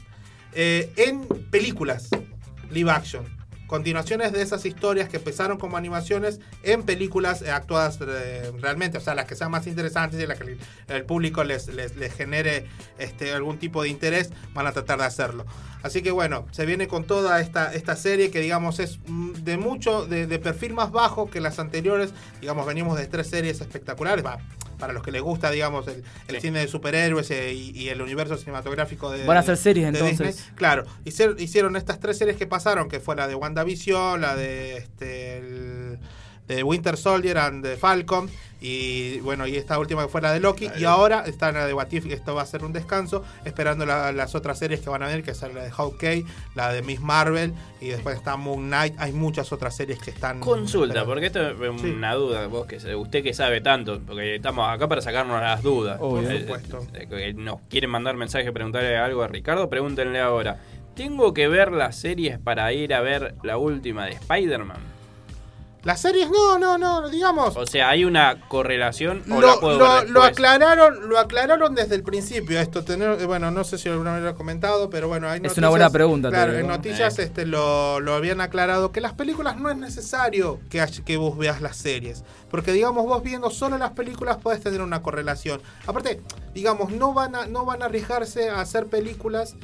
[0.53, 2.10] eh, en películas
[2.72, 3.26] live action.
[3.68, 9.02] Continuaciones de esas historias que empezaron como animaciones en películas eh, actuadas eh, realmente, o
[9.02, 10.57] sea, las que sean más interesantes y las que
[10.88, 12.68] el público les, les, genere
[12.98, 15.45] este, algún tipo de interés, van a tratar de hacerlo.
[15.81, 19.57] Así que bueno, se viene con toda esta, esta serie que digamos es mm, de
[19.57, 22.14] mucho, de, de perfil más bajo que las anteriores.
[22.41, 24.26] Digamos, venimos de tres series espectaculares.
[24.26, 24.40] Va,
[24.84, 28.01] para los que les gusta, digamos, el, el cine de superhéroes eh, y, y el
[28.01, 29.26] universo cinematográfico de.
[29.26, 30.35] Van a hacer series, entonces.
[30.35, 30.55] Disney.
[30.55, 34.76] Claro, hicieron, hicieron estas tres series que pasaron, que fue la de WandaVision, la de
[34.76, 35.99] este el-
[36.47, 38.29] de Winter Soldier and the Falcon
[38.65, 41.73] y bueno, y esta última que fue la de Loki y ahora está la de
[41.73, 44.89] What If, que esto va a ser un descanso, esperando la- las otras series que
[44.89, 46.25] van a venir, que es la de Hawkeye,
[46.55, 50.39] la de Miss Marvel y después está Moon Knight, hay muchas otras series que están
[50.39, 54.87] Consulta, porque esto es una duda, vos que usted que sabe tanto, porque estamos acá
[54.87, 55.97] para sacarnos las dudas.
[55.97, 56.23] Eh, Por
[56.61, 56.87] supuesto.
[56.93, 60.57] eh, nos quieren mandar mensaje, preguntarle algo a Ricardo, pregúntenle ahora.
[60.95, 64.92] ¿Tengo que ver las series para ir a ver la última de Spider-Man?
[65.84, 69.77] Las series no, no, no, digamos O sea, ¿hay una correlación o lo, la puedo
[69.80, 70.30] lo- ver lo después?
[70.31, 74.23] aclararon lo aclararon desde el principio esto tener eh, bueno no sé si alguna vez
[74.23, 77.23] lo he comentado pero bueno hay Es una buena pregunta, te claro en noticias Eh.
[77.23, 81.38] este lo, lo habían aclarado que las películas no es necesario que, hay- que vos
[81.38, 86.22] veas las series porque digamos vos viendo solo las películas podés tener una correlación aparte
[86.53, 89.55] digamos no van a no van a arriesgarse a hacer películas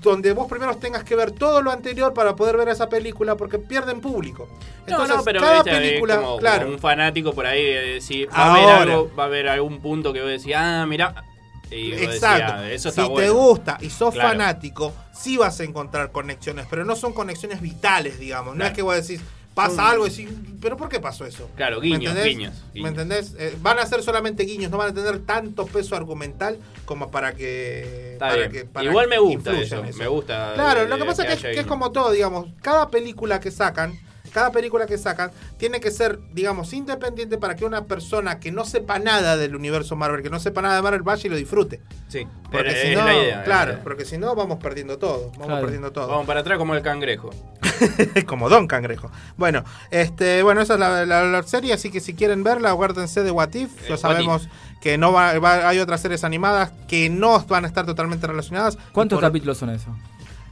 [0.00, 3.58] donde vos primero tengas que ver todo lo anterior para poder ver esa película porque
[3.58, 4.48] pierden público
[4.86, 8.24] entonces no, no, pero cada película como, claro como un fanático por ahí, eh, si
[8.26, 11.24] va a, haber algo, va a haber algún punto que vos decís, ah, mira.
[11.70, 12.52] Exacto.
[12.54, 14.30] ah, eso si te gusta y sos Claro.
[14.30, 18.56] fanático, sí vas a encontrar conexiones, pero no son conexiones vitales, digamos.
[18.56, 19.22] No es que vos decís,
[19.54, 20.28] pasa algo y decís,
[20.60, 21.50] ¿pero por qué pasó eso?
[21.56, 22.24] Claro, ¿Me guiños, entendés?
[22.26, 23.34] guiños, ¿Me entendés?
[23.38, 27.34] Eh, van a ser solamente guiños, no van a tener tanto peso argumental como para
[27.34, 28.12] que.
[28.14, 28.52] Está para bien.
[28.52, 31.40] que- para Igual me gusta eso, me gusta Claro, de- lo que pasa que es
[31.40, 33.98] que, es como todo, digamos, cada película que sacan.
[34.32, 38.64] Cada película que sacan tiene que ser, digamos, independiente para que una persona que no
[38.64, 41.80] sepa nada del universo Marvel, que no sepa nada de Marvel, vaya y lo disfrute.
[42.08, 45.30] Sí, Porque si no, la idea, es claro, la porque si no vamos perdiendo todo,
[45.32, 45.62] vamos Claro.
[45.62, 46.08] perdiendo todo.
[46.08, 47.30] Vamos para atrás como el cangrejo.
[48.26, 49.10] como Don Cangrejo.
[49.36, 53.22] Bueno, este, bueno, esa es la, la- la serie, así que si quieren verla, aguárdense
[53.22, 53.70] de What If.
[53.82, 54.48] Eh, Ya sabemos
[54.80, 58.78] que no va, va- hay otras series animadas que no van a estar totalmente relacionadas.
[58.92, 59.92] ¿Cuántos por- capítulos son esos?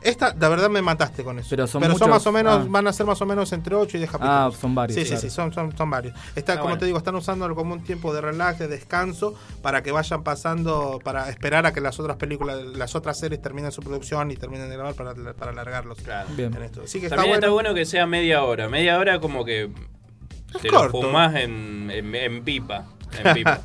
[0.02, 1.48] Esta, la verdad, me mataste con eso.
[1.51, 2.24] Pero son Pero son muchos.
[2.24, 2.66] más o menos, Ah.
[2.68, 4.55] van a ser más o menos entre 8 y 10 capítulos.
[4.55, 5.20] Ah, son varios, Sí, claro.
[5.20, 6.14] sí, sí, son, son, son varios.
[6.35, 6.78] Está, Ah, como bueno.
[6.78, 10.98] te digo, están usándolo como un tiempo de relax, de descanso, para que vayan pasando,
[11.05, 14.70] para esperar a que las otras películas, las otras series terminen su producción y terminen
[14.70, 15.98] de grabar para, para alargarlos.
[16.36, 16.55] Bien.
[16.55, 16.82] En esto.
[16.85, 17.47] Así que está También bueno.
[17.47, 18.68] está bueno que sea media hora.
[18.68, 19.70] Media hora como que
[20.62, 21.01] te corto.
[21.02, 22.86] lo fumás en, en, en pipa.
[23.22, 23.60] En pipa.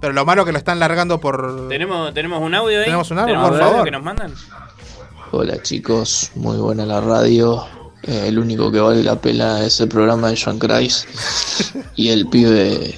[0.00, 1.68] pero, lo malo que lo están largando por.
[1.68, 2.84] ¿Tenemos, ¿Tenemos un audio ahí?
[2.86, 3.84] Tenemos un audio, ¿Tenemos por un audio favor.
[3.84, 4.34] que nos mandan?
[5.38, 7.62] Hola chicos, muy buena la radio.
[8.04, 11.06] Eh, el único que vale la pena es el programa de Joan Christ
[11.94, 12.94] y el pibe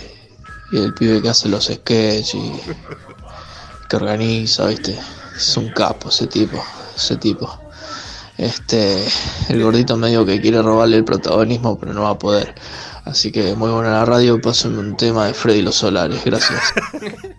[0.70, 2.52] y el pibe que hace los sketches y
[3.88, 4.96] que organiza, viste.
[5.36, 6.62] Es un capo ese tipo,
[6.96, 7.58] ese tipo.
[8.36, 9.04] Este,
[9.48, 12.54] el gordito medio que quiere robarle el protagonismo, pero no va a poder.
[13.04, 16.72] Así que muy buena la radio, pásenme un tema de Freddy los Solares, gracias.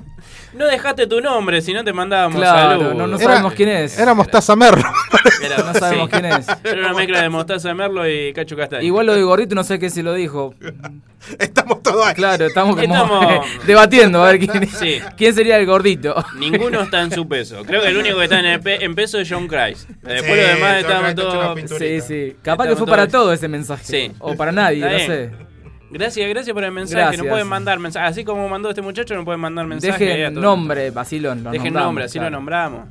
[0.60, 2.96] No dejaste tu nombre, si no te mandábamos Claro, saludos.
[2.96, 3.98] no- no sabemos quién es.
[3.98, 4.84] Era Mostaza Merlo.
[5.44, 6.12] Era- No sabemos sí.
[6.20, 6.48] quién es.
[6.66, 8.84] Era una mezcla de mostaza de merlo y cacho castaño.
[8.84, 10.54] Igual lo de gordito no sé qué se lo dijo.
[11.40, 12.14] Estamos todos ahí.
[12.14, 15.00] Claro, estamos como Estamos- debatiendo a ver quién, Sí.
[15.18, 16.14] quién sería el gordito.
[16.38, 17.64] Ninguno está en su peso.
[17.66, 19.90] Creo que el único que está en, el pe- en peso es John Christ.
[20.02, 21.60] Después Sí, los demás una todos.
[21.78, 22.36] Sí, sí.
[22.42, 23.84] Capaz que fue para todo ese mensaje.
[23.86, 24.12] Sí.
[24.20, 25.08] O para nadie, Está no bien.
[25.08, 25.49] sé.
[25.92, 27.02] Gracias, gracias por el mensaje.
[27.02, 27.24] Gracias.
[27.24, 28.12] No pueden mandar mensajes.
[28.12, 30.00] Así como mandó este muchacho, no pueden mandar mensajes.
[30.00, 31.44] Dejen nombre, vacilón.
[31.44, 32.36] lo Dejen nombre, así lo claro.
[32.36, 32.82] nombramos.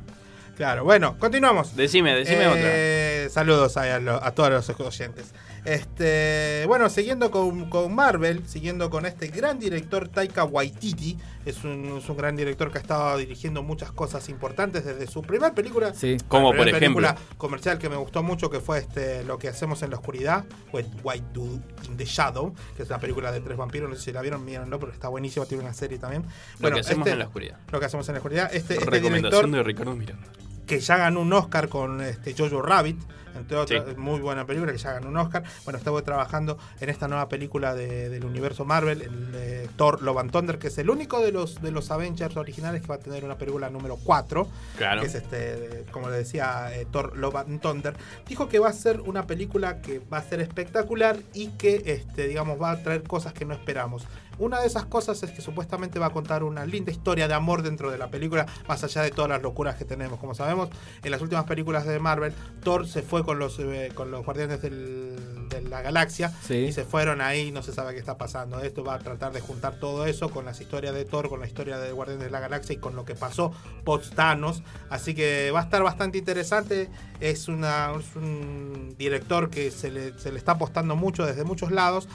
[0.57, 1.75] Claro, bueno, continuamos.
[1.75, 5.33] Decime, decime Eh, Saludos ahí a, lo- a todos los oyentes.
[5.65, 11.97] Este, bueno, siguiendo con, con Marvel, siguiendo con este gran director Taika Waititi, es un,
[11.97, 15.93] es un gran director que ha estado dirigiendo muchas cosas importantes desde su primera película.
[15.93, 16.17] Sí.
[16.27, 16.79] Como, por ejemplo.
[16.79, 20.45] película comercial que me gustó mucho, que fue este Lo que hacemos en la oscuridad,
[20.71, 24.01] What White Do in the Shadow, que es una película de tres vampiros, no sé
[24.01, 26.23] si la vieron, mírenlo, porque está buenísima, tiene una serie también.
[26.59, 27.57] Lo que hacemos este- en la oscuridad.
[27.71, 28.49] Lo que hacemos en la oscuridad.
[28.53, 30.27] Este, este Recomendación director de Ricardo Miranda.
[30.65, 32.99] que ya ganó un Oscar con este Jojo Rabbit,
[33.35, 35.43] entre otras, muy buena película que ya ganó un Oscar.
[35.65, 40.17] Bueno, estuvo trabajando en esta nueva película de- del universo Marvel, el eh, Thor Love
[40.19, 42.99] and Thunder, que es el único de los de los Avengers originales que va a
[42.99, 44.47] tener una película número 4,
[44.77, 45.01] Claro.
[45.01, 47.93] que es este, como le decía, eh, Thor Love and Thunder.
[48.27, 52.27] Dijo que va a ser una película que va a ser espectacular y que este,
[52.27, 54.05] digamos va a traer cosas que no esperamos.
[54.39, 57.61] Una de esas cosas es que supuestamente va a contar una linda historia de amor
[57.61, 60.17] dentro de la película, más allá de todas las locuras que tenemos.
[60.19, 60.69] Como sabemos,
[61.03, 62.33] en las últimas películas de Marvel,
[62.63, 66.55] Thor se fue con los, eh, con los guardianes del- de la galaxia Sí.
[66.55, 68.59] y se fueron ahí, no se sabe qué está pasando.
[68.61, 71.47] Esto va a tratar de juntar todo eso con las historias de Thor, con la
[71.47, 73.51] historia de Guardianes de la Galaxia y con lo que pasó
[73.83, 74.63] post Thanos.
[74.89, 76.89] Así que va a estar bastante interesante.
[77.19, 81.71] Es, una, es un director que se le, se le está apostando mucho desde muchos
[81.71, 82.07] lados.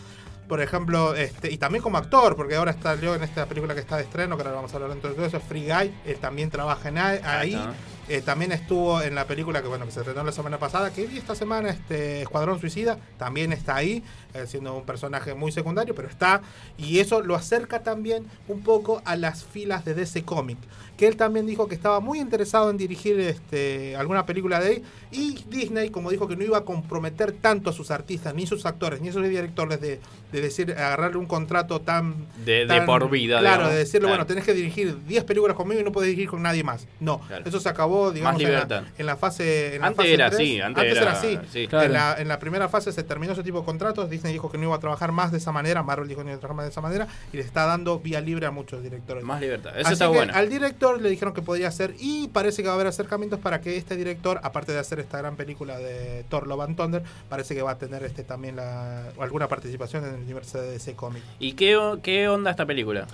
[0.49, 3.81] Por ejemplo, este, y también como actor, porque ahora está yo en esta película que
[3.81, 6.17] está de estreno, que ahora vamos a hablar dentro de todo eso, Free Guy, él
[6.21, 7.59] también trabaja en ahí.
[8.07, 11.07] Eh, también estuvo en la película que bueno que se estrenó la semana pasada, que
[11.07, 14.05] vi esta semana, este Escuadrón Suicida, también está ahí,
[14.47, 16.43] siendo un personaje muy secundario, pero está.
[16.77, 20.59] Y eso lo acerca también un poco a las filas de DC Comic.
[20.97, 24.83] Que él también dijo que estaba muy interesado en dirigir este, alguna película de ahí.
[25.11, 28.65] Y Disney, como dijo que no iba a comprometer tanto a sus artistas, ni sus
[28.65, 29.99] actores, ni sus directores de,
[30.31, 33.73] de decir, agarrarle un contrato tan De- por vida, Claro, digamos.
[33.73, 34.13] de decirle, Claro.
[34.15, 36.87] bueno, tenés que dirigir 10 películas conmigo y no podés dirigir con nadie más.
[37.01, 37.45] No, Claro.
[37.45, 39.75] eso se acabó, digamos, en la, en la fase.
[39.75, 40.41] En la Antes fase era tres.
[40.41, 41.39] así, antes era- era así.
[41.53, 41.59] sí.
[41.65, 41.89] En, Claro.
[41.93, 44.09] la, en la primera fase se terminó ese tipo de contratos.
[44.09, 45.83] Disney dijo que no iba a trabajar más de esa manera.
[45.83, 47.09] Marvel dijo que no iba a trabajar más de esa manera.
[47.33, 49.25] Y le está dando vía libre a muchos directores.
[49.25, 49.73] Más libertad.
[49.77, 50.33] Eso Así está que bueno.
[50.35, 51.95] Al director le dijeron que podía hacer.
[51.99, 55.19] Y parece que va a haber acercamientos para que este director, aparte de hacer esta
[55.19, 59.09] gran película de Thor Love and Thunder, parece que va a tener este también la,
[59.19, 61.25] alguna participación en el universo de DC Comics.
[61.39, 63.07] ¿Y qué, qué onda esta película?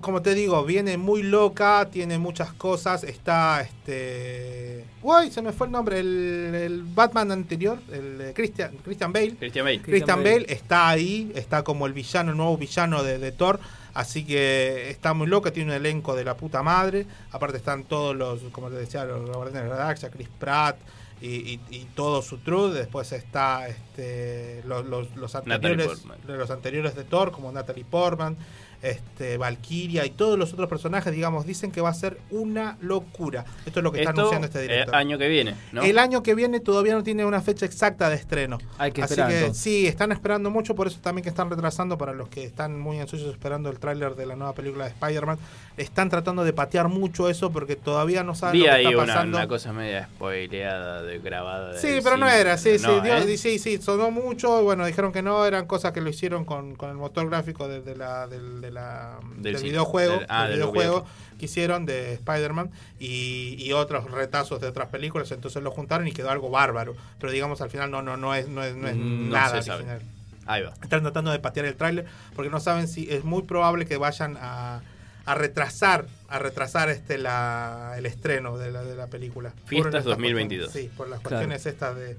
[0.00, 4.84] Como te digo, viene muy loca, tiene muchas cosas, está este...
[5.02, 9.34] Uy, se me fue el nombre, el, el Batman anterior, el Christian, Christian Bale.
[9.36, 9.80] Christian Bale.
[9.82, 13.58] Christian Bale está ahí, está como el villano, el nuevo villano de, de Thor,
[13.94, 18.14] así que está muy loca, tiene un elenco de la puta madre, aparte están todos
[18.14, 20.76] los, como te decía, los Guardianes de la Galaxia, Chris Pratt
[21.20, 27.02] y, y- y todo su truth, después está este, los, los, anteriores los anteriores de
[27.04, 28.36] Thor, como Natalie Portman,
[28.84, 33.44] este, Valkyria y todos los otros personajes, digamos, dicen que va a ser una locura.
[33.64, 34.94] Esto es lo que está Esto, anunciando este eh, director.
[34.94, 35.82] año que viene, ¿no?
[35.82, 38.58] El año que viene todavía no tiene una fecha exacta de estreno.
[38.78, 39.62] Hay que Así esperar, que entonces.
[39.62, 43.00] sí, están esperando mucho, por eso también que están retrasando para los que están muy
[43.00, 45.38] ansiosos esperando el tráiler de la nueva película de Spider-Man.
[45.76, 48.98] Están tratando de patear mucho eso porque todavía no saben Vi lo que ahí está
[48.98, 49.38] una, pasando.
[49.38, 51.78] una cosa media spoileada, de grabada.
[51.78, 53.36] Sí, pero no era, sí, sí, ¿eh?
[53.38, 56.90] sí, sí, sonó mucho, bueno, dijeron que no, eran cosas que lo hicieron con, con
[56.90, 60.58] el motor gráfico de, de la, del, de la- del videojuego, Del- ah, del del
[60.60, 61.06] videojuego
[61.38, 62.70] que hicieron de Spider-Man
[63.00, 67.32] y, y otros retazos de otras películas, entonces lo juntaron y quedó algo bárbaro, pero
[67.32, 70.02] digamos al final no, no, no es, no es, no es Mm, No nada original.
[70.46, 70.74] Ahí va.
[70.82, 72.04] Están tratando de patear el tráiler
[72.36, 74.82] porque no saben si es muy probable que vayan a,
[75.24, 79.52] a retrasar a retrasar este la, el estreno de la, de la película.
[79.66, 80.66] Fiestas estas 2022.
[80.70, 81.36] cuestiones- Sí, por las Claro.
[81.36, 82.16] cuestiones estas de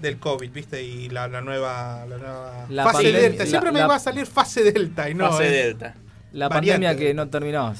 [0.00, 0.82] del COVID, ¿viste?
[0.82, 3.44] Y la, la nueva, la nueva La fase pandemia- delta.
[3.44, 5.94] la- Siempre me la- va a salir fase delta y no Fase es delta.
[6.32, 7.74] La variante pandemia que no terminó.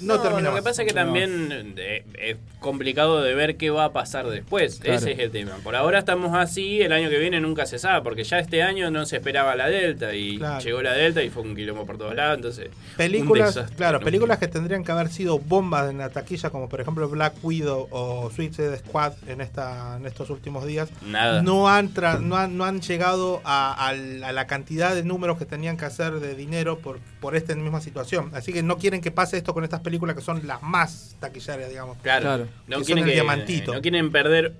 [0.00, 0.50] No, terminó.
[0.50, 4.26] Lo que pasa es que también eh, es complicado de ver qué va a pasar
[4.28, 4.80] después.
[4.80, 4.98] Claro.
[4.98, 5.52] Ese es el tema.
[5.62, 8.90] Por ahora estamos así, el año que viene nunca se sabe, porque ya este año
[8.90, 10.62] no se esperaba la Delta y Claro.
[10.64, 12.36] llegó la Delta y fue un quilombo por todos lados.
[12.36, 14.04] Entonces, Películas, claro, ¿no?
[14.04, 17.88] películas que tendrían que haber sido bombas en la taquilla, como por ejemplo Black Widow
[17.90, 21.42] o Suicide Squad en esta en estos últimos días, Nada.
[21.42, 25.44] no han tra- no han, no han llegado a, a la cantidad de números que
[25.44, 28.30] tenían que hacer de dinero por por esta misma situación.
[28.34, 31.68] Así que no quieren que pase esto con estas películas que son las más taquillarias,
[31.70, 31.96] digamos.
[32.02, 33.72] Claro, No, que son quieren el que- diamantito.
[33.74, 34.56] no quieren perder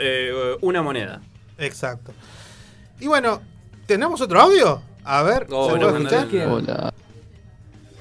[0.00, 1.20] eh, una moneda.
[1.58, 2.12] Exacto.
[2.98, 3.40] Y bueno,
[3.86, 4.82] ¿tenemos otro audio?
[5.04, 6.48] A ver, Oh, ¿se no, puede escuchar?
[6.48, 6.92] Hola,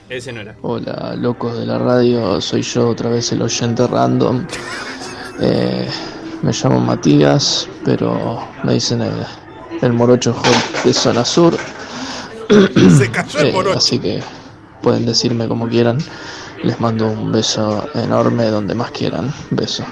[0.10, 0.56] Ese no era.
[0.62, 4.48] hola, locos de la radio, soy yo otra vez el oyente random.
[5.44, 5.90] Eh,
[6.44, 9.26] me llamo Matías, pero me dicen el,
[9.82, 10.36] el morocho
[10.84, 11.58] de zona sur.
[12.96, 13.78] Se cayó el Eh, morocho.
[13.80, 14.22] así que
[14.84, 15.98] pueden decirme como quieran.
[16.64, 19.34] Les mando un beso enorme donde más quieran.
[19.50, 19.84] Beso.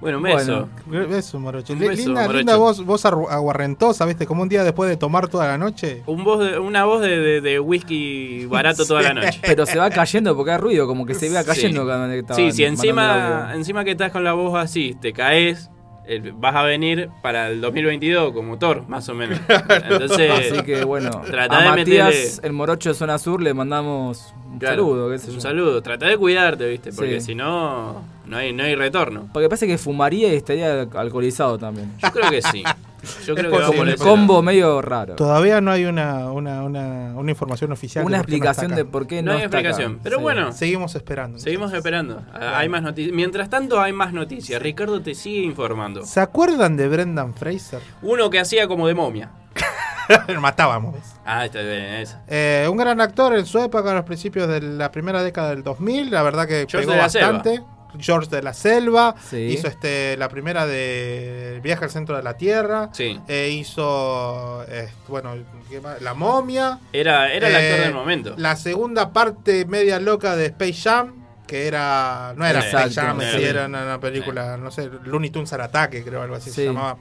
[0.00, 0.68] Bueno, un beso.
[0.86, 1.72] Beso, morocho.
[1.72, 2.36] Un beso, linda, morocho.
[2.36, 4.26] linda voz, voz aguarrentosa, ¿viste?
[4.26, 6.02] Como un día después de tomar toda la noche.
[6.06, 9.40] Un voz de- una voz de, de- de whisky barato toda la noche.
[9.46, 11.86] Pero se va cayendo porque hay ruido, como que se iba cayendo Sí.
[11.86, 15.70] cuando Sí, si encima, encima que estás con la voz así, te caes,
[16.06, 19.38] eh, vas a venir para el 2022 como Thor, más o menos.
[19.90, 23.54] Entonces, Así que bueno, trata a de Matías, meterle- el morocho de zona sur, le
[23.54, 25.10] mandamos un Claro, saludo.
[25.10, 25.40] qué sé un yo.
[25.40, 25.82] saludo.
[25.82, 26.92] Trata de cuidarte, ¿viste?
[26.92, 27.26] Porque Sí.
[27.28, 29.28] si no, no hay, no hay retorno.
[29.32, 31.92] Porque parece que fumaría y estaría alcoholizado también.
[32.02, 32.62] Yo creo que sí.
[33.26, 35.14] Yo creo que como un combo medio raro.
[35.16, 38.02] Todavía no hay una, una, una, una información oficial.
[38.06, 39.68] Una no explicación de por qué No no, hay está acá.
[39.68, 40.00] explicación.
[40.02, 40.22] Pero Sí.
[40.22, 41.38] bueno, Seguimos esperando.
[41.38, 42.22] seguimos esperando.
[42.32, 43.14] Hay más noticias.
[43.14, 44.60] Mientras tanto, hay más noticias.
[44.62, 46.02] Ricardo te sigue informando.
[46.06, 47.80] ¿Se acuerdan de Brendan Fraser?
[48.00, 49.30] Uno que hacía como de momia.
[50.28, 50.96] Lo matábamos.
[51.26, 52.16] Ah, está bien, eso.
[52.26, 55.62] Eh, un gran actor en su época, en los principios de la primera década del
[55.62, 56.10] 2000.
[56.10, 57.62] La verdad que George pegó bastante.
[57.98, 59.14] George de la Selva.
[59.28, 59.36] Sí.
[59.38, 62.90] Hizo este, la primera de Viaje al centro de la Tierra.
[62.92, 63.20] Sí.
[63.28, 65.34] Eh, hizo, eh, bueno.
[66.00, 66.78] La momia.
[66.92, 68.34] Era, era el actor Eh, del momento.
[68.36, 71.24] La segunda parte media loca de Space Jam.
[71.46, 72.32] Que era.
[72.36, 73.66] No era Exacto, Space Jam, sí, era.
[73.66, 76.56] una, una película, no sé, Looney Tunes al ataque, creo, algo así Sí.
[76.56, 76.96] se llamaba.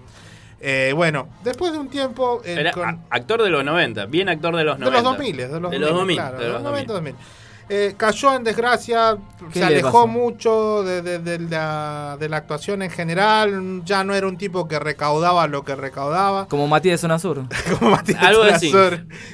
[0.60, 2.42] Eh, bueno, después de un tiempo.
[2.44, 5.02] eh, Era con- actor de los 90, bien actor de los de 90.
[5.02, 7.14] los 2000, de los De 2000, los 2000, claro, de de los los 90, 2000.
[7.16, 7.43] 2000.
[7.70, 9.18] Eh, cayó en desgracia,
[9.52, 14.04] ¿Qué se le alejó mucho de, de- de la, de la actuación en general, ya
[14.04, 16.46] no era un tipo que recaudaba lo que recaudaba.
[16.50, 17.44] Como Matías de Zona Sur.
[17.80, 18.44] Como Matías Algo.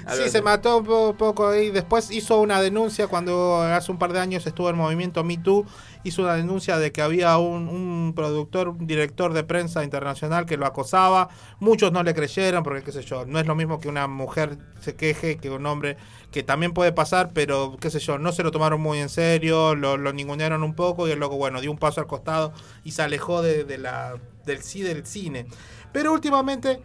[0.06, 1.72] Algo Sí, se mató un po- poco ahí.
[1.72, 5.38] Después hizo una denuncia cuando hace un par de años estuvo en el movimiento Me
[5.38, 5.66] Too.
[6.04, 10.66] Hizo una denuncia de que había un, productor, un director de prensa internacional que lo
[10.66, 11.30] acosaba.
[11.60, 14.58] Muchos no le creyeron porque, qué sé yo, no es lo mismo que una mujer
[14.80, 15.98] se queje que un hombre,
[16.32, 19.76] que también puede pasar, pero, qué sé yo, no se lo tomaron muy en serio,
[19.76, 22.54] lo, ningunearon un poco y el loco, bueno, dio un paso al costado
[22.84, 24.16] y se alejó de, de la,
[24.46, 25.48] del, del cine.
[25.92, 26.80] Pero últimamente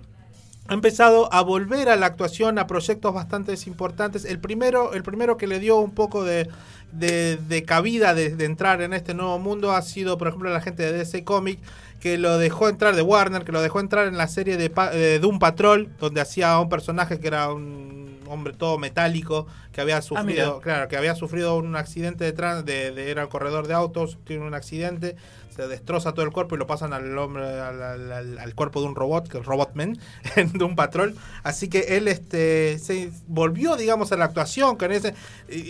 [0.67, 4.25] ha empezado a volver a la actuación, a proyectos bastante importantes.
[4.25, 6.49] El primero, el primero que le dio un poco de,
[6.93, 10.61] de- de cabida de, de entrar en este nuevo mundo ha sido, por ejemplo, la
[10.61, 11.61] gente de DC Comics,
[12.01, 15.19] que lo dejó entrar, de Warner, que lo dejó entrar en la serie de, de
[15.19, 20.25] Doom Patrol, donde hacía un personaje que era un hombre todo metálico, que había sufrido,
[20.55, 20.61] mira.
[20.63, 24.19] claro, que había sufrido un accidente de, tran- de, de- era el corredor de autos,
[24.25, 25.17] tiene un accidente,
[25.55, 28.95] se destroza todo el cuerpo y lo pasan al hombre al, al- cuerpo de un
[28.95, 29.99] robot, que es Robotman,
[30.53, 31.15] de un patrón.
[31.43, 35.15] Así que él este se volvió, digamos, a la actuación con ese,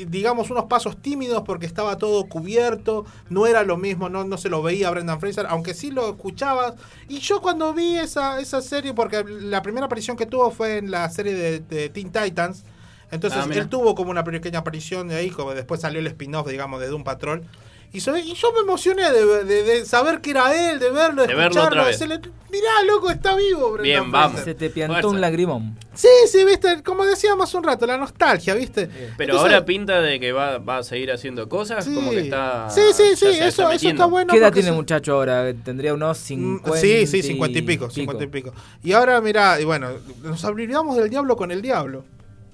[0.08, 4.48] digamos, unos pasos tímidos porque estaba todo cubierto, no era lo mismo, no, no se
[4.48, 6.74] lo veía a Brendan Fraser, aunque sí lo escuchabas.
[7.08, 10.90] Y yo cuando vi esa, esa serie, porque la primera aparición que tuvo fue en
[10.90, 12.64] la serie de, de Teen Titans.
[13.10, 16.48] Entonces Ah, él tuvo como una pequeña aparición de ahí, como después salió el spin-off,
[16.48, 17.44] digamos, de Doom Patrol.
[17.94, 21.22] Y, so- y yo me emocioné de, de- de saber que era él, de verlo,
[21.22, 22.20] de, De verlo escucharlo, otra de vez.
[22.50, 23.70] mirá, loco, está vivo.
[23.72, 24.12] Brendan Bien, Fraser".
[24.30, 24.40] vamos.
[24.40, 25.08] Se te piantó Fuerza.
[25.10, 25.78] un lagrimón.
[25.94, 28.88] Sí, sí, viste, como decíamos hace un rato, la nostalgia, viste.
[29.16, 32.68] Pero Entonces- ahora pinta de que va, va a seguir haciendo cosas, como que está.
[32.68, 34.02] Sí, sí, sí, eso, eso metiendo.
[34.02, 34.32] está bueno.
[34.32, 35.54] ¿Qué edad tiene el se- muchacho ahora?
[35.64, 36.70] Tendría unos 50.
[36.78, 38.52] Mm, Sí, sí, cincuenta y pico, cincuenta y pico.
[38.82, 39.90] Y ahora, mira, y bueno,
[40.24, 42.04] nos olvidamos del diablo con el diablo.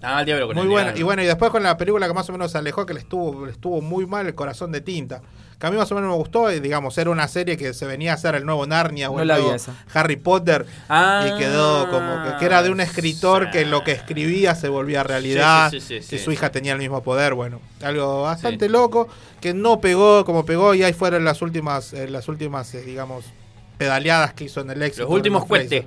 [0.03, 0.85] Ah, el diablo con Muy el bueno.
[0.87, 1.01] diablo.
[1.01, 3.01] Y bueno, y después con la película que más o menos se alejó, que le
[3.01, 5.21] estuvo, le estuvo muy mal, El corazón de tinta.
[5.59, 7.85] Que a mí más o menos me gustó, y digamos, era una serie que se
[7.87, 9.63] venía a hacer el nuevo Narnia o No el la vi nuevo.
[9.93, 10.65] Harry Potter.
[10.89, 14.69] Ah, y quedó como que, que era de un escritor que lo que escribía se
[14.71, 15.71] volvía realidad.
[15.71, 17.35] Sí, sí, sí, sí, que sí, su hija tenía el mismo poder.
[17.35, 18.73] Bueno, algo bastante Sí.
[18.73, 19.07] loco,
[19.43, 23.27] que no pegó como pegó, y ahí fueron las últimas, eh, las últimas, eh, digamos,
[23.77, 25.05] pedaleadas que hizo en el éxito.
[25.05, 25.85] Los últimos cuentes.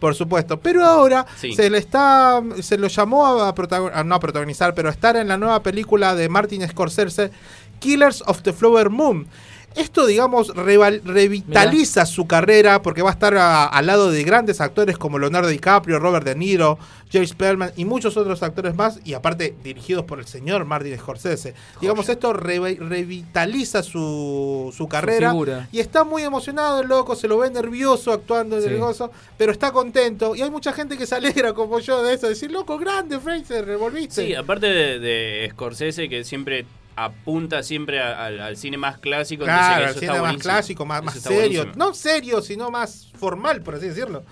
[0.00, 0.58] Por supuesto.
[0.58, 1.52] Pero ahora Sí.
[1.54, 2.42] se le está.
[2.62, 5.62] Se lo llamó a, protagon- a- no a protagonizar, pero a estar en la nueva
[5.62, 7.30] película de Martin Scorsese,
[7.78, 9.26] Killers of the Flower Moon.
[9.76, 14.60] Esto, digamos, reval- revitaliza su carrera porque va a estar a- al lado de grandes
[14.60, 16.78] actores como Leonardo DiCaprio, Robert De Niro,
[17.12, 21.54] James Perlman y muchos otros actores más, y aparte dirigidos por el señor Martin Scorsese.
[21.80, 25.34] Digamos, esto re- revitaliza su, su carrera
[25.72, 28.68] y está muy emocionado el loco, se lo ve nervioso actuando en Sí.
[28.68, 30.34] el gozo, pero está contento.
[30.36, 33.76] Y hay mucha gente que se alegra como yo de eso, decir, loco, grande, Fraser,
[33.76, 34.26] volviste.
[34.26, 36.64] Sí, aparte de, de Scorsese, que siempre
[37.04, 39.44] apunta siempre a- al, al cine más clásico.
[39.44, 40.42] Claro, eso cine más buenísimo.
[40.42, 41.38] clásico, más, serio.
[41.38, 41.72] buenísimo.
[41.76, 44.22] No serio, sino más formal, por así decirlo.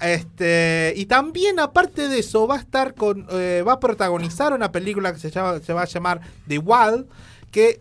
[0.00, 3.26] Este, y también, aparte de eso, va a estar con.
[3.30, 7.06] eh, va a protagonizar una película que se, llama, se va a llamar The Wild,
[7.50, 7.80] que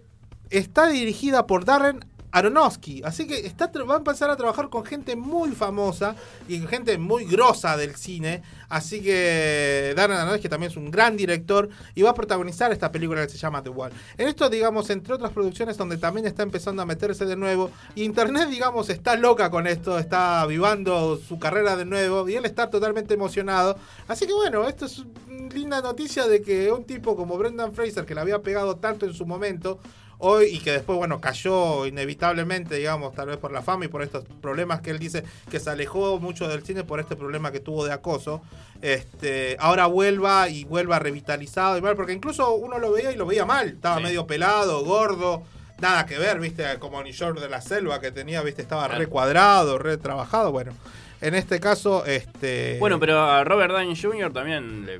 [0.49, 3.03] está dirigida por Darren Aronofsky.
[3.05, 6.15] Así que está, va a empezar a trabajar con gente muy famosa
[6.47, 8.41] y gente muy grosa del cine.
[8.69, 13.21] Así que Darren Aronofsky también es un gran director y va a protagonizar esta película
[13.21, 13.91] que se llama The Wall.
[14.17, 17.69] En esto, digamos, entre otras producciones donde también está empezando a meterse de nuevo.
[17.95, 22.69] Internet, digamos, está loca con esto, está avivando su carrera de nuevo y él está
[22.69, 23.77] totalmente emocionado.
[24.07, 28.05] Así que bueno, esto es una linda noticia de que un tipo como Brendan Fraser,
[28.05, 29.79] que le había pegado tanto en su momento,
[30.19, 34.01] hoy y que después, bueno, cayó inevitablemente, digamos, tal vez por la fama y por
[34.03, 37.59] estos problemas que él dice que se alejó mucho del cine por este problema que
[37.59, 38.41] tuvo de acoso,
[38.81, 43.25] este, ahora vuelva y vuelva revitalizado y mal, porque incluso uno lo veía y lo
[43.25, 44.03] veía mal, estaba Sí.
[44.03, 45.43] medio pelado, gordo.
[45.79, 48.99] Nada que ver, viste, como New York de la selva que tenía, viste, estaba Claro.
[48.99, 50.51] re cuadrado, re trabajado.
[50.51, 50.71] Bueno,
[51.19, 52.77] en este caso, este.
[52.79, 54.31] Bueno, pero a Robert Downey Jr.
[54.31, 54.99] también le,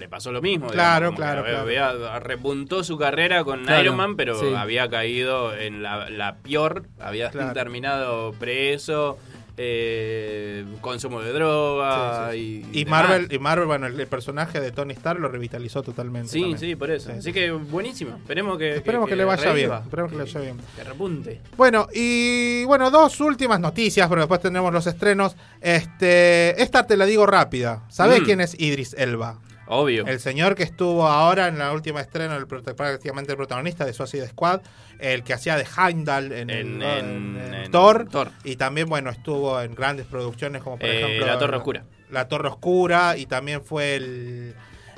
[0.00, 0.66] le pasó lo mismo.
[0.68, 1.62] Claro, claro, que claro.
[1.64, 4.46] había- repuntó su carrera con Claro, Iron Man, pero sí.
[4.56, 7.52] había caído en la, la peor, había Claro.
[7.52, 9.18] terminado preso.
[9.62, 12.80] eh, consumo de droga Sí, sí.
[12.80, 12.84] y.
[12.86, 16.28] Marvel, y Marvel, bueno, el, el personaje de Tony Stark lo revitalizó totalmente.
[16.28, 16.58] Sí, también.
[16.58, 17.10] sí, por eso.
[17.10, 17.18] Sí.
[17.18, 18.16] Así que buenísimo.
[18.16, 20.56] Esperemos que, Esperemos que le vaya bien, esperemos que le vaya bien.
[20.76, 21.40] Que repunte.
[21.58, 25.36] Bueno, y bueno, dos últimas noticias, pero después tenemos los estrenos.
[25.60, 27.82] Este, esta te la digo rápida.
[27.90, 28.24] ¿Sabés Mm.
[28.24, 29.40] quién es Idris Elba?
[29.70, 30.06] Obvio.
[30.06, 34.28] El señor que estuvo ahora en la última estreno, el, prácticamente el protagonista de Suicide
[34.28, 34.60] Squad,
[34.98, 38.30] el que hacía de Heimdall en, En- el- en- en en Thor, Thor.
[38.44, 41.84] y también, bueno, estuvo en grandes producciones como por Eh, ejemplo La Torre Oscura.
[42.10, 44.54] La Torre Oscura, y también fue el...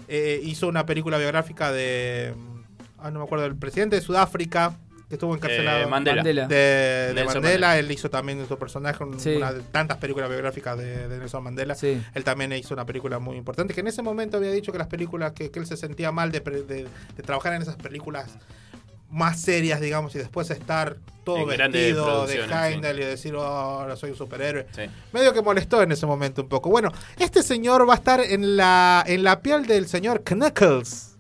[0.08, 2.34] eh, hizo una película biográfica de...
[2.98, 4.76] Ah, no me acuerdo, el presidente de Sudáfrica,
[5.12, 5.82] que estuvo encarcelado.
[5.82, 6.16] Eh, Mandela.
[6.22, 6.46] Mandela.
[6.48, 7.78] De, Mandela, Mandela.
[7.78, 9.36] él hizo también su personaje, un- Sí.
[9.36, 11.74] una de tantas películas biográficas de, de Nelson Mandela.
[11.74, 12.02] Sí.
[12.14, 14.86] Él también hizo una película muy importante, que en ese momento había dicho que las
[14.86, 18.30] películas, que, que él se sentía mal de, pre- de- de trabajar en esas películas
[19.10, 23.94] más serias, digamos, y después estar todo vestido de producciones, Heimdall y decir, oh, ahora
[23.96, 24.66] soy un superhéroe.
[24.74, 24.82] Sí.
[25.12, 26.70] Medio que molestó en ese momento un poco.
[26.70, 31.11] Bueno, este señor va a estar en la, en la piel del señor Knuckles.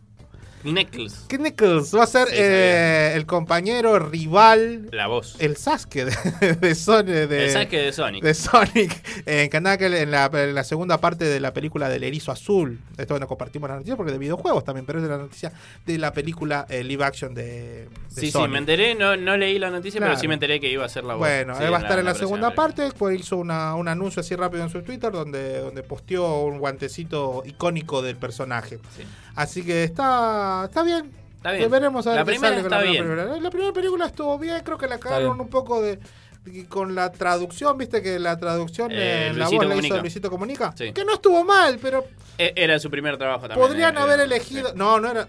[0.62, 1.26] Knuckles.
[1.28, 5.36] Knuckles va a ser Sí, eh, el compañero rival, La voz.
[5.38, 8.22] el Sasuke de, de Sony- de- El Sasuke de Sonic.
[8.22, 12.80] de Sonic en en la, en la segunda parte de la película del erizo azul.
[12.98, 15.52] Esto bueno, compartimos la noticia porque de videojuegos también, pero es de la noticia
[15.86, 18.50] de la película eh, live action de, de Sí, sí, Sonic.
[18.52, 20.12] me enteré, no, no leí la noticia, Claro.
[20.12, 21.20] pero sí me enteré que iba a ser la voz.
[21.26, 22.74] Bueno, Sí, él va a estar en la, segunda película.
[22.84, 26.58] parte, pues hizo una- un anuncio así rápido en su Twitter donde, donde posteó un
[26.58, 28.78] guantecito icónico del personaje.
[28.96, 29.02] Sí.
[29.34, 31.10] Así que está, está bien.
[31.36, 31.70] Está bien.
[31.70, 33.16] Veremos a ver La qué primera sale está la primera bien.
[33.16, 33.40] película.
[33.42, 35.40] La primera película estuvo bien, creo que la cagaron bien.
[35.40, 35.98] un poco de
[36.44, 40.00] de- con la traducción, viste que la traducción Eh, en la Luisito voz la hizo.
[40.00, 40.92] Luisito Comunica, Sí.
[40.92, 42.04] que no estuvo mal, pero
[42.36, 43.60] E- Era su primer trabajo también.
[43.68, 45.28] podrían eh, haber eh, elegido, no, no era,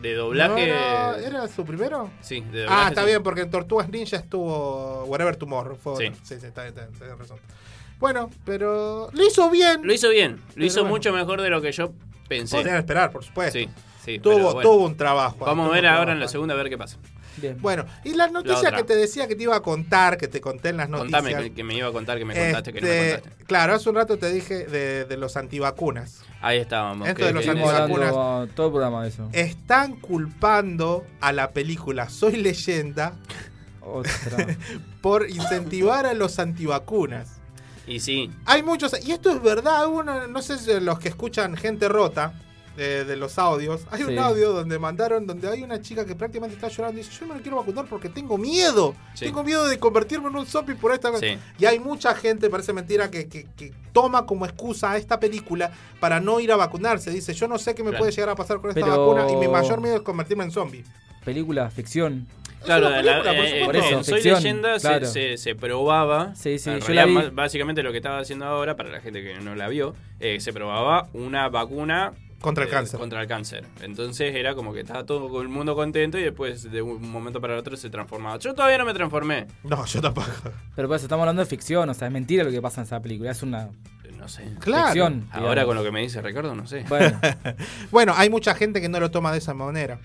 [0.00, 0.68] De no doblaje.
[0.68, 2.10] era, ¿era su primero.
[2.20, 2.82] Sí, de doblaje.
[2.84, 3.06] Ah, está sí.
[3.08, 5.76] bien, porque en Tortugas Ninja estuvo Whatever Tomorrow.
[5.76, 6.12] Fue Sí.
[6.22, 7.38] sí, sí, está bien, está bien, tenés razón.
[7.98, 9.80] Bueno, pero lo hizo bien.
[9.82, 10.36] Lo hizo bien.
[10.36, 10.94] Lo Pero hizo bueno.
[10.94, 11.90] mucho mejor de lo que yo
[12.28, 12.56] pensé.
[12.56, 13.58] Podrían esperar, por supuesto.
[13.58, 13.68] Sí,
[14.04, 14.18] sí.
[14.18, 14.60] tuvo, bueno.
[14.60, 15.44] tuvo un trabajo.
[15.44, 16.98] Vamos a ver ahora en la segunda a ver qué pasa.
[17.36, 17.56] Bien.
[17.60, 18.76] Bueno, y la noticia otra.
[18.76, 21.22] que te decía que te iba a contar, que te conté en las noticias.
[21.22, 23.44] Contame que, que me iba a contar, que me contaste, que no me este, contaste.
[23.46, 26.22] Claro, hace un rato te dije de, de los antivacunas.
[26.40, 27.08] Ahí estábamos.
[27.08, 28.10] Esto que- de los antivacunas.
[28.10, 29.28] hablando todo el programa de eso.
[29.32, 33.14] Están culpando a la película Soy Leyenda
[33.80, 34.46] Otra.
[35.00, 37.40] por incentivar a los antivacunas.
[37.86, 41.54] Y sí, Hay muchos, y esto es verdad, uno, no sé si los que escuchan
[41.54, 42.32] gente rota
[42.76, 46.56] eh, de los audios, hay un audio donde mandaron, donde hay una chica que prácticamente
[46.56, 49.26] está llorando y dice, yo no me quiero vacunar porque tengo miedo, Sí.
[49.26, 51.38] tengo miedo de convertirme en un zombie por esta Sí.
[51.58, 55.70] Y hay mucha gente, parece mentira, que, que- que toma como excusa a esta película
[56.00, 57.10] para no ir a vacunarse.
[57.10, 58.02] Dice, yo no sé qué me Claro.
[58.02, 60.50] puede llegar a pasar con esta Pero- vacuna y mi mayor miedo es convertirme en
[60.50, 60.84] zombie.
[61.24, 62.26] Película, ficción.
[62.64, 63.64] Claro, la- por eh, supuesto.
[63.66, 65.06] Por eso, en Soy ficción, Leyenda se- claro.
[65.06, 66.34] se, se probaba.
[66.34, 67.12] Sí, sí, en yo realidad, la vi.
[67.14, 70.40] más- básicamente lo que estaba haciendo ahora, para la gente que no la vio, eh,
[70.40, 73.00] se probaba una vacuna Contra el eh, cáncer.
[73.00, 73.64] Contra el cáncer.
[73.82, 77.54] Entonces era como que estaba todo el mundo contento y después de un momento para
[77.54, 78.38] el otro se transformaba.
[78.38, 79.46] Yo todavía no me transformé.
[79.62, 80.28] No, yo tampoco.
[80.76, 83.00] Pero pues estamos hablando de ficción, o sea, es mentira lo que pasa en esa
[83.00, 83.30] película.
[83.30, 83.70] Es una
[84.18, 84.44] No sé.
[84.60, 84.86] Claro.
[84.86, 85.26] ficción.
[85.32, 85.66] Ahora digamos.
[85.66, 86.84] con lo que me dice Ricardo, no sé.
[86.88, 87.18] Bueno,
[87.90, 89.98] Bueno, hay mucha gente que no lo toma de esa manera.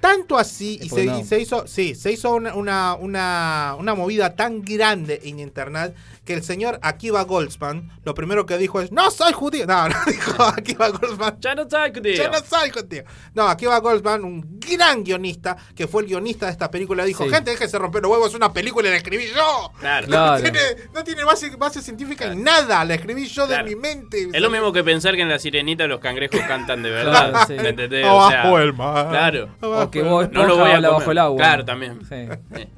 [0.00, 1.20] Tanto así, y se, no.
[1.20, 5.94] y se hizo, sí, se hizo una, una, una, una movida tan grande en internet
[6.24, 9.66] que el señor Akiva Goldsman lo primero que dijo es, no soy judío.
[9.66, 11.36] No, no dijo Akiva Goldsman.
[11.40, 12.14] Ya no soy judío.
[12.14, 13.04] Ya no soy judío.
[13.34, 17.30] No, Akiva Goldsman, un gran guionista, que fue el guionista de esta película, dijo, Sí.
[17.30, 19.72] gente, déjese romper los huevos, es una película y la escribí yo.
[19.80, 20.06] Claro.
[20.06, 20.36] Claro.
[20.36, 20.58] No tiene,
[20.94, 23.64] no tiene base, base científica en nada, la escribí yo Claro.
[23.64, 24.28] de mi mente.
[24.32, 27.30] Es lo mismo que pensar que en la sirenita los cangrejos cantan de verdad.
[27.30, 27.54] Claro, sí.
[27.54, 28.04] ¿Me entendés?
[28.06, 29.08] Abajo O sea, el mar.
[29.10, 29.48] Claro.
[29.90, 31.36] Que vos No lo voy a bajo el agua.
[31.38, 32.00] Claro, también.
[32.08, 32.28] Sí.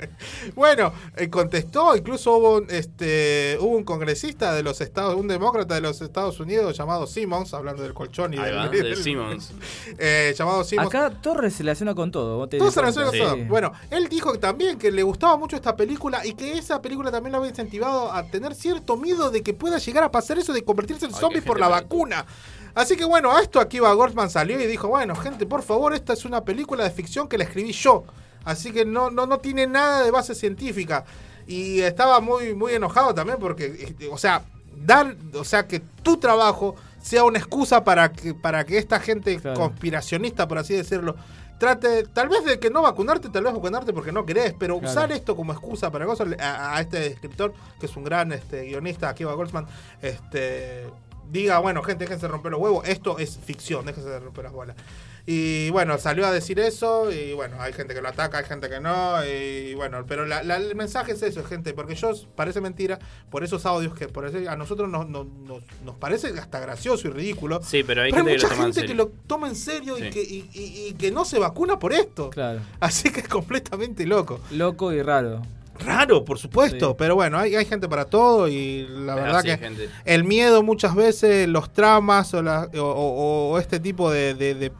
[0.54, 5.74] Bueno, eh, contestó, incluso hubo, un, este, hubo un congresista de los Estados, un demócrata
[5.74, 8.96] de los Estados Unidos llamado Simmons, hablando del colchón y Ahí del, va, del- de
[8.96, 9.52] Simmons.
[9.98, 10.88] eh, llamado Simmons.
[10.88, 12.36] Acá Torres se relaciona con todo.
[12.38, 13.36] vos te Todo se relaciona con todo.
[13.46, 17.10] Bueno, él dijo que también que le gustaba mucho esta película y que esa película
[17.10, 20.52] también lo había incentivado a tener cierto miedo de que pueda llegar a pasar eso
[20.52, 22.26] de convertirse en Ay, zombie por la vacuna.
[22.74, 26.12] Así que bueno, a esto Akiva Goldsman salió y dijo, bueno, gente, por favor, esta
[26.12, 28.04] es una película de ficción que la escribí yo.
[28.44, 31.04] Así que no, no, no tiene nada de base científica.
[31.46, 34.44] Y estaba muy, muy enojado también porque, este, o sea,
[34.76, 39.38] dar, o sea, que tu trabajo sea una excusa para que, para que esta gente
[39.40, 39.58] Claro.
[39.60, 41.16] conspiracionista, por así decirlo,
[41.58, 44.90] trate, tal vez de que no vacunarte, tal vez vacunarte porque no querés, pero Claro.
[44.92, 48.62] usar esto como excusa para cosas, a, a este escritor, que es un gran este,
[48.64, 49.66] guionista, Akiva Goldsman,
[50.00, 50.86] este
[51.32, 54.76] diga, bueno, gente, déjense romper los huevos, esto es ficción, déjense de romper las bolas.
[55.24, 58.68] Y bueno, salió a decir eso y bueno, hay gente que lo ataca, hay gente
[58.68, 62.60] que no, y bueno, pero la- la- el mensaje es eso, gente, porque yo, parece
[62.60, 62.98] mentira,
[63.30, 67.06] por esos audios que por eso a nosotros nos, nos, nos- nos parece hasta gracioso
[67.06, 67.60] y ridículo.
[67.62, 69.04] Sí, pero hay Pero gente que mucha lo toma en gente que serio.
[69.04, 72.30] lo toma en serio y, que, y, y- y que no se vacuna por esto.
[72.30, 72.58] Claro.
[72.80, 74.40] Así que es completamente loco.
[74.50, 75.40] Loco y raro.
[75.78, 76.94] Raro, por supuesto, Sí.
[76.98, 79.88] pero bueno, hay, hay gente para todo y la Pero verdad sí, que gente.
[80.04, 84.54] el miedo muchas veces, los tramas o, la- o- o- o este tipo de, de-
[84.54, 84.72] de-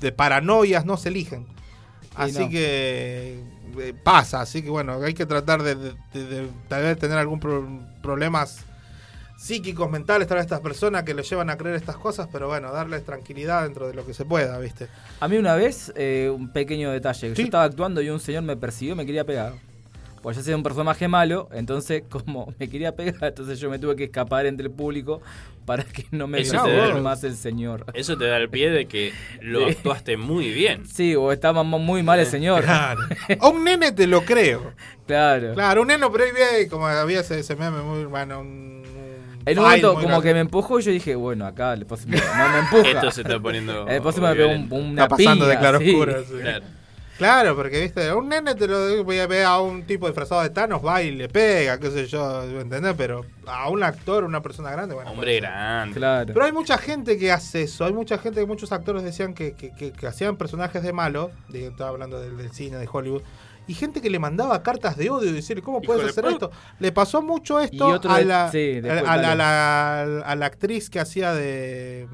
[0.00, 1.46] de paranoias no se eligen.
[2.16, 2.48] Así no.
[2.50, 3.40] que
[3.78, 5.76] eh, pasa, así que bueno, hay que tratar de,
[6.68, 7.66] tal vez tener algún pro-
[8.02, 8.64] problemas
[9.38, 12.72] psíquicos, mentales, tal vez estas personas que le llevan a creer estas cosas, pero bueno,
[12.72, 14.88] darles tranquilidad dentro de lo que se pueda, ¿viste?
[15.20, 17.32] A mí una vez, eh, un pequeño detalle.
[17.32, 19.54] Yo estaba actuando y un señor me persiguió y me quería pegar.
[20.22, 23.96] Pues yo soy un personaje malo, entonces como me quería pegar, entonces yo me tuve
[23.96, 25.22] que escapar entre el público
[25.64, 27.86] para que no me Eso da- más el señor.
[27.94, 29.70] Eso te da el pie de que lo Sí.
[29.76, 30.84] actuaste muy bien.
[30.86, 32.64] Sí, o estaba muy mal el señor.
[32.64, 33.00] Claro.
[33.40, 34.72] A un nene te lo creo.
[35.06, 35.54] Claro.
[35.54, 38.82] Claro, un nene pero ahí bien, como había ese, ese meme muy bueno, un,
[39.46, 40.28] En un momento como grande.
[40.28, 42.90] que me empujó y yo dije, bueno, acá el próximo no me empuja.
[42.98, 46.20] Esto se está poniendo El próximo me pegó un- una Está pasando de claroscuro.
[46.24, 46.26] sí.
[46.30, 46.38] sí.
[46.42, 46.64] Claro.
[47.20, 50.48] Claro, porque viste, un nene te lo voy a ver a un tipo disfrazado de
[50.48, 52.94] Thanos, va y le pega, qué sé yo, ¿entendés?
[52.96, 55.10] Pero a un actor, una persona grande, bueno.
[55.10, 55.94] Hombre grande.
[55.96, 56.32] Claro.
[56.32, 59.70] Pero hay mucha gente que hace eso, hay mucha gente, muchos actores decían que, que,
[59.74, 63.20] que- que hacían personajes de malo, de- estaba hablando del, del cine, de Hollywood,
[63.66, 66.50] y gente que le mandaba cartas de odio y decirle, ¿cómo puedes de hacer esto?
[66.78, 69.36] Le pasó mucho esto otro a, de- la, sí, después, a, la, a dale.
[70.16, 72.08] la- a la actriz que hacía de...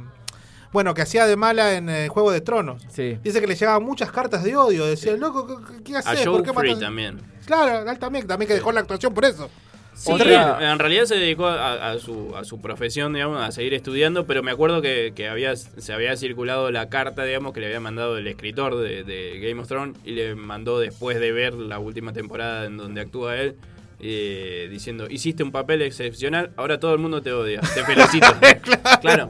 [0.73, 2.83] Bueno, que hacía de mala en eh, Juego de Tronos.
[2.91, 3.19] Sí.
[3.23, 4.85] Dice que le llegaban muchas cartas de odio.
[4.87, 6.25] Decía, loco, ¿qué, qué A haces?
[6.25, 6.81] Joe ¿Por qué Free matas?
[6.85, 7.21] también.
[7.47, 9.49] Claro, él también, también que dejó la actuación por eso.
[9.95, 13.73] Sí, Otra- en realidad se dedicó a, a su, a su profesión, digamos, a seguir
[13.73, 17.67] estudiando, pero me acuerdo que, que había, se había circulado la carta, digamos, que le
[17.69, 21.55] había mandado el escritor de, de Game of Thrones y le mandó después de ver
[21.55, 23.57] la última temporada en donde actúa él,
[23.99, 28.27] eh, diciendo, hiciste un papel excepcional, ahora todo el mundo te odia, te felicito.
[29.01, 29.29] claro.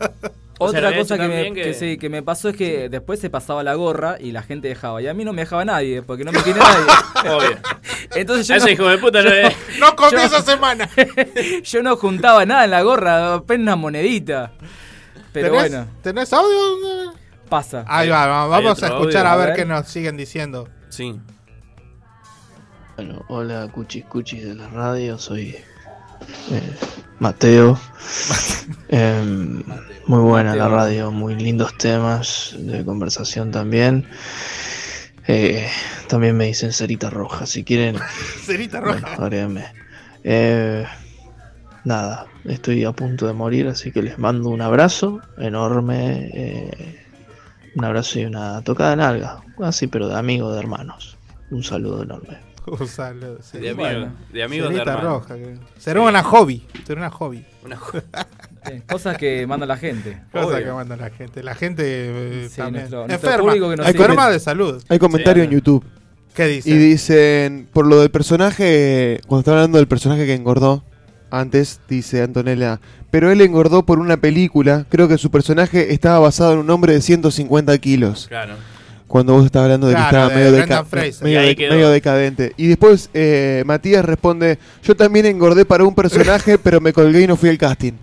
[0.58, 3.20] O sea, Otra cosa que me, también que sí, que me pasó es que después
[3.20, 5.02] se pasaba la gorra y la gente dejaba.
[5.02, 7.34] Y a mí no me dejaba nadie, porque no me quiere nadie.
[7.34, 7.58] Obvio.
[8.14, 9.48] Entonces yo Ese no, hijo de puta no yo-
[9.80, 10.88] No comí yo- esa semana.
[11.62, 14.52] yo no juntaba nada en la gorra, apenas una monedita.
[15.32, 17.12] Pero ¿Tenés, bueno, ¿Tenés audio?
[17.50, 17.84] pasa.
[17.86, 19.56] Ahí va, vamos a escuchar audio, a a ver, ver.
[19.56, 20.68] qué nos siguen diciendo.
[20.88, 21.20] Sí.
[22.96, 25.54] Bueno, hola cuchis cuchis de la radio, soy
[26.50, 26.76] eh,
[27.18, 27.78] Mateo.
[28.88, 29.62] Em,
[30.06, 34.06] muy buena la radio, muy lindos temas de conversación también.
[35.26, 35.68] Eh,
[36.08, 37.96] también me dicen cerita roja, si quieren,
[38.44, 39.72] Cerita bueno, roja.
[40.22, 40.86] Eh,
[41.84, 46.30] nada, estoy a punto de morir, así que les mando un abrazo enorme.
[46.32, 47.02] eh,
[47.76, 51.18] un abrazo y una tocada en alga, así pero de amigos, de hermanos.
[51.50, 52.38] Un saludo enorme.
[52.66, 53.58] Un saludo, sí.
[53.58, 54.12] De amigos, Bueno.
[54.32, 55.22] de amigos de Cerita hermanos.
[55.22, 55.34] roja.
[55.36, 56.66] que- Será una hobby.
[56.86, 57.44] Será una hobby.
[57.64, 57.98] Una jo-
[58.66, 60.20] Sí, cosas que manda la gente.
[60.32, 60.64] Cosa Obvio.
[60.64, 61.42] que manda la gente.
[61.44, 62.82] La gente eh, Sí, también.
[62.90, 63.46] nuestro- nuestro enferma.
[63.50, 64.32] público que nos enferma sigue.
[64.34, 64.82] de salud.
[64.88, 65.84] Hay comentario Sí, en YouTube.
[66.34, 66.68] ¿Qué dice?
[66.70, 70.84] Y dicen, por lo del personaje, cuando está hablando del personaje que engordó
[71.30, 72.80] antes, dice Antonella,
[73.10, 76.92] pero él engordó por una película, creo que su personaje estaba basado en un hombre
[76.92, 78.26] de 150 kilos.
[78.28, 78.54] Claro.
[79.08, 82.52] Cuando vos estabas hablando de Claro, que estaba de medio, deca- de- decadente.
[82.56, 87.26] Y después eh, Matías responde, yo también engordé para un personaje, pero me colgué y
[87.26, 87.92] no fui al casting.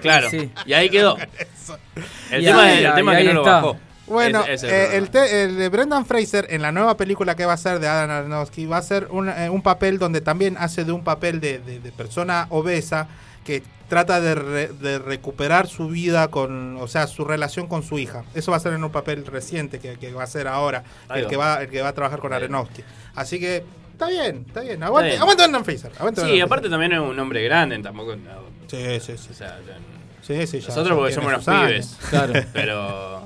[0.00, 0.28] Claro.
[0.30, 0.50] Sí.
[0.66, 1.16] Y ahí quedó.
[2.30, 3.76] El Y tema, ahí- es, el tema que no lo bajó.
[4.06, 4.52] Bueno, eh,
[4.92, 5.06] el, problema.
[5.10, 8.10] te- el de Brendan Fraser en la nueva película que va a ser de Adam
[8.10, 11.58] Aronofsky va a ser un, eh, un papel donde también hace de un papel de,
[11.58, 13.08] de- de persona obesa
[13.46, 17.98] que trata de, re- de recuperar su vida con, o sea, su relación con su
[17.98, 18.24] hija.
[18.34, 21.20] Eso va a ser en un papel reciente que, que va a ser ahora, Ahí
[21.20, 21.30] el va.
[21.30, 22.32] que va, el que va a trabajar con.
[22.32, 22.82] Aronofsky.
[23.14, 24.82] Así que está bien, está bien.
[24.82, 25.20] Aguante, bien.
[25.22, 25.92] aguante Brendan Fraser.
[25.98, 28.16] aguante Sí, Brendan aparte también es un hombre grande, tampoco.
[28.16, 28.54] no.
[28.66, 29.28] Sí, sí, sí.
[29.30, 29.76] o sea, ya-
[30.22, 31.96] Sí, sí, ya- nosotros porque somos unos pibes.
[32.08, 32.32] Claro.
[32.54, 33.22] Pero.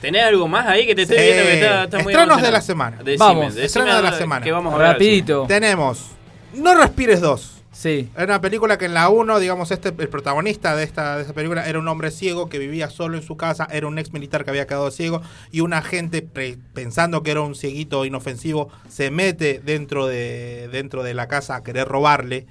[0.00, 1.22] ¿Tenés algo más ahí que te estoy Sí.
[1.24, 2.96] viendo que está, está muy Estrenos de la semana.
[2.96, 4.42] Decime, Vamos, decime de la semana.
[4.42, 5.44] Que vamos a Rapidito.
[5.46, 6.06] Tenemos
[6.54, 7.59] No Respires 2.
[7.72, 8.10] Sí.
[8.16, 11.34] Es una película que en la 1, digamos, este, el protagonista de esta, de esta
[11.34, 14.44] película era un hombre ciego que vivía solo en su casa, era un ex militar
[14.44, 15.22] que había quedado ciego
[15.52, 21.02] y un agente, pre- pensando que era un cieguito inofensivo, se mete dentro de, dentro
[21.04, 22.46] de la casa a querer robarle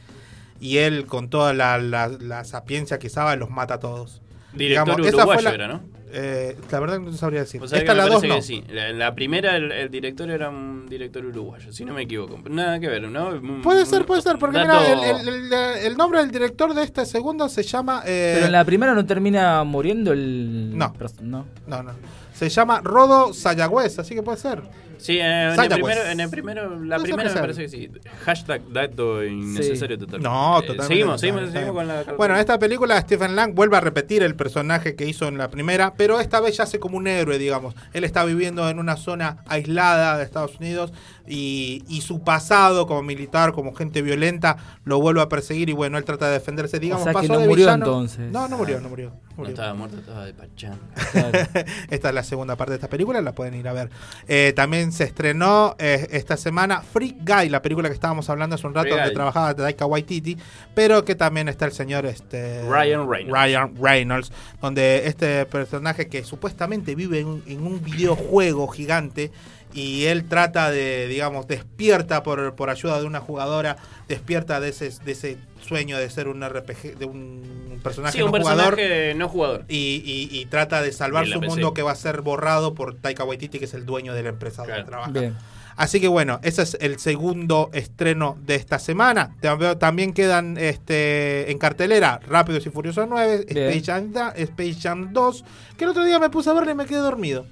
[0.61, 4.21] y él con toda la, la- la sapiencia que sabe los mata a todos.
[4.53, 5.98] Director esa fue uruguayo la- era, ¿no?
[6.11, 7.61] Eh, la verdad no sabría decir.
[7.61, 8.41] O sea, Esta que me la 2 parece no.
[8.41, 8.63] sí.
[8.73, 12.39] La, la primera, el, el director era un director uruguayo, si no me equivoco.
[12.49, 13.61] Nada que ver, ¿no?
[13.61, 15.53] Puede ser, puede ser, porque dato- mira, el, el- el-
[15.85, 18.01] el nombre del director de este segundo se llama...
[18.05, 20.77] eh, Pero en la primera no termina muriendo el.
[21.21, 21.45] No.
[21.67, 21.91] No, no.
[22.33, 24.61] Se llama Rodo Sayagüez, así que puede ser.
[24.99, 27.89] Sí, en, en el primero, en el primero, la primera que me parece que sí.
[28.25, 30.21] Hashtag dato innecesario total.
[30.21, 30.87] No, Eh, totalmente.
[30.87, 32.03] Seguimos, seguimos, seguimos con la.
[32.17, 35.49] Bueno, en esta película Stephen Lang vuelve a repetir el personaje que hizo en la
[35.49, 37.75] primera, pero esta vez ya hace como un héroe, digamos.
[37.93, 40.91] Él está viviendo en una zona aislada de Estados Unidos
[41.27, 45.97] y, y su pasado como militar, como gente violenta, lo vuelve a perseguir y bueno,
[45.97, 47.01] él trata de defenderse, digamos.
[47.01, 48.31] O sea que pasó no de murió villano- entonces.
[48.31, 49.13] No, no murió, no murió.
[49.37, 50.77] No estaba muerto, estaba de pachán.
[51.89, 53.89] esta es la segunda parte de esta película, la pueden ir a ver.
[54.27, 58.67] Eh, también se estrenó eh, esta semana Free Guy, la película que estábamos hablando hace
[58.67, 59.15] un rato, Free donde Guy.
[59.15, 60.37] trabajaba Taika Waititi,
[60.73, 63.31] pero que también está el señor este, Ryan Reynolds.
[63.31, 69.31] Ryan Reynolds, donde este personaje que supuestamente vive en un videojuego gigante
[69.73, 73.77] y él trata de, digamos, despierta por, por ayuda de una jugadora,
[74.07, 78.27] despierta de ese, de ese sueño de ser un RPG, de un personaje Sí, un
[78.27, 79.65] no personaje jugador no jugador.
[79.67, 81.47] y, y- y trata de salvar su PC.
[81.51, 84.29] mundo que va a ser borrado por Taika Waititi, que es el dueño de la
[84.29, 85.11] empresa donde trabaja.
[85.11, 85.35] Bien.
[85.75, 89.35] Así que bueno, ese es el segundo estreno de esta semana.
[89.79, 93.69] También, quedan este, en cartelera Rápidos y Furiosos 9, Bien.
[93.69, 95.45] Space Jam, da- Space Jam 2,
[95.77, 97.45] que el otro día me puse a verla y me quedé dormido.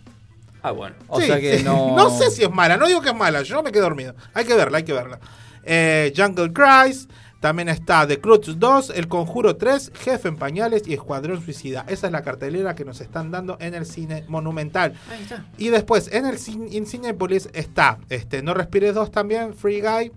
[0.63, 0.95] Ah, bueno.
[1.07, 1.63] O Sí, sea que sí.
[1.63, 2.09] no.
[2.09, 4.15] sé si es mala, no digo que es mala, yo me quedé dormido.
[4.33, 5.19] Hay que verla, hay que verla.
[5.63, 7.07] Eh, Jungle Cries,
[7.39, 11.85] también está The Cruz 2, El Conjuro 3, Jefe en Pañales y Escuadrón Suicida.
[11.87, 14.93] Esa es la cartelera que nos están dando en el cine monumental.
[15.11, 15.45] Ahí está.
[15.57, 20.11] Y después en el cin- en Cinepolis está este, No Respires 2 también, Free Guy.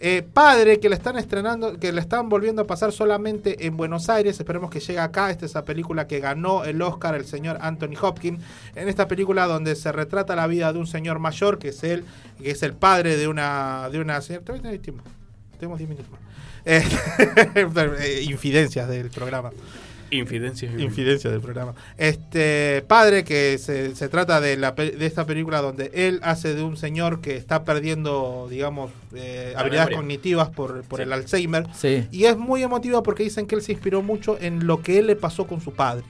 [0.00, 4.08] Eh, Padre, que le están estrenando, que le están volviendo a pasar solamente en Buenos
[4.08, 4.38] Aires.
[4.38, 5.30] Esperemos que llegue acá.
[5.30, 8.42] Esta es esa película que ganó el Oscar el señor Anthony Hopkins.
[8.74, 12.04] En esta película donde se retrata la vida de un señor mayor, que es él,
[12.38, 14.44] que es el padre de una, de una señora.
[14.44, 15.04] Tenemos tiempo.
[15.58, 16.20] Tenemos 10 minutos más.
[16.66, 19.50] Eh, infidencias del programa.
[20.18, 20.70] Infidencia.
[20.78, 21.74] Infidencia del programa.
[21.98, 26.62] Este padre que se, se trata de, la, de esta película donde él hace de
[26.62, 29.96] un señor que está perdiendo, digamos, eh, habilidades memoria.
[29.96, 31.02] cognitivas por, por Sí.
[31.04, 31.66] el Alzheimer.
[31.74, 32.06] Sí.
[32.10, 35.06] Y es muy emotiva porque dicen que él se inspiró mucho en lo que él
[35.06, 36.04] le pasó con su padre.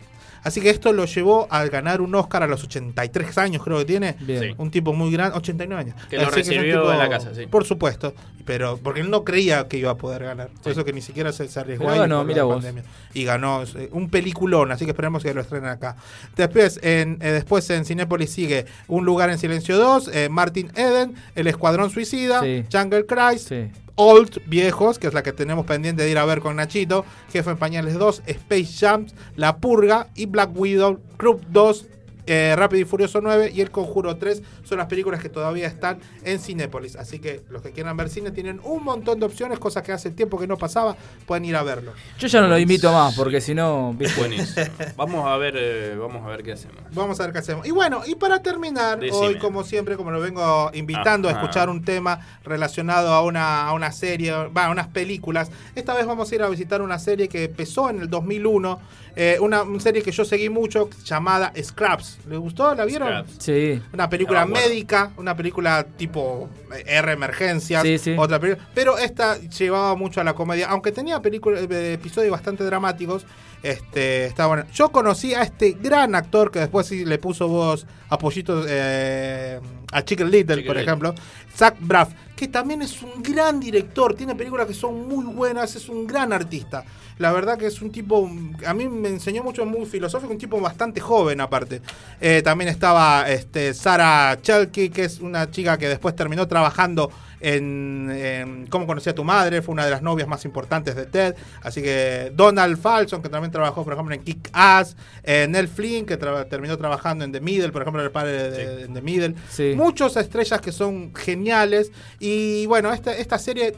[0.44, 3.84] Así que esto lo llevó a ganar un Oscar a los 83 años, creo que
[3.86, 4.16] tiene.
[4.20, 4.54] Bien.
[4.58, 5.96] Un tipo muy grande, 89 años.
[6.08, 7.46] Que lo recibió en la casa, sí.
[7.46, 8.14] Por supuesto.
[8.44, 10.50] Pero porque él no creía que iba a poder ganar.
[10.62, 12.56] Por eso que ni siquiera se, se arriesgó Pero ahí ganó, mira vos.
[12.56, 12.84] pandemia.
[13.14, 15.96] Y ganó eh, un peliculón, así que esperemos que lo estrenen acá.
[16.36, 21.14] Después en, eh, después en Cinépolis sigue Un lugar en silencio 2, eh, Martin Eden,
[21.34, 22.64] El Escuadrón Suicida, Sí.
[22.70, 23.06] Jungle
[23.38, 23.70] Sí.
[23.96, 27.50] Old Viejos, que es la que tenemos pendiente de ir a ver con Nachito, Jefe
[27.50, 31.86] en Pañales 2, Space Jams, La Purga y Black Widow, Club 2,
[32.26, 35.98] eh, Rápido y Furioso 9 y El Conjuro 3 son las películas que todavía están
[36.24, 36.96] en Cinépolis.
[36.96, 40.10] Así que los que quieran ver cine tienen un montón de opciones, cosas que hace
[40.10, 40.96] tiempo que no pasaba,
[41.26, 41.92] pueden ir a verlo.
[42.18, 43.94] Yo ya no lo invito más porque si no.
[44.16, 44.66] Buenísimo.
[44.96, 46.82] Vamos a ver, eh, vamos a ver qué hacemos.
[46.92, 47.66] Vamos a ver qué hacemos.
[47.66, 49.18] Y bueno, y para terminar, Decime.
[49.18, 51.38] hoy como siempre, como lo vengo invitando Ajá.
[51.38, 55.94] a escuchar un tema relacionado a una, a una serie, va, a unas películas, esta
[55.94, 58.78] vez vamos a ir a visitar una serie que empezó en el 2001,
[59.16, 62.18] eh, una, serie que yo seguí mucho llamada Scraps.
[62.28, 62.74] ¿Les gustó?
[62.74, 63.08] ¿La vieron?
[63.08, 63.36] Scraps.
[63.38, 63.82] Sí.
[63.92, 64.68] Una película acuerdo.
[64.68, 68.16] médica, una película tipo eh, R emergencias, Sí, sí.
[68.18, 72.64] otra película, pero esta llevaba mucho a la comedia, aunque tenía película, eh, episodios bastante
[72.64, 73.26] dramáticos.
[73.64, 74.64] Este, está bueno.
[74.74, 79.58] Yo conocí a este gran actor que después sí le puso voz a Pollitos, eh,
[79.90, 80.82] a Chicken Little, Chicken por Little.
[80.82, 81.14] ejemplo,
[81.56, 85.88] Zach Braff, que también es un gran director, tiene películas que son muy buenas, es
[85.88, 86.84] un gran artista.
[87.16, 88.30] La verdad que es un tipo,
[88.66, 91.80] a mí me enseñó mucho, muy filosófico, un tipo bastante joven aparte.
[92.20, 98.10] Eh, también estaba este, Sarah Chalky, que es una chica que después terminó trabajando en,
[98.10, 101.34] en Cómo conocí a tu madre, fue una de las novias más importantes de Ted.
[101.62, 106.06] Así que Donald Falson, que también trabajó, por ejemplo, en Kick Ass, eh, Nell Flynn,
[106.06, 109.34] que tra- terminó trabajando en The Middle, por ejemplo, el padre de, The Middle.
[109.50, 109.74] Sí.
[109.76, 111.92] Muchas estrellas que son geniales.
[112.18, 113.74] Y bueno, esta, esta serie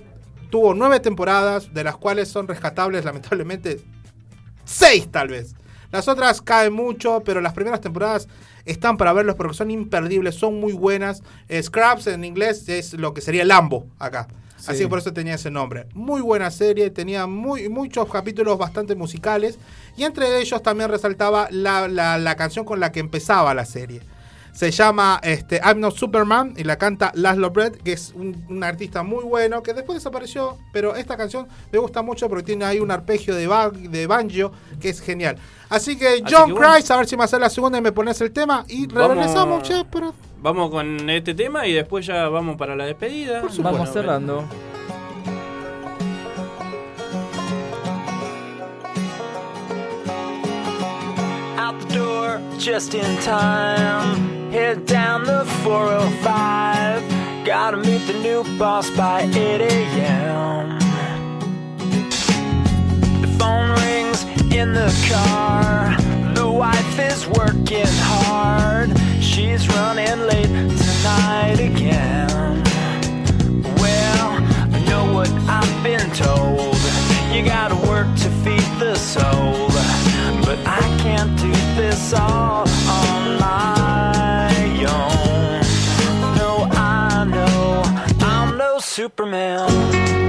[0.51, 3.81] tuvo nueve temporadas, de las cuales son rescatables, lamentablemente,
[4.65, 5.55] seis tal vez.
[5.93, 8.29] Las otras caen mucho, pero las primeras temporadas
[8.67, 11.23] están para verlos porque son imperdibles, son muy buenas.
[11.49, 14.29] Eh, Scraps en inglés es lo que sería Lambo acá.
[14.59, 14.67] Sí.
[14.73, 15.87] Así que por eso tenía ese nombre.
[15.95, 19.59] Muy buena serie, tenía muy, muchos capítulos bastante musicales.
[19.97, 24.01] Y entre ellos también resaltaba la, la- la canción con la que empezaba la serie.
[24.57, 28.65] Se llama este, I'm Not Superman y la canta Laszlo Brett, que es un, un
[28.65, 32.81] artista muy bueno, que después desapareció, pero esta canción me gusta mucho porque tiene ahí
[32.81, 35.37] un arpegio de, ba- de banjo que es genial.
[35.69, 36.55] Así que John.
[36.55, 39.69] Christ, a ver si me hace la segunda y me pones el tema y regresamos
[39.69, 43.43] ya, pero Vamos con este tema y después ya vamos para la despedida.
[43.59, 44.45] Vamos cerrando.
[51.59, 54.36] out the door just in time.
[54.57, 57.45] Head down the 405.
[57.45, 60.79] Gotta meet the new boss by 8 a.m.
[63.21, 64.25] The phone rings
[64.55, 65.95] in the car.
[66.35, 68.99] The wife is working hard.
[69.21, 72.65] She's running late tonight again.
[73.77, 74.31] Well,
[74.73, 76.79] I know what I've been told.
[77.31, 79.69] You gotta work to feed the soul.
[80.47, 82.66] But I can't do this all
[89.07, 90.26] Superman.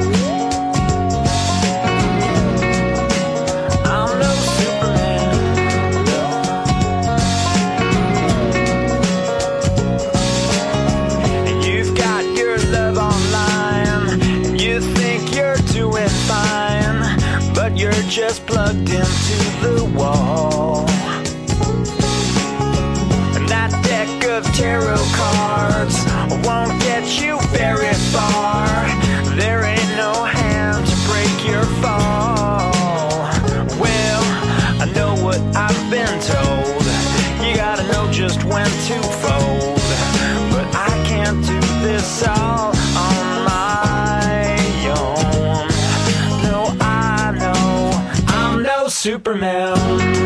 [49.08, 50.17] Superman.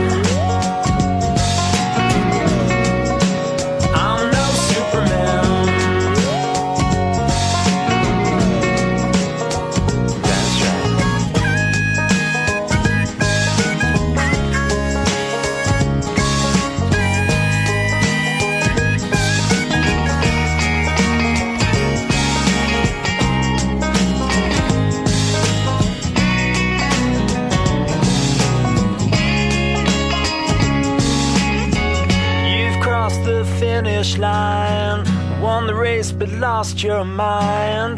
[36.62, 37.98] Lost your mind.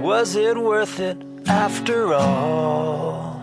[0.00, 3.33] Was it worth it after all?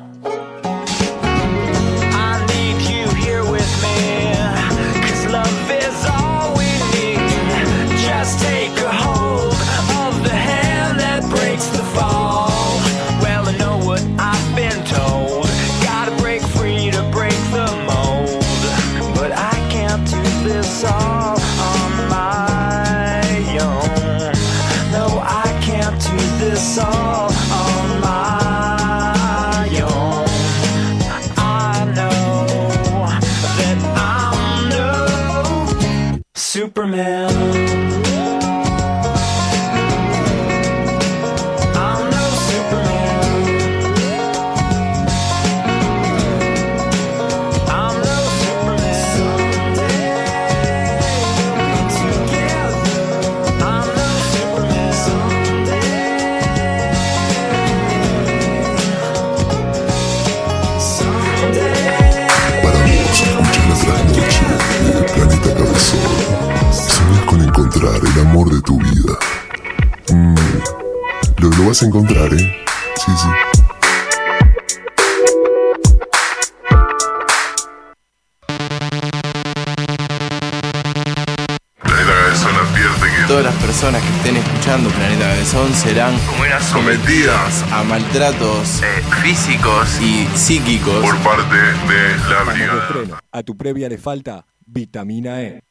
[87.71, 88.81] A maltratos
[89.23, 92.81] físicos y psíquicos por parte de la brigada.
[92.83, 93.17] estreno.
[93.31, 95.61] A tu previa le falta vitamina E.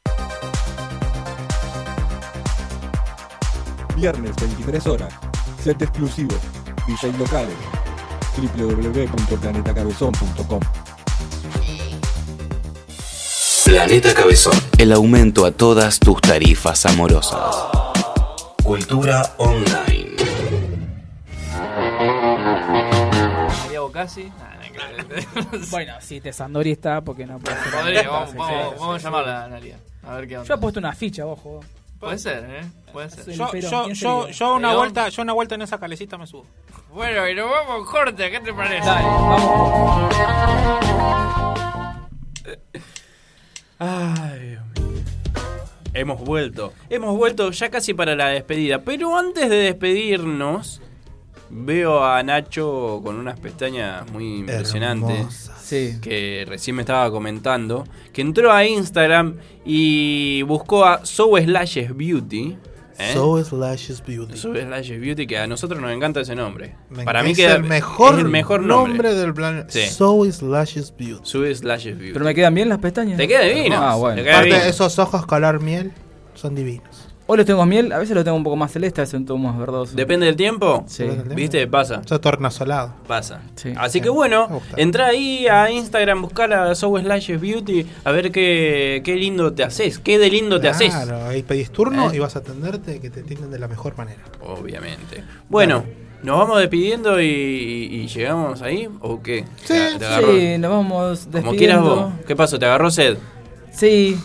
[3.95, 5.13] Viernes 23 horas.
[5.63, 6.35] Set exclusivo.
[6.87, 7.55] DJ locales.
[8.35, 10.59] www.planetacabezón.com
[13.65, 14.53] Planeta Cabezón.
[14.77, 17.55] El aumento a todas tus tarifas amorosas.
[18.63, 20.10] Cultura online.
[24.07, 24.37] Santiago
[25.51, 25.69] casi.
[25.71, 27.71] bueno, si te Sandori está, porque no puede ser.
[27.71, 29.45] Podría, vamos, Sí, vamos, sí, vamos a llamarla a.
[29.45, 29.79] Analia.
[30.03, 30.47] A ver qué onda.
[30.47, 31.61] Yo he puesto una ficha, ojo.
[31.99, 32.65] Puede ser, ¿eh?
[32.91, 33.33] Puede ser.
[33.33, 36.45] Yo, yo, ¿quién se yo, una vuelta, yo una vuelta en esa calecita me subo.
[36.91, 38.85] Bueno, y nos vamos corte, ¿qué te parece?
[38.85, 40.15] Dale, vamos.
[43.77, 45.03] Ay, Dios mío.
[45.93, 46.73] Hemos vuelto.
[46.89, 48.79] Hemos vuelto ya casi para la despedida.
[48.79, 50.81] Pero antes de despedirnos,
[51.51, 55.51] veo a Nacho con unas pestañas muy impresionantes.
[55.61, 55.97] Sí.
[56.01, 57.85] Que recién me estaba comentando.
[58.13, 62.57] Que entró a Instagram y buscó a So Slashes Beauty.
[62.97, 63.11] ¿eh?
[63.13, 64.37] So Slashes Beauty.
[64.37, 66.75] So Slashes Beauty, que a nosotros nos encanta ese nombre.
[66.89, 69.69] Me Para mí Es queda el mejor es el mejor nombre, nombre del planeta.
[69.69, 69.87] Sí.
[69.87, 71.21] So Slashes Beauty.
[71.23, 72.13] So Slashes Beauty.
[72.13, 73.17] Pero me quedan bien las pestañas.
[73.17, 73.75] Te queda divino.
[73.77, 74.21] Ah, bueno.
[74.21, 75.91] Aparte, esos ojos color miel
[76.33, 77.10] son divinos.
[77.31, 79.25] Hoy los tengo miel, a veces los tengo un poco más celeste, a veces un
[79.25, 79.95] poco más verdoso.
[79.95, 80.83] Depende del tiempo.
[80.87, 81.05] Sí.
[81.33, 81.65] ¿Viste?
[81.65, 82.01] Pasa.
[82.05, 82.93] Son tornasolado.
[83.07, 83.39] Pasa.
[83.55, 83.71] Sí.
[83.77, 89.01] Así que bueno, entra ahí a Instagram, buscar a So Slashes Beauty, a ver qué,
[89.05, 90.89] qué lindo te haces, qué de lindo te haces.
[90.93, 92.17] Claro, ahí pedís turno ¿Eh?
[92.17, 94.19] y vas a atenderte que te atienden de la mejor manera.
[94.45, 95.23] Obviamente.
[95.47, 95.85] Bueno,
[96.23, 98.89] ¿nos vamos despidiendo y, y llegamos ahí?
[98.99, 99.45] ¿O qué?
[99.63, 101.45] Sí, ¿Te- te sí, nos vamos despidiendo.
[101.47, 102.13] Como quieras vos.
[102.27, 102.59] ¿Qué pasó?
[102.59, 103.15] ¿Te agarró sed?
[103.71, 104.17] Sí.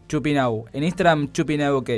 [0.07, 0.65] Chupinau.
[0.73, 1.89] En Instagram, Chupinau OK.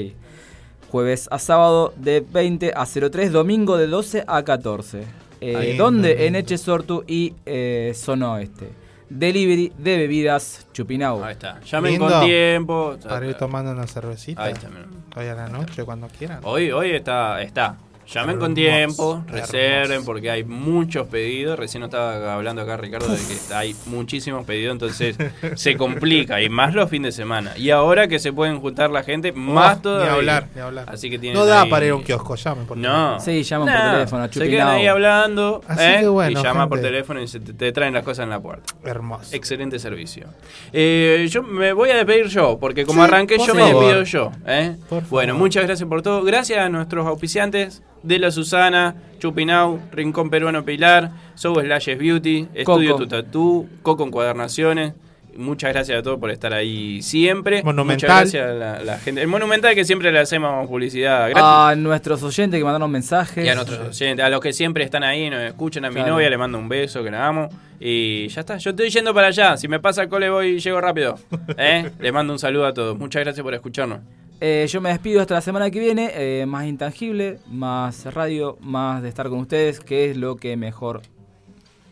[0.90, 5.04] Jueves a sábado de 20 a 03, domingo de 12 a 14.
[5.42, 6.14] Eh, Ahí, ¿Dónde?
[6.26, 8.70] en- En Echesortu y eh, Zona Oeste.
[9.10, 11.24] Delivery de bebidas Chupinau.
[11.24, 11.60] Ahí está.
[11.62, 12.10] Llamen Lindo.
[12.10, 12.98] con tiempo.
[13.08, 14.44] Para ir tomando una cervecita.
[14.44, 14.86] Ahí está, mira.
[15.16, 16.40] Hoy a la noche, cuando quieran.
[16.44, 17.78] Hoy, hoy está, está.
[18.14, 19.34] Llamen con tiempo, hermoso.
[19.52, 21.60] reserven porque hay muchos pedidos.
[21.60, 25.18] Recién estaba hablando acá Ricardo de que hay muchísimos pedidos, entonces
[25.56, 27.58] se complica y más los fines de semana.
[27.58, 30.12] Y ahora que se pueden juntar la gente, más Oh, todavía.
[30.12, 30.86] Ni hablar, ni hablar.
[30.88, 33.20] Así que tienen no da ahí- para ir a un kiosco, llamen por No.
[33.20, 35.98] Sí, llaman Nah, por teléfono, Se quedan ahí hablando Así ¿eh?
[36.02, 38.40] que bueno, y llaman por teléfono y se te, te traen las cosas en la
[38.40, 38.74] puerta.
[38.86, 39.36] Hermoso.
[39.36, 40.28] Excelente servicio.
[40.72, 44.32] Eh, yo me voy a despedir yo, porque como Sí, arranqué, yo me despido yo.
[44.46, 44.76] ¿eh?
[44.88, 46.24] Por Bueno, muchas gracias por todo.
[46.24, 52.92] Gracias a nuestros auspiciantes de la Susana, Chupinau, Rincón Peruano Pilar, Soul Slashes Beauty, Estudio
[52.94, 53.04] Coco.
[53.04, 54.94] Tu Tatú, Coco Encuadernaciones.
[55.36, 57.62] Muchas gracias a todos por estar ahí siempre.
[57.62, 58.10] Monumental.
[58.26, 59.22] Muchas gracias a la, la gente.
[59.22, 61.44] El Monumental que siempre le hacemos publicidad gratis.
[61.44, 63.46] A nuestros oyentes que mandaron mensajes.
[63.46, 66.14] Y a nuestros oyentes, a los que siempre están ahí, nos escuchan, a mi Claro.
[66.14, 67.50] novia le mando un beso, que la amo.
[67.80, 69.58] Y ya está, yo estoy yendo para allá.
[69.58, 71.20] Si me pasa el cole voy y llego rápido.
[71.58, 71.88] ¿Eh?
[72.00, 72.98] Le mando un saludo a todos.
[72.98, 74.00] Muchas gracias por escucharnos.
[74.40, 76.12] Eh, yo me despido hasta la semana que viene.
[76.14, 81.02] eh, más intangible, más radio, más de estar con ustedes, que es lo que mejor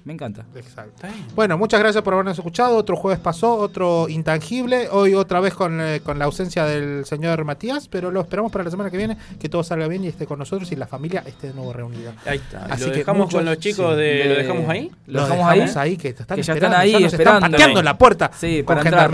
[0.04, 0.46] me encanta.
[0.56, 1.08] Exacto.
[1.34, 2.78] Bueno, muchas gracias por habernos escuchado.
[2.78, 4.88] Otro jueves pasó, otro intangible.
[4.92, 8.64] Hoy otra vez con, eh, con la ausencia del señor Matías, pero lo esperamos para
[8.66, 11.24] la semana que viene, que todo salga bien y esté con nosotros y la familia
[11.26, 12.14] esté de nuevo reunida.
[12.28, 12.66] Ahí está.
[12.66, 14.26] Así ¿Lo que dejamos muchos- con los chicos de.
[14.30, 14.92] ¿Lo dejamos ahí?
[15.08, 17.38] Lo dejamos ahí, que te están Que ya esperando, están ahí ya nos esperando.
[17.40, 19.10] Están pateando en la puerta Sí, con para entrar.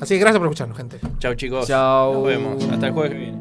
[0.00, 0.98] Así que gracias por escucharnos, gente.
[1.18, 1.66] Chao, chicos.
[1.66, 2.14] Chao.
[2.14, 2.64] Nos vemos.
[2.64, 3.38] Hasta el jueves que viene.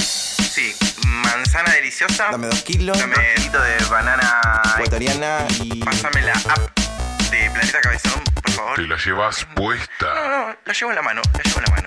[0.00, 2.28] Sí, manzana deliciosa.
[2.30, 2.98] Dame dos kilos.
[2.98, 4.40] Dame un kilito de banana
[4.76, 5.82] Ecuatoriana y.
[5.82, 6.78] Pásame la app
[7.30, 8.76] de Planeta Cabezón, por favor.
[8.76, 10.14] Te la llevas puesta.
[10.14, 11.86] No, no, no, la llevo en la mano, la llevo en la mano.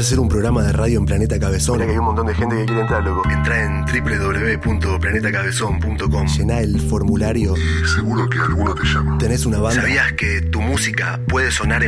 [0.00, 1.76] ¿Querés hacer un programa de radio en Planeta Cabezón?
[1.76, 3.28] Mira que hay un montón de gente que quiere entrar, loco.
[3.28, 6.26] Entra en www.planetacabezón.com.
[6.26, 7.52] Llená el formulario.
[7.54, 9.18] y seguro que alguno te llama.
[9.18, 9.82] ¿Tenés una banda?
[9.82, 11.78] ¿Sabías que tu música puede sonar en